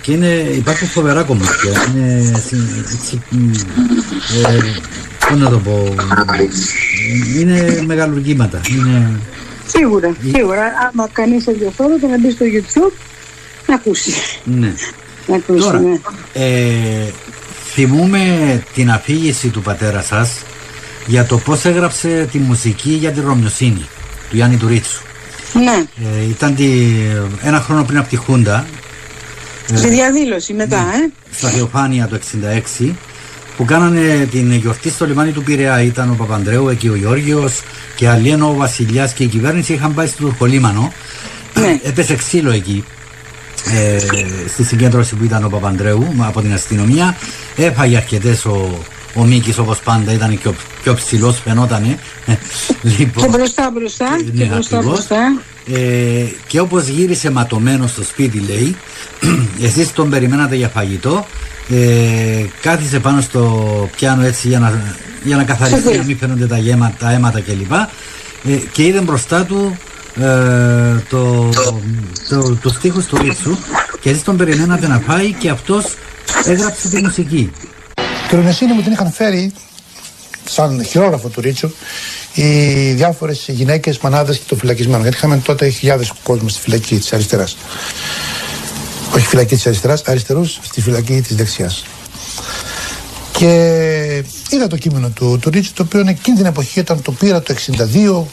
και 0.00 0.12
είναι, 0.12 0.26
υπάρχουν 0.56 0.88
φοβερά 0.88 1.22
κομμάτια. 1.22 1.70
Είναι 1.94 2.32
έτσι, 2.94 3.22
ε, 4.46 4.58
πώ 5.28 5.34
να 5.36 5.50
το 5.50 5.58
πω, 5.58 5.94
είναι 7.38 7.82
μεγαλουργήματα. 7.86 8.60
Είναι... 8.70 9.20
Σίγουρα, 9.66 10.14
σίγουρα. 10.32 10.62
Άμα 10.88 11.08
κανείς 11.12 11.46
ενδιαφέρεται 11.46 12.06
να 12.06 12.18
μπει 12.18 12.30
στο 12.30 12.44
YouTube 12.44 12.92
να 13.66 13.74
ακούσει. 13.74 14.12
Ναι. 14.44 14.72
Να 15.26 15.36
ακούσει, 15.36 15.60
Τώρα, 15.60 15.78
ναι. 15.78 15.98
ε, 16.32 17.12
θυμούμε 17.72 18.62
την 18.74 18.90
αφήγηση 18.90 19.48
του 19.48 19.62
πατέρα 19.62 20.02
σας 20.02 20.30
για 21.06 21.24
το 21.24 21.38
πώς 21.38 21.64
έγραψε 21.64 22.28
τη 22.32 22.38
μουσική 22.38 22.90
για 22.90 23.10
τη 23.10 23.20
Ρωμιοσύνη 23.20 23.88
του 24.30 24.36
Γιάννη 24.36 24.56
Τουρίτσου. 24.56 25.02
Ναι. 25.52 25.84
Ε, 26.20 26.28
ήταν 26.28 26.54
τη, 26.54 26.66
ένα 27.42 27.60
χρόνο 27.60 27.84
πριν 27.84 27.98
από 27.98 28.08
τη 28.08 28.16
Χούντα. 28.16 28.66
Στη 29.74 29.88
διαδήλωση 29.88 30.52
μετά, 30.52 30.82
ναι, 30.82 31.04
ε. 31.04 31.10
Στα 31.30 31.48
Θεοφάνεια 31.48 32.08
το 32.08 32.18
66 32.80 32.90
που 33.58 33.64
κάνανε 33.64 34.28
την 34.30 34.52
γιορτή 34.52 34.90
στο 34.90 35.06
λιμάνι 35.06 35.32
του 35.32 35.42
Πειραιά. 35.42 35.82
Ήταν 35.82 36.10
ο 36.10 36.14
Παπανδρέου, 36.14 36.68
εκεί 36.68 36.88
ο 36.88 36.94
Γιώργιος 36.94 37.62
και 37.96 38.08
αλλιένο 38.08 38.48
ο 38.48 38.54
Βασιλιάς 38.54 39.12
και 39.12 39.22
η 39.22 39.26
κυβέρνηση 39.26 39.72
είχαν 39.72 39.94
πάει 39.94 40.06
στο 40.06 40.24
Τουρκολίμανο. 40.24 40.92
Ναι. 41.54 41.80
Έπεσε 41.90 42.14
ξύλο 42.16 42.50
εκεί. 42.50 42.84
Ε, 43.74 43.98
στη 44.48 44.64
συγκέντρωση 44.64 45.14
που 45.14 45.24
ήταν 45.24 45.44
ο 45.44 45.48
Παπανδρέου 45.48 46.14
από 46.18 46.40
την 46.40 46.52
αστυνομία 46.52 47.16
έφαγε 47.56 47.96
αρκετές 47.96 48.44
ο, 48.44 48.78
ο 49.14 49.24
Μίκης 49.24 49.58
όπως 49.58 49.78
πάντα 49.78 50.12
ήταν 50.12 50.38
πιο, 50.38 50.54
πιο 50.82 50.94
ψηλός 50.94 51.40
φαινότανε 51.44 51.98
λοιπόν, 52.98 53.24
και 53.24 53.30
μπροστά 53.30 53.70
μπροστά 53.74 54.10
ναι, 54.10 54.22
και 54.22 54.44
μπροστά 54.44 54.76
ακριβώς. 54.76 54.84
μπροστά 54.84 55.40
ε, 55.72 56.24
και 56.46 56.60
όπως 56.60 56.86
γύρισε 56.86 57.30
ματωμένο 57.30 57.86
στο 57.86 58.02
σπίτι 58.02 58.38
λέει 58.38 58.76
εσείς 59.66 59.92
τον 59.92 60.10
περιμένατε 60.10 60.56
για 60.56 60.68
φαγητό 60.68 61.26
ε, 61.70 62.44
κάθισε 62.60 63.00
πάνω 63.00 63.20
στο 63.20 63.88
πιάνο 63.96 64.22
έτσι 64.24 64.48
για 64.48 64.58
να, 64.58 64.96
για 65.24 65.36
να 65.36 65.44
καθαριστεί 65.44 65.96
να 65.96 66.02
μην 66.02 66.18
φαίνονται 66.18 66.46
τα, 66.46 66.58
γέμα, 66.58 66.92
τα 66.98 67.10
αίματα 67.10 67.40
κλπ 67.40 67.72
ε, 67.72 68.56
και 68.72 68.84
είδε 68.84 69.00
μπροστά 69.00 69.44
του 69.44 69.78
ε, 70.20 70.24
το, 71.08 71.48
το, 71.48 71.80
το, 72.28 72.56
το 72.62 72.68
στίχος 72.68 73.04
του 73.04 73.16
Ρίτσου 73.16 73.56
και 74.00 74.10
εσείς 74.10 74.22
τον 74.22 74.36
περιμένατε 74.36 74.86
να 74.86 74.98
φάει 75.06 75.32
και 75.32 75.48
αυτός 75.48 75.84
έγραψε 76.44 76.88
τη 76.88 77.02
μουσική 77.02 77.52
Την 78.28 78.38
ειρωνιοσύνη 78.38 78.72
μου 78.72 78.82
την 78.82 78.92
είχαν 78.92 79.12
φέρει 79.12 79.52
σαν 80.44 80.84
χειρόγραφο 80.84 81.28
του 81.28 81.40
Ρίτσου 81.40 81.70
οι 82.34 82.92
διάφορες 82.92 83.44
γυναίκες, 83.48 83.98
μανάδες 83.98 84.36
και 84.38 84.44
των 84.48 84.58
φυλακισμένων. 84.58 85.02
Γιατί 85.02 85.16
είχαμε 85.16 85.40
τότε 85.44 85.68
χιλιάδες 85.68 86.12
κόσμος 86.22 86.52
στη 86.52 86.60
φυλακή 86.60 86.96
της 86.96 87.12
αριστεράς. 87.12 87.56
Όχι 89.14 89.26
φυλακή 89.26 89.54
της 89.54 89.66
αριστεράς, 89.66 90.02
αριστερούς 90.06 90.58
στη 90.62 90.80
φυλακή 90.80 91.20
της 91.20 91.36
δεξιάς. 91.36 91.84
Και 93.32 94.24
είδα 94.50 94.66
το 94.66 94.76
κείμενο 94.76 95.08
του, 95.08 95.38
του 95.40 95.50
Ρίτσου, 95.50 95.72
το 95.72 95.82
οποίο 95.82 96.00
εκείνη 96.00 96.36
την 96.36 96.46
εποχή, 96.46 96.80
όταν 96.80 97.02
το 97.02 97.12
πήρα 97.12 97.42
το 97.42 97.54
62, 97.54 98.24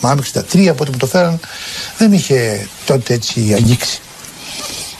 μάλλον 0.00 0.24
63, 0.52 0.66
από 0.66 0.82
ό,τι 0.82 0.90
μου 0.90 0.96
το 0.96 1.06
φέραν, 1.06 1.40
δεν 1.98 2.12
είχε 2.12 2.68
τότε 2.86 3.14
έτσι 3.14 3.52
αγγίξει. 3.54 4.00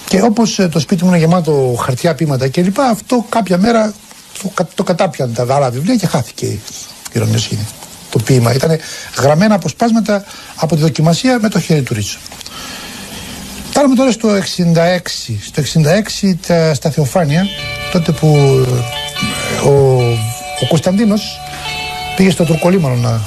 Και 0.08 0.22
όπως 0.22 0.54
το 0.70 0.78
σπίτι 0.78 1.04
μου 1.04 1.08
είναι 1.08 1.18
γεμάτο 1.18 1.78
χαρτιά, 1.84 2.14
πείματα 2.14 2.48
κλπ., 2.48 2.80
αυτό 2.80 3.26
κάποια 3.28 3.58
μέρα 3.58 3.94
το, 4.42 4.66
το 4.74 4.82
κατάπιαν 4.82 5.32
τα 5.32 5.46
άλλα 5.50 5.70
βιβλία 5.70 5.96
και 5.96 6.06
χάθηκε 6.06 6.46
η 6.46 6.60
ηρωνιοσύνη. 7.12 7.66
Το 8.10 8.18
ποίημα 8.18 8.54
ήταν 8.54 8.78
γραμμένα 9.18 9.54
αποσπάσματα 9.54 10.24
από 10.54 10.74
τη 10.74 10.80
δοκιμασία 10.80 11.38
με 11.40 11.48
το 11.48 11.60
χέρι 11.60 11.82
του 11.82 11.94
Ρίτσου. 11.94 12.18
Φτάνουμε 13.78 13.98
τώρα 13.98 14.12
στο 14.12 14.28
66. 14.28 14.98
Στο 15.40 15.80
66 16.22 16.34
τα, 16.46 16.74
στα 16.74 16.90
Θεοφάνεια, 16.90 17.46
τότε 17.92 18.12
που 18.12 18.26
ε, 19.64 19.68
ο, 19.68 19.98
ο 20.60 20.66
Κωνσταντίνος 20.68 21.40
πήγε 22.16 22.30
στο 22.30 22.44
Τουρκολίμανο 22.44 22.94
να, 22.94 23.22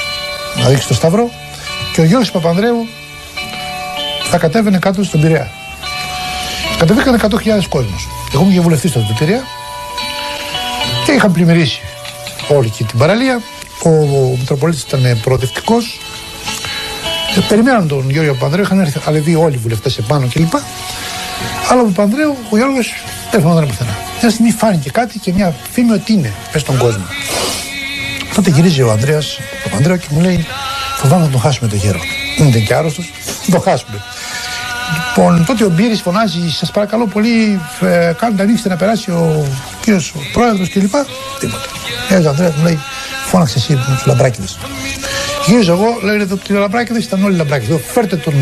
να 0.61 0.69
δείξει 0.69 0.87
το 0.87 0.93
Σταυρό 0.93 1.29
και 1.93 2.01
ο 2.01 2.03
Γιώργος 2.03 2.31
Παπανδρέου 2.31 2.87
θα 4.29 4.37
κατέβαινε 4.37 4.79
κάτω 4.79 5.03
στον 5.03 5.21
Πειραιά. 5.21 5.51
Κατεβήκαν 6.77 7.19
100.000 7.21 7.63
κόσμος. 7.69 8.07
Εγώ 8.33 8.43
ήμουν 8.43 8.61
βουλευτής 8.61 8.91
τότε 8.91 9.05
του 9.07 9.15
Πειραιά 9.19 9.43
και 11.05 11.11
είχαν 11.11 11.31
πλημμυρίσει 11.31 11.81
όλη 12.47 12.69
και 12.69 12.83
την 12.83 12.97
παραλία. 12.97 13.41
Ο, 13.83 13.89
ο 13.89 14.35
Μητροπολίτης 14.39 14.81
ήταν 14.81 15.19
προοδευτικός. 15.21 15.99
Ε, 17.35 17.39
περιμέναν 17.47 17.87
τον 17.87 18.09
Γιώργο 18.09 18.33
Παπανδρέου, 18.33 18.63
είχαν 18.63 18.79
έρθει 18.79 18.99
αλεβοί 19.05 19.35
όλοι 19.35 19.53
οι 19.53 19.57
βουλευτές 19.57 19.97
επάνω 19.97 20.27
κλπ. 20.33 20.53
Αλλά 21.69 21.81
ο 21.81 21.85
Παπανδρέου, 21.85 22.37
ο 22.49 22.57
Γιώργος, 22.57 22.93
δεν 23.31 23.41
φαινόταν 23.41 23.67
πουθενά. 23.67 23.97
Μια 24.21 24.29
στιγμή 24.29 24.51
φάνηκε 24.51 24.89
κάτι 24.89 25.19
και 25.19 25.33
μια 25.33 25.55
φήμη 25.71 25.91
ότι 25.91 26.13
είναι 26.13 26.33
πες 26.51 26.61
στον 26.61 26.77
κόσμο. 26.77 27.03
Τότε 28.35 28.49
γυρίζει 28.49 28.81
ο 28.81 28.91
Ανδρέας 28.91 29.39
Παπανδρέου 29.63 29.97
και 29.97 30.07
μου 30.09 30.19
λέει 30.19 30.45
φοβάμαι 30.97 31.23
να 31.23 31.29
τον 31.29 31.41
χάσουμε 31.41 31.69
το 31.69 31.75
γέρο. 31.75 31.99
Δεν 32.37 32.47
ήταν 32.47 32.63
και 32.63 32.73
άρρωστος, 32.73 33.11
να 33.45 33.53
τον 33.53 33.61
χάσουμε. 33.61 34.01
Λοιπόν, 35.07 35.45
τότε 35.45 35.63
ο 35.63 35.69
Μπύρης 35.69 36.01
φωνάζει: 36.01 36.49
Σας 36.49 36.71
παρακαλώ 36.71 37.07
πολύ, 37.07 37.59
ε, 37.81 38.13
κάντε 38.17 38.41
ανοίξτε 38.43 38.69
να 38.69 38.75
περάσει 38.75 39.11
ο 39.11 39.45
κύριος 39.81 40.13
πρόεδρος 40.33 40.69
κλπ. 40.69 40.93
Τίποτα. 41.39 41.65
Έρχεται 42.09 42.27
ο 42.27 42.29
Ανδρέας 42.29 42.55
μου 42.55 42.63
λέει: 42.63 42.79
Φώναξε 43.25 43.57
εσύ 43.57 43.73
με 43.73 43.99
του 44.03 44.07
λαμπράκιδες. 44.07 44.57
Γυρίζω 45.51 45.71
εγώ, 45.71 45.99
λέει: 46.01 46.19
Εδώ 46.19 46.39
οι 46.49 46.53
λαμπράκιδε 46.53 46.99
ήταν 46.99 47.23
όλοι 47.23 47.35
λαμπράκιδε. 47.35 47.77
Φέρτε 47.77 48.15
τον, 48.15 48.33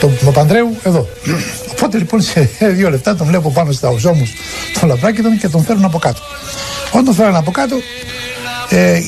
τον 0.00 0.18
Παπανδρέου 0.24 0.76
εδώ. 0.82 1.08
Οπότε 1.72 1.98
λοιπόν 1.98 2.20
σε 2.20 2.50
δύο 2.60 2.90
λεπτά 2.90 3.16
τον 3.16 3.26
βλέπω 3.26 3.50
πάνω 3.50 3.72
στα 3.72 3.88
οσόμου 3.88 4.28
των 4.80 4.88
λαμπράκιδων 4.88 5.38
και 5.38 5.48
τον 5.48 5.64
φέρνουν 5.64 5.84
από 5.84 5.98
κάτω. 5.98 6.20
Όταν 6.90 7.04
τον 7.04 7.14
φέρνουν 7.14 7.36
από 7.36 7.50
κάτω, 7.50 7.76
ε, 8.68 9.00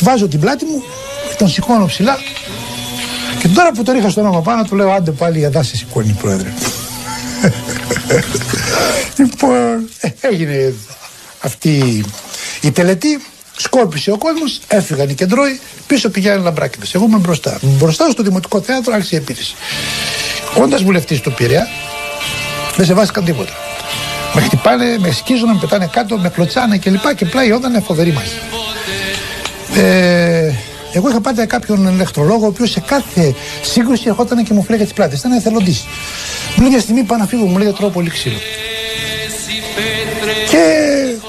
βάζω 0.00 0.28
την 0.28 0.40
πλάτη 0.40 0.64
μου, 0.64 0.82
τον 1.38 1.48
σηκώνω 1.48 1.86
ψηλά 1.86 2.18
και 3.38 3.48
τώρα 3.48 3.72
που 3.72 3.82
τον 3.82 3.96
είχα 3.96 4.10
στο 4.10 4.20
όνομα 4.20 4.40
πάνω 4.40 4.62
του 4.62 4.76
λέω 4.76 4.90
άντε 4.90 5.10
πάλι 5.10 5.40
η 5.40 5.44
Αδάση 5.44 5.76
σηκώνει 5.76 6.16
πρόεδρε. 6.20 6.52
λοιπόν 9.18 9.88
έγινε 10.20 10.74
αυτή 11.40 12.04
η 12.60 12.70
τελετή. 12.70 13.20
Σκόρπισε 13.62 14.10
ο 14.10 14.18
κόσμος, 14.18 14.60
έφυγαν 14.68 15.08
οι 15.08 15.14
κεντρώοι, 15.14 15.60
πίσω 15.86 16.08
πηγαίνουν 16.08 16.42
λαμπράκιδε. 16.42 16.86
Εγώ 16.92 17.04
είμαι 17.04 17.18
μπροστά. 17.18 17.58
Μπροστά 17.62 18.10
στο 18.10 18.22
Δημοτικό 18.22 18.60
Θέατρο 18.60 18.94
άρχισε 18.94 19.14
η 19.14 19.18
επίθεση. 19.18 19.54
Όντα 20.58 20.76
βουλευτής 20.76 21.20
του 21.20 21.32
Πειραιά, 21.32 21.68
δεν 22.76 22.86
σε 22.86 22.94
βάστηκαν 22.94 23.24
τίποτα. 23.24 23.52
Με 24.34 24.40
χτυπάνε, 24.40 24.98
με 24.98 25.10
σκίζουν, 25.10 25.48
με 25.48 25.58
πετάνε 25.60 25.88
κάτω, 25.92 26.18
με 26.18 26.28
κλωτσάνε 26.28 26.78
κλπ. 26.78 27.14
Και 27.16 27.24
πλάι 27.24 27.52
όταν 27.52 27.82
φοβερή 27.82 28.12
μάχη. 28.12 28.38
Ε, 29.76 30.52
εγώ 30.92 31.08
είχα 31.08 31.20
πάντα 31.20 31.46
κάποιον 31.46 31.88
ηλεκτρολόγο, 31.88 32.44
ο 32.44 32.48
οποίος 32.48 32.70
σε 32.70 32.80
κάθε 32.80 33.34
σύγκρουση 33.62 34.04
ερχόταν 34.06 34.44
και 34.44 34.52
μου 34.52 34.62
φλέγε 34.62 34.82
τις 34.82 34.92
πλάτες. 34.92 35.18
Ήταν 35.18 35.32
εθελοντής. 35.32 35.84
Μου 36.56 36.62
λέει 36.62 36.70
μια 36.70 36.80
στιγμή 36.80 37.02
πάω 37.02 37.18
να 37.18 37.26
φύγω, 37.26 37.44
μου 37.44 37.58
λέει 37.58 37.72
τρώω 37.72 37.90
πολύ 37.90 38.10
ξύλο. 38.10 38.38
Και 40.50 40.64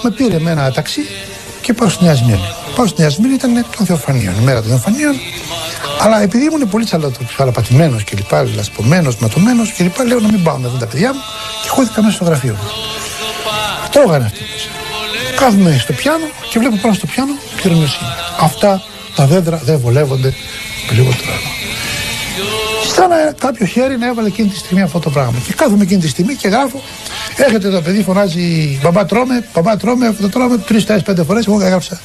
με 0.01 0.11
πήρε 0.11 0.39
με 0.39 0.51
ένα 0.51 0.71
ταξί 0.71 1.01
και 1.61 1.73
πάω 1.73 1.89
στην 1.89 2.05
Ιασμίνη. 2.05 2.47
Πάω 2.75 2.87
στην 2.87 3.03
Ιασμίνη, 3.03 3.33
ήταν 3.33 3.65
των 3.77 3.85
Θεοφανίων, 3.85 4.33
η 4.39 4.43
μέρα 4.43 4.61
των 4.61 4.69
Θεοφανίων. 4.69 5.15
Αλλά 5.99 6.21
επειδή 6.21 6.45
ήμουν 6.45 6.69
πολύ 6.69 6.85
τσαλαπατημένος 7.35 8.03
και 8.03 8.15
λοιπά, 8.15 8.47
λασπωμένος, 8.55 9.17
ματωμένος 9.17 9.71
και 9.71 9.83
λοιπά, 9.83 10.03
λέω 10.03 10.19
να 10.19 10.27
μην 10.27 10.43
πάω 10.43 10.57
να 10.57 10.69
δω 10.69 10.77
τα 10.77 10.85
παιδιά 10.85 11.13
μου 11.13 11.19
και 11.63 11.69
χώθηκα 11.69 12.01
μέσα 12.01 12.15
στο 12.15 12.23
γραφείο 12.23 12.53
μου. 12.53 12.69
Τρώγανε 13.91 14.25
αυτοί 14.25 14.43
μέσα. 14.53 14.69
Κάθομαι 15.35 15.77
στο 15.79 15.93
πιάνο 15.93 16.25
και 16.49 16.59
βλέπω 16.59 16.75
πάνω 16.75 16.93
στο 16.93 17.05
πιάνο 17.05 17.33
πυρομεσίνη. 17.61 18.09
Αυτά 18.39 18.81
τα 19.15 19.25
δέντρα 19.25 19.61
δεν 19.63 19.79
βολεύονται 19.79 20.33
με 20.89 20.95
λιγότερο 20.95 21.60
Σαν 22.95 23.09
κάποιο 23.39 23.65
χέρι 23.65 23.97
να 23.97 24.07
έβαλε 24.07 24.27
εκείνη 24.27 24.49
τη 24.49 24.57
στιγμή 24.57 24.81
αυτό 24.81 24.99
το 24.99 25.09
πράγμα. 25.09 25.39
Και 25.47 25.53
κάθομαι 25.53 25.83
εκείνη 25.83 26.01
τη 26.01 26.07
στιγμή 26.07 26.35
και 26.35 26.47
γράφω. 26.47 26.81
Έρχεται 27.35 27.69
το 27.69 27.81
παιδί, 27.81 28.03
φωνάζει 28.03 28.79
μπαμπά 28.83 29.05
τρώμε, 29.05 29.47
μπαμπά 29.53 29.77
τρώμε, 29.77 30.07
αυτό 30.07 30.21
το 30.21 30.29
τρώμε 30.29 30.57
τρεις, 30.57 30.85
τέσσερις, 30.85 31.03
πέντε 31.03 31.23
φορές. 31.23 31.47
Εγώ 31.47 31.61
έγραψα 31.61 32.01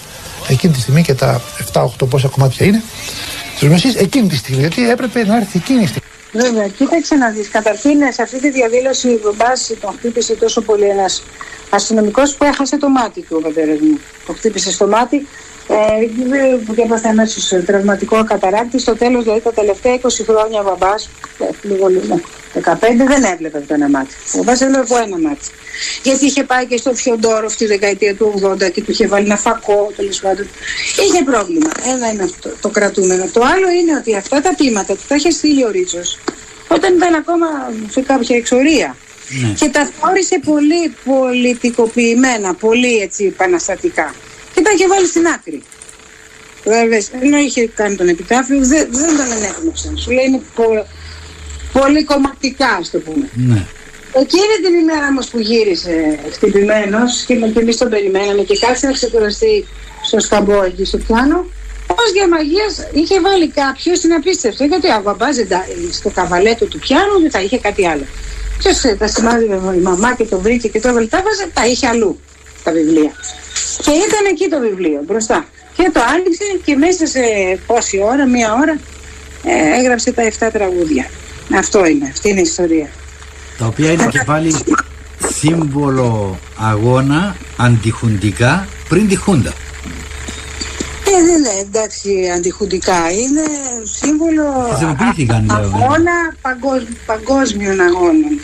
εκείνη 0.49 0.73
τη 0.73 0.81
στιγμή 0.81 1.03
και 1.03 1.15
τα 1.15 1.41
7-8 1.73 1.87
πόσα 2.11 2.29
κομμάτια 2.29 2.67
είναι. 2.67 2.83
Τη 3.59 3.67
μεσή 3.67 3.95
εκείνη 3.97 4.29
τη 4.29 4.37
στιγμή, 4.37 4.61
γιατί 4.61 4.91
έπρεπε 4.91 5.25
να 5.27 5.37
έρθει 5.37 5.59
εκείνη 5.59 5.81
τη 5.81 5.87
στιγμή. 5.87 6.09
Βέβαια, 6.33 6.69
κοίταξε 6.69 7.15
να 7.15 7.31
δεις. 7.31 7.49
Καταρχήν, 7.49 7.99
σε 8.13 8.23
αυτή 8.23 8.41
τη 8.41 8.51
διαδήλωση 8.51 9.09
ο 9.09 9.21
μπαμπάς 9.23 9.73
τον 9.81 9.95
χτύπησε 9.99 10.35
τόσο 10.35 10.61
πολύ 10.61 10.85
ένας 10.85 11.23
αστυνομικός 11.71 12.35
που 12.35 12.45
έχασε 12.45 12.79
το 12.79 12.89
μάτι 12.89 13.21
του 13.21 13.37
ο 13.39 13.43
πατέρα 13.43 13.73
μου. 13.73 13.99
Το 14.27 14.33
χτύπησε 14.33 14.71
στο 14.71 14.87
μάτι 14.87 15.27
ε, 15.69 16.57
που 16.67 16.75
έπαθε 16.77 17.09
αμέσω 17.09 17.63
τραυματικό 17.63 18.25
καταράκτη. 18.25 18.79
Στο 18.79 18.97
τέλος, 18.97 19.23
δηλαδή 19.23 19.41
τα 19.41 19.53
τελευταία 19.53 19.95
20 19.95 20.09
χρόνια 20.27 20.61
ο 20.61 20.63
μπαμπάς, 20.63 21.11
ε, 21.39 21.45
λίγο 21.63 21.87
λίγο, 21.87 22.21
15 22.55 23.05
δεν 23.07 23.25
έβλεπε 23.25 23.59
από 23.59 23.67
το 23.67 23.75
ένα 23.75 23.89
μάτι. 23.89 24.15
Ο 24.35 24.37
μπαμπάς 24.37 24.61
έβλεπε 24.61 24.81
από 24.81 24.97
ένα 24.97 25.19
μάτι. 25.19 25.47
Γιατί 26.03 26.25
είχε 26.25 26.45
πάει 26.45 26.67
και 26.67 26.77
στο 26.77 26.95
Φιοντόρο 26.95 27.47
τη 27.47 27.67
δεκαετία 27.67 28.15
του 28.15 28.41
80 28.45 28.71
και 28.71 28.83
του 28.83 28.91
είχε 28.91 29.07
βάλει 29.07 29.25
ένα 29.25 29.37
φακό, 29.37 29.93
τέλος 29.97 30.21
πάντων. 30.21 30.49
Είχε 31.09 31.23
πρόβλημα. 31.23 31.71
Ένα 31.95 32.11
είναι 32.11 32.23
αυτό 32.23 32.51
το 32.61 32.69
κρατούμενο. 32.69 33.25
Το 33.33 33.41
άλλο 33.41 33.71
είναι 33.71 33.97
ότι 33.99 34.17
αυτά 34.17 34.41
τα 34.41 34.55
πείματα 34.55 34.95
του 34.95 35.03
τα 35.09 35.15
είχε 35.15 35.31
στείλει 35.31 35.65
ο 35.65 35.71
Ρίτσο 35.71 36.01
όταν 36.69 36.95
ήταν 36.95 37.15
ακόμα 37.15 37.47
σε 37.91 38.01
κάποια 38.01 38.37
εξορία. 38.37 38.97
Ναι. 39.29 39.53
Και 39.59 39.69
τα 39.69 39.91
θεώρησε 39.93 40.41
πολύ 40.45 40.95
πολιτικοποιημένα, 41.05 42.55
πολύ 42.55 42.97
έτσι 42.97 43.25
επαναστατικά 43.25 44.15
και 44.57 44.63
τα 44.63 44.71
είχε 44.75 44.87
βάλει 44.87 45.07
στην 45.07 45.27
άκρη. 45.27 45.63
Βέβαια, 46.65 47.01
ενώ 47.21 47.39
είχε 47.39 47.67
κάνει 47.67 47.97
τον 47.97 48.09
επιτάφιο, 48.09 48.59
δεν, 48.59 48.89
δεν 48.91 49.17
τον 49.19 49.29
ενέπνευσαν. 49.37 49.99
Σου 49.99 50.11
λέει 50.11 50.25
είναι 50.25 50.41
πο, 50.55 50.65
πολύ 51.73 52.05
κομματικά, 52.05 52.71
ας 52.81 52.91
το 52.91 52.99
πούμε. 52.99 53.29
Ναι. 53.35 53.67
Εκείνη 54.23 54.55
την 54.65 54.75
ημέρα 54.83 55.07
όμω 55.07 55.21
που 55.31 55.39
γύρισε 55.39 56.19
χτυπημένος 56.33 57.25
και, 57.27 57.35
και 57.35 57.61
εμείς 57.61 57.77
τον 57.77 57.89
περιμέναμε 57.89 58.43
και 58.43 58.59
κάτσε 58.59 58.87
να 58.87 58.93
ξεκουραστεί 58.93 59.67
στο 60.03 60.21
σκαμπό 60.21 60.63
εκεί 60.63 60.85
στο 60.85 60.99
πιάνο, 60.99 61.47
Ω 61.89 62.03
για 62.15 62.29
μαγείας 62.29 62.89
είχε 62.93 63.21
βάλει 63.21 63.49
κάποιος 63.49 64.03
είναι 64.03 64.15
απίστευτο. 64.15 64.65
Γιατί 64.65 64.87
ο 64.89 65.01
μπαμπάς 65.05 65.37
στο 65.91 66.11
καβαλέτο 66.11 66.65
του 66.67 66.79
πιάνου 66.79 67.21
δεν 67.21 67.31
θα 67.31 67.41
είχε 67.41 67.59
κάτι 67.59 67.87
άλλο. 67.87 68.07
Ποιο 68.59 68.97
τα 68.99 69.07
σημάδευε 69.07 69.77
η 69.77 69.81
μαμά 69.81 70.15
και 70.15 70.25
το 70.25 70.41
βρήκε 70.41 70.69
και 70.69 70.81
το 70.81 70.89
έβαλε, 70.89 71.07
τα 71.07 71.23
τα 71.55 71.67
είχε 71.67 71.87
αλλού 71.87 72.21
τα 72.67 72.73
βιβλία. 72.73 73.13
Και 73.85 73.91
ήταν 74.07 74.23
εκεί 74.31 74.49
το 74.49 74.59
βιβλίο 74.61 75.01
μπροστά. 75.07 75.45
Και 75.77 75.91
το 75.93 76.01
άνοιξε 76.15 76.45
και 76.65 76.77
μέσα 76.77 77.07
σε 77.07 77.21
πόση 77.67 77.97
ώρα, 78.13 78.27
μία 78.27 78.53
ώρα, 78.63 78.79
ε, 79.45 79.79
έγραψε 79.79 80.13
τα 80.13 80.23
7 80.23 80.51
τραγούδια. 80.53 81.11
Αυτό 81.59 81.87
είναι, 81.87 82.09
αυτή 82.13 82.29
είναι 82.29 82.39
η 82.39 82.49
ιστορία. 82.53 82.89
Τα 83.59 83.67
οποία 83.67 83.93
είναι 83.93 84.09
και 84.11 84.23
πάλι 84.27 84.55
σύμβολο 85.39 86.39
αγώνα 86.57 87.37
αντιχουντικά 87.57 88.69
πριν 88.89 89.09
τη 89.09 89.17
Χούντα. 89.17 89.53
Ε, 91.09 91.25
δεν 91.25 91.39
είναι 91.39 91.51
εντάξει 91.61 92.11
αντιχουντικά, 92.37 93.11
είναι 93.11 93.43
σύμβολο 94.01 94.43
αγώνα 95.49 96.35
παγκόσμιων 97.07 97.81
αγώνων. 97.81 98.41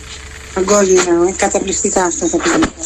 Παγκόσμιων 0.54 1.08
αγώνων, 1.08 1.36
καταπληκτικά 1.36 2.04
αυτά 2.04 2.28
τα 2.28 2.36
πράγματα. 2.36 2.82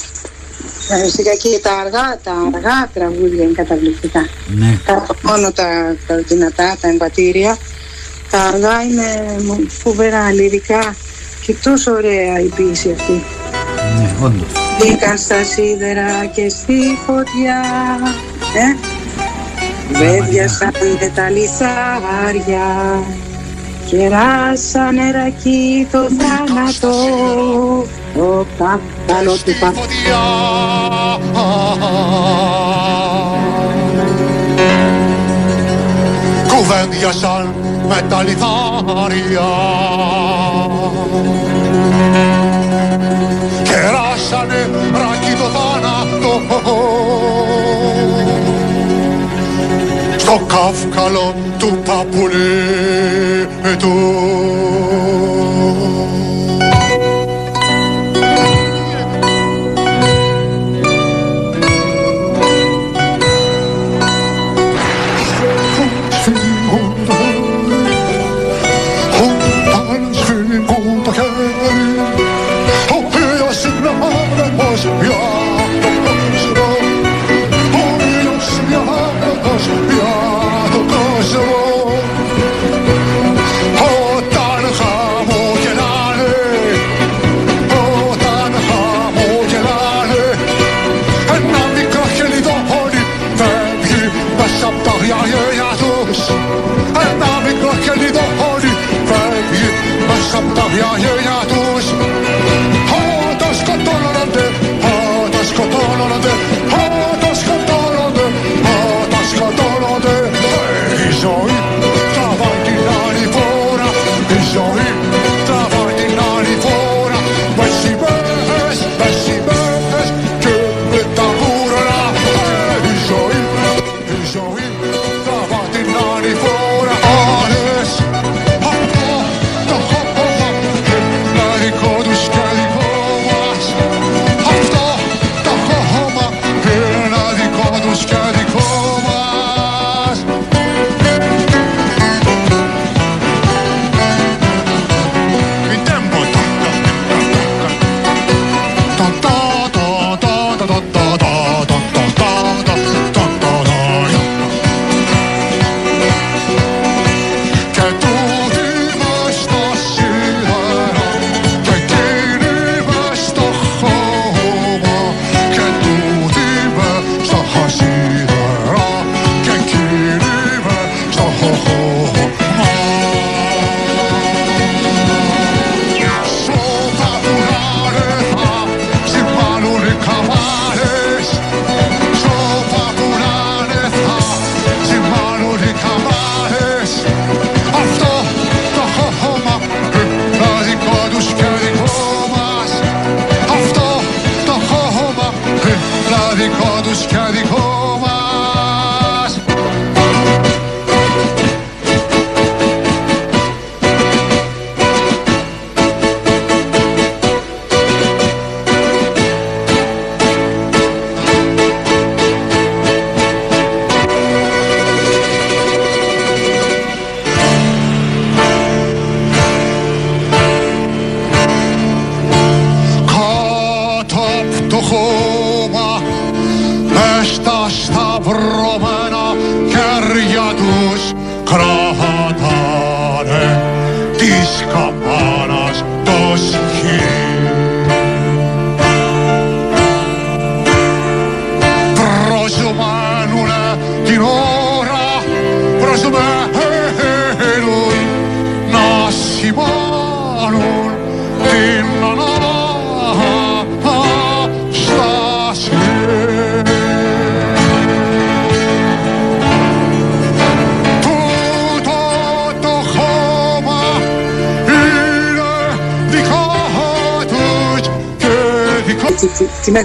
Φυσικά 0.88 1.34
και 1.34 1.58
τα 1.62 1.72
αργά, 1.72 2.18
τα 2.22 2.32
αργά 2.54 2.90
τραγούδια 2.94 3.42
είναι 3.42 3.52
καταπληκτικά. 3.52 4.28
Ναι. 4.46 4.78
Τα, 4.86 5.06
μόνο 5.22 5.52
τα, 5.52 5.96
τα 6.06 6.16
δυνατά, 6.16 6.76
τα 6.80 6.88
εμβατήρια. 6.88 7.56
Τα 8.30 8.40
αργά 8.42 8.82
είναι 8.82 9.36
φοβερά 9.68 10.32
λυρικά 10.32 10.94
και 11.46 11.54
τόσο 11.62 11.92
ωραία 11.92 12.40
η 12.40 12.48
ποίηση 12.56 12.94
αυτή. 12.98 13.22
Ναι, 13.98 14.26
όντως. 14.26 14.48
Μπήκαν 14.78 15.18
στα 15.18 15.44
σίδερα 15.44 16.26
και 16.34 16.48
στη 16.48 16.98
φωτιά, 17.06 17.62
ε; 18.56 18.94
Βέβιασαν 19.92 20.72
τα 21.14 21.30
λιθάρια 21.30 22.66
Κεράσαν 23.90 24.94
νερακί 24.94 25.88
το 25.90 25.98
θάνατο. 25.98 26.96
Το 28.14 28.46
κάπαλο 28.58 29.32
του 29.32 29.52
παπιά 29.60 30.24
Κουβέντιασαν 36.48 37.54
με 37.88 38.02
τα 38.08 38.22
λιθάρια. 38.22 39.48
Κεράσανε 43.62 44.68
στο 50.66 50.88
καύκαλο 50.88 51.34
του 51.58 51.78
παπουλίτου. 51.84 52.26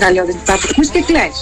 Μεγαλειότητα 0.01 0.53
που 0.53 0.67
ακούς 0.71 0.89
και 0.89 1.03
κλαις. 1.05 1.35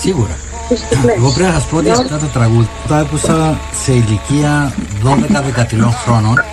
Σίγουρα. 0.00 0.36
Ακούς 0.64 0.80
και 0.88 0.96
κλαις. 1.02 1.16
Εγώ 1.16 1.30
πρέπει 1.30 1.52
να 1.52 1.58
σας 1.58 1.66
πω 1.68 1.76
ότι 1.76 1.90
αυτά 1.90 2.16
τα 2.16 2.26
τραγούδια 2.26 2.70
τα 2.88 2.96
άκουσα 2.96 3.58
σε 3.84 3.92
ηλικία 3.92 4.72
12-13 5.04 5.90
χρόνων 6.04 6.44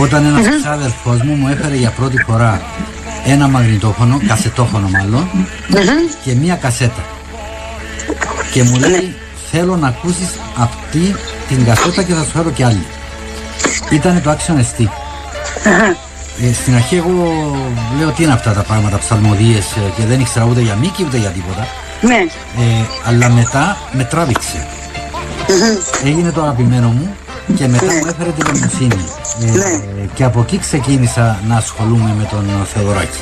όταν 0.00 0.24
ένας 0.24 0.46
ξάδελφός 0.60 1.22
μου 1.22 1.34
μου 1.34 1.48
έφερε 1.48 1.74
για 1.74 1.90
πρώτη 1.90 2.22
φορά 2.26 2.62
ένα 3.26 3.48
μαγνητόφωνο, 3.48 4.20
κασετόφωνο 4.28 4.88
μάλλον 4.88 5.28
και 6.24 6.34
μία 6.34 6.54
κασέτα. 6.54 7.04
Και 8.52 8.62
μου 8.62 8.78
λέει 8.78 9.14
θέλω 9.50 9.76
να 9.76 9.88
ακούσεις 9.88 10.30
αυτή 10.58 11.14
την 11.48 11.64
κασέτα 11.64 12.02
και 12.02 12.12
θα 12.12 12.22
σου 12.22 12.30
φέρω 12.30 12.50
και 12.50 12.64
άλλη 12.64 12.86
ήταν 13.90 14.22
το 14.22 14.30
Action 14.30 14.54
ST 14.54 14.86
ε, 16.42 16.52
στην 16.52 16.74
αρχή 16.74 16.96
εγώ 16.96 17.14
λέω 17.98 18.10
τι 18.10 18.22
είναι 18.22 18.32
αυτά 18.32 18.52
τα 18.52 18.62
πράγματα 18.62 18.98
ψαλμοδίες 18.98 19.66
ε, 19.76 19.80
και 19.96 20.06
δεν 20.06 20.20
ήξερα 20.20 20.44
ούτε 20.50 20.60
για 20.60 20.74
μήκη 20.74 21.04
ούτε 21.08 21.16
για 21.16 21.28
τίποτα 21.30 21.66
Ναι. 22.00 22.16
ε, 22.64 22.84
αλλά 23.04 23.28
μετά 23.28 23.76
με 23.92 24.04
τράβηξε. 24.04 24.66
Έγινε 26.04 26.30
το 26.30 26.40
αγαπημένο 26.42 26.88
μου 26.88 27.14
και 27.56 27.68
μετά 27.68 27.84
μου 27.84 28.06
έφερε 28.08 28.30
την 28.30 28.46
εμπιστοσύνη. 28.48 29.04
Ε, 29.42 30.06
και 30.14 30.24
από 30.24 30.40
εκεί 30.40 30.58
ξεκίνησα 30.58 31.38
να 31.48 31.56
ασχολούμαι 31.56 32.14
με 32.18 32.28
τον 32.30 32.44
Θεοδωράκη. 32.74 33.18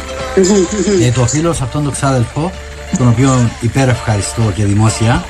ε, 1.07 1.11
το 1.11 1.21
οφείλω 1.21 1.53
σε 1.53 1.65
αυτόν 1.65 1.83
τον 1.85 1.93
ξάδελφο, 1.93 2.53
τον 2.99 3.09
οποίο 3.09 3.51
υπερευχαριστώ 3.61 4.43
και 4.55 4.65
δημόσια. 4.65 5.25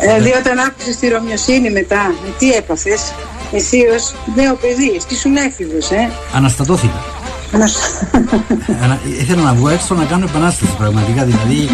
Δηλαδή 0.00 0.32
όταν 0.40 0.58
άκουσες 0.58 0.96
τη 0.96 1.08
Ρωμιοσύνη 1.08 1.70
μετά, 1.70 2.14
με 2.24 2.28
τι 2.38 2.50
έπαθες, 2.52 3.12
εσύ 3.52 3.78
ως 3.96 4.14
νέο 4.34 4.54
παιδί, 4.54 4.92
εσύ 4.96 5.06
ήσουν 5.08 5.36
έφηβος, 5.36 5.90
ε. 5.90 6.10
Αναστατώθηκα. 6.34 7.02
Να- 7.58 8.84
Ανα- 8.84 9.00
ήθελα 9.20 9.42
να 9.42 9.52
βγω 9.54 9.68
έξω 9.68 9.94
να 9.94 10.04
κάνω 10.04 10.24
επανάσταση 10.28 10.72
πραγματικά. 10.78 11.24
Δηλαδή 11.24 11.68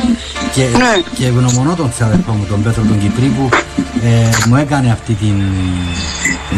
και, 0.55 0.63
Ναι. 0.63 1.03
και 1.19 1.27
ευγνωμονώ 1.27 1.75
τον 1.75 1.91
ξάδελφό 1.93 2.33
μου, 2.33 2.45
τον 2.49 2.63
Πέτρο 2.63 2.83
τον 2.83 3.01
Κυπρί, 3.01 3.27
που 3.27 3.49
ε, 4.05 4.29
μου 4.49 4.57
έκανε 4.57 4.91
αυτή 4.93 5.13
την, 5.13 5.41
ε, 6.51 6.55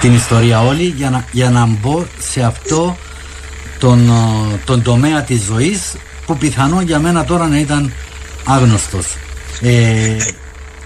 την 0.00 0.14
ιστορία 0.14 0.60
όλη 0.62 0.82
για 0.96 1.10
να, 1.10 1.24
για 1.32 1.50
να 1.50 1.66
μπω 1.66 2.04
σε 2.18 2.42
αυτό 2.42 2.96
τον, 3.78 4.08
ε, 4.08 4.56
τον 4.64 4.82
τομέα 4.82 5.22
της 5.22 5.40
ζωής 5.42 5.92
που 6.26 6.36
πιθανόν 6.36 6.82
για 6.84 6.98
μένα 6.98 7.24
τώρα 7.24 7.48
να 7.48 7.58
ήταν 7.58 7.92
άγνωστος. 8.44 9.06
Ε, 9.60 10.16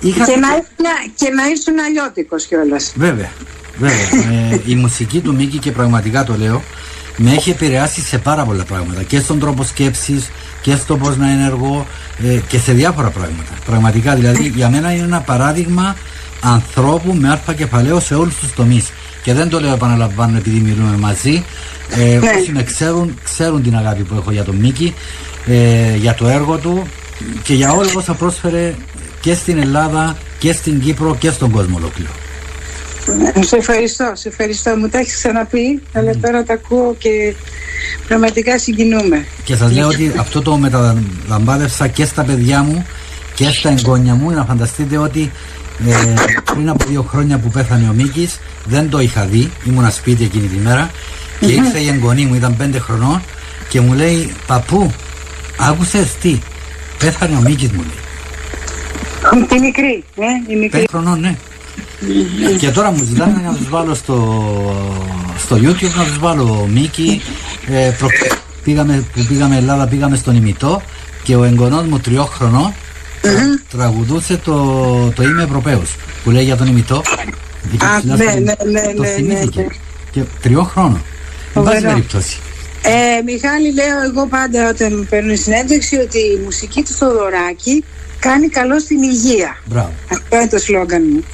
είχα... 0.01 0.25
και, 0.25 0.37
να, 0.37 0.49
ήσουν- 0.49 1.13
και 1.15 1.29
να 1.37 1.43
ήσουν 1.49 1.75
αλλιώτικος 1.89 2.45
κιόλας. 2.47 2.93
Βέβαια, 2.97 3.31
βέβαια. 3.79 4.51
ε, 4.53 4.61
η 4.67 4.75
μουσική 4.75 5.21
του 5.21 5.35
Μίκη 5.35 5.59
και 5.59 5.71
πραγματικά 5.73 6.25
το 6.25 6.35
λέω 6.39 6.63
με 7.17 7.31
έχει 7.33 7.51
επηρεάσει 7.51 8.01
σε 8.01 8.19
πάρα 8.19 8.45
πολλά 8.45 8.65
πράγματα 8.65 9.03
και 9.03 9.19
στον 9.19 9.39
τρόπο 9.39 9.65
σκέψης 9.65 10.31
και 10.63 10.77
στο 10.77 10.97
πώς 10.97 11.17
να 11.17 11.31
ενεργώ 11.31 11.87
ε, 12.25 12.41
και 12.49 12.59
σε 12.59 12.73
διάφορα 12.73 13.09
πράγματα. 13.11 13.51
Πραγματικά 13.67 14.15
δηλαδή 14.15 14.53
για 14.55 14.69
μένα 14.71 14.93
είναι 14.93 15.05
ένα 15.05 15.21
παράδειγμα 15.21 15.97
ανθρώπου 16.41 17.15
με 17.15 17.31
άρθα 17.31 17.55
κεφαλαίο 17.55 18.01
σε 18.01 18.15
όλους 18.15 18.35
τους 18.37 18.53
τομείς. 18.55 18.91
Και 19.23 19.35
δεν 19.35 19.49
το 19.49 19.61
λέω 19.61 19.73
επαναλαμβάνω 19.73 20.37
επειδή 20.37 20.59
μιλούμε 20.59 20.97
μαζί. 20.97 21.45
Ε, 21.91 22.19
Ναι. 22.19 22.31
όσοι 22.41 22.53
με 22.53 22.63
ξέρουν, 22.63 23.19
ξέρουν 23.25 23.63
την 23.63 23.77
αγάπη 23.77 24.03
που 24.03 24.15
έχω 24.15 24.31
για 24.31 24.45
τον 24.45 24.57
Μίκη, 24.57 24.95
ε, 25.47 25.97
για 25.97 26.15
το 26.15 26.27
έργο 26.27 26.57
του 26.57 26.87
και 27.43 27.55
για 27.55 27.73
όλα 27.73 27.91
όσα 27.97 28.15
πρόσφερε 28.15 28.75
και 29.21 29.35
στην 29.35 29.59
Ελλάδα 29.59 30.17
και 30.39 30.53
στην 30.53 30.81
Κύπρο 30.81 31.17
και 31.19 31.31
στον 31.31 31.51
κόσμο 31.51 31.77
ολόκληρο. 31.77 32.11
Ε, 33.35 33.43
Σε 33.43 33.57
ευχαριστώ, 33.57 34.13
σε 34.15 34.29
ευχαριστώ. 34.29 34.77
Μου 34.77 34.89
τα 34.89 34.99
έχεις 34.99 35.15
ξαναπεί, 35.15 35.83
αλλά 35.93 36.17
τώρα 36.21 36.45
τα 36.45 36.53
ακούω 36.53 36.95
και 36.99 37.35
πραγματικά 38.09 38.59
συγκινούμε. 38.59 39.27
Και 39.45 39.57
σας 39.57 39.73
λέω 39.73 39.87
ότι 39.87 40.13
αυτό 40.19 40.43
το 40.43 40.57
μεταλαμπάδευσα 40.57 41.89
και 41.89 42.05
στα 42.05 42.25
παιδιά 42.25 42.63
μου 42.63 42.87
και 43.35 43.49
στα 43.49 43.69
εγγόνια 43.69 44.15
μου. 44.15 44.31
Να 44.31 44.45
φανταστείτε 44.45 44.99
ότι 44.99 45.31
ε, 45.89 46.15
πριν 46.45 46.69
από 46.69 46.85
δύο 46.89 47.03
χρόνια 47.03 47.39
που 47.39 47.49
πέθανε 47.49 47.89
ο 47.89 47.93
Μίκης 47.93 48.39
δεν 48.65 48.91
το 48.91 48.99
είχα 48.99 49.25
δει. 49.25 49.51
Ήμουνα 49.65 49.91
σπίτι 49.91 50.25
εκείνη 50.25 50.47
τη 50.47 50.57
μέρα 50.57 50.91
και 51.41 51.53
ήρθε 51.53 51.79
η 51.79 51.89
εγγονή 51.89 52.27
μου, 52.27 52.35
ήταν 52.35 52.57
πέντε 52.57 52.79
χρονών 52.79 53.23
και 53.69 53.81
μου 53.81 53.93
λέει 53.93 54.33
«Παππού, 54.47 54.93
άκουσες 55.59 56.15
τι, 56.21 56.39
πέθανε 56.99 57.37
ο 57.37 57.41
Μίκης» 57.41 57.71
μου 57.71 57.83
λέει. 57.83 59.47
Τη 59.49 59.59
μικρή, 59.59 60.05
ναι, 60.17 60.27
η 60.47 60.57
μικρή. 60.57 60.69
Πέντε 60.69 60.87
χρονών, 60.91 61.21
ναι. 61.21 61.37
Και 62.59 62.71
τώρα 62.71 62.91
μου 62.91 63.05
ζητάνε 63.05 63.41
να 63.47 63.55
τους 63.55 63.69
βάλω 63.69 63.95
στο, 63.95 64.17
στο 65.39 65.57
YouTube, 65.57 65.95
να 65.97 66.05
τους 66.05 66.19
βάλω 66.19 66.69
Μίκη. 66.73 67.23
Ε, 67.67 67.91
προ- 67.99 68.11
πήγαμε, 68.65 69.05
που 69.15 69.25
πήγαμε 69.29 69.57
Ελλάδα, 69.57 69.87
πήγαμε 69.87 70.17
στον 70.17 70.37
ημιτό 70.37 70.83
και 71.23 71.37
ο 71.37 71.45
εγγονός 71.45 71.87
μου 71.87 71.99
τριών 71.99 72.27
χρονών 72.27 72.73
τραγουδούσε 73.71 74.37
το, 74.37 74.55
το 75.15 75.23
Είμαι 75.23 75.43
Ευρωπαίος 75.43 75.95
που 76.25 76.31
λέει 76.31 76.45
για 76.45 76.57
τον 76.57 76.67
ημιτό. 76.67 77.03
Εκεί 77.75 77.85
Α, 77.85 77.97
ψηλά 77.99 78.17
ναι, 78.17 78.25
στο- 78.25 78.41
ναι, 78.41 78.71
ναι, 78.81 78.93
το 78.95 79.03
ναι, 79.03 79.09
θυμήθηκε. 79.09 79.61
ναι, 79.61 79.67
ναι. 79.67 79.73
Και 80.11 80.21
τριών 80.43 80.67
χρόνων. 80.67 81.03
Εν 81.55 81.63
πάση 81.63 81.75
Φοβερό. 81.77 81.89
περιπτώσει. 81.93 82.37
Ε, 82.83 83.23
Μιχάλη, 83.25 83.73
λέω 83.73 84.03
εγώ 84.11 84.27
πάντα 84.27 84.69
όταν 84.69 85.07
παίρνω 85.11 85.37
συνέντευξη 85.37 85.97
ότι 85.97 86.19
η 86.19 86.41
μουσική 86.45 86.83
του 86.83 86.93
Θοδωράκη 86.93 87.85
κάνει 88.19 88.49
καλό 88.49 88.79
στην 88.81 89.03
υγεία. 89.03 89.57
Μπράβο. 89.65 89.93
Αυτό 90.11 90.37
είναι 90.37 90.49
το 90.49 90.59
σλόγκαν 90.59 91.03
μου. 91.13 91.25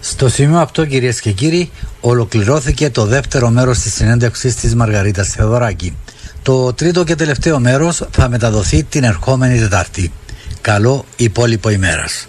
Στο 0.00 0.28
σημείο 0.28 0.58
αυτό 0.58 0.84
κυρίες 0.86 1.20
και 1.20 1.32
κύριοι 1.32 1.70
ολοκληρώθηκε 2.00 2.90
το 2.90 3.04
δεύτερο 3.04 3.50
μέρος 3.50 3.78
της 3.78 3.94
συνέντευξης 3.94 4.54
της 4.54 4.74
Μαργαρίτας 4.74 5.28
Θεοδωράκη. 5.28 5.96
Το 6.42 6.72
τρίτο 6.72 7.04
και 7.04 7.14
τελευταίο 7.14 7.58
μέρος 7.60 8.06
θα 8.10 8.28
μεταδοθεί 8.28 8.82
την 8.82 9.04
ερχόμενη 9.04 9.58
Τετάρτη. 9.58 10.12
Καλό 10.60 11.04
υπόλοιπο 11.16 11.70
ημέρας. 11.70 12.28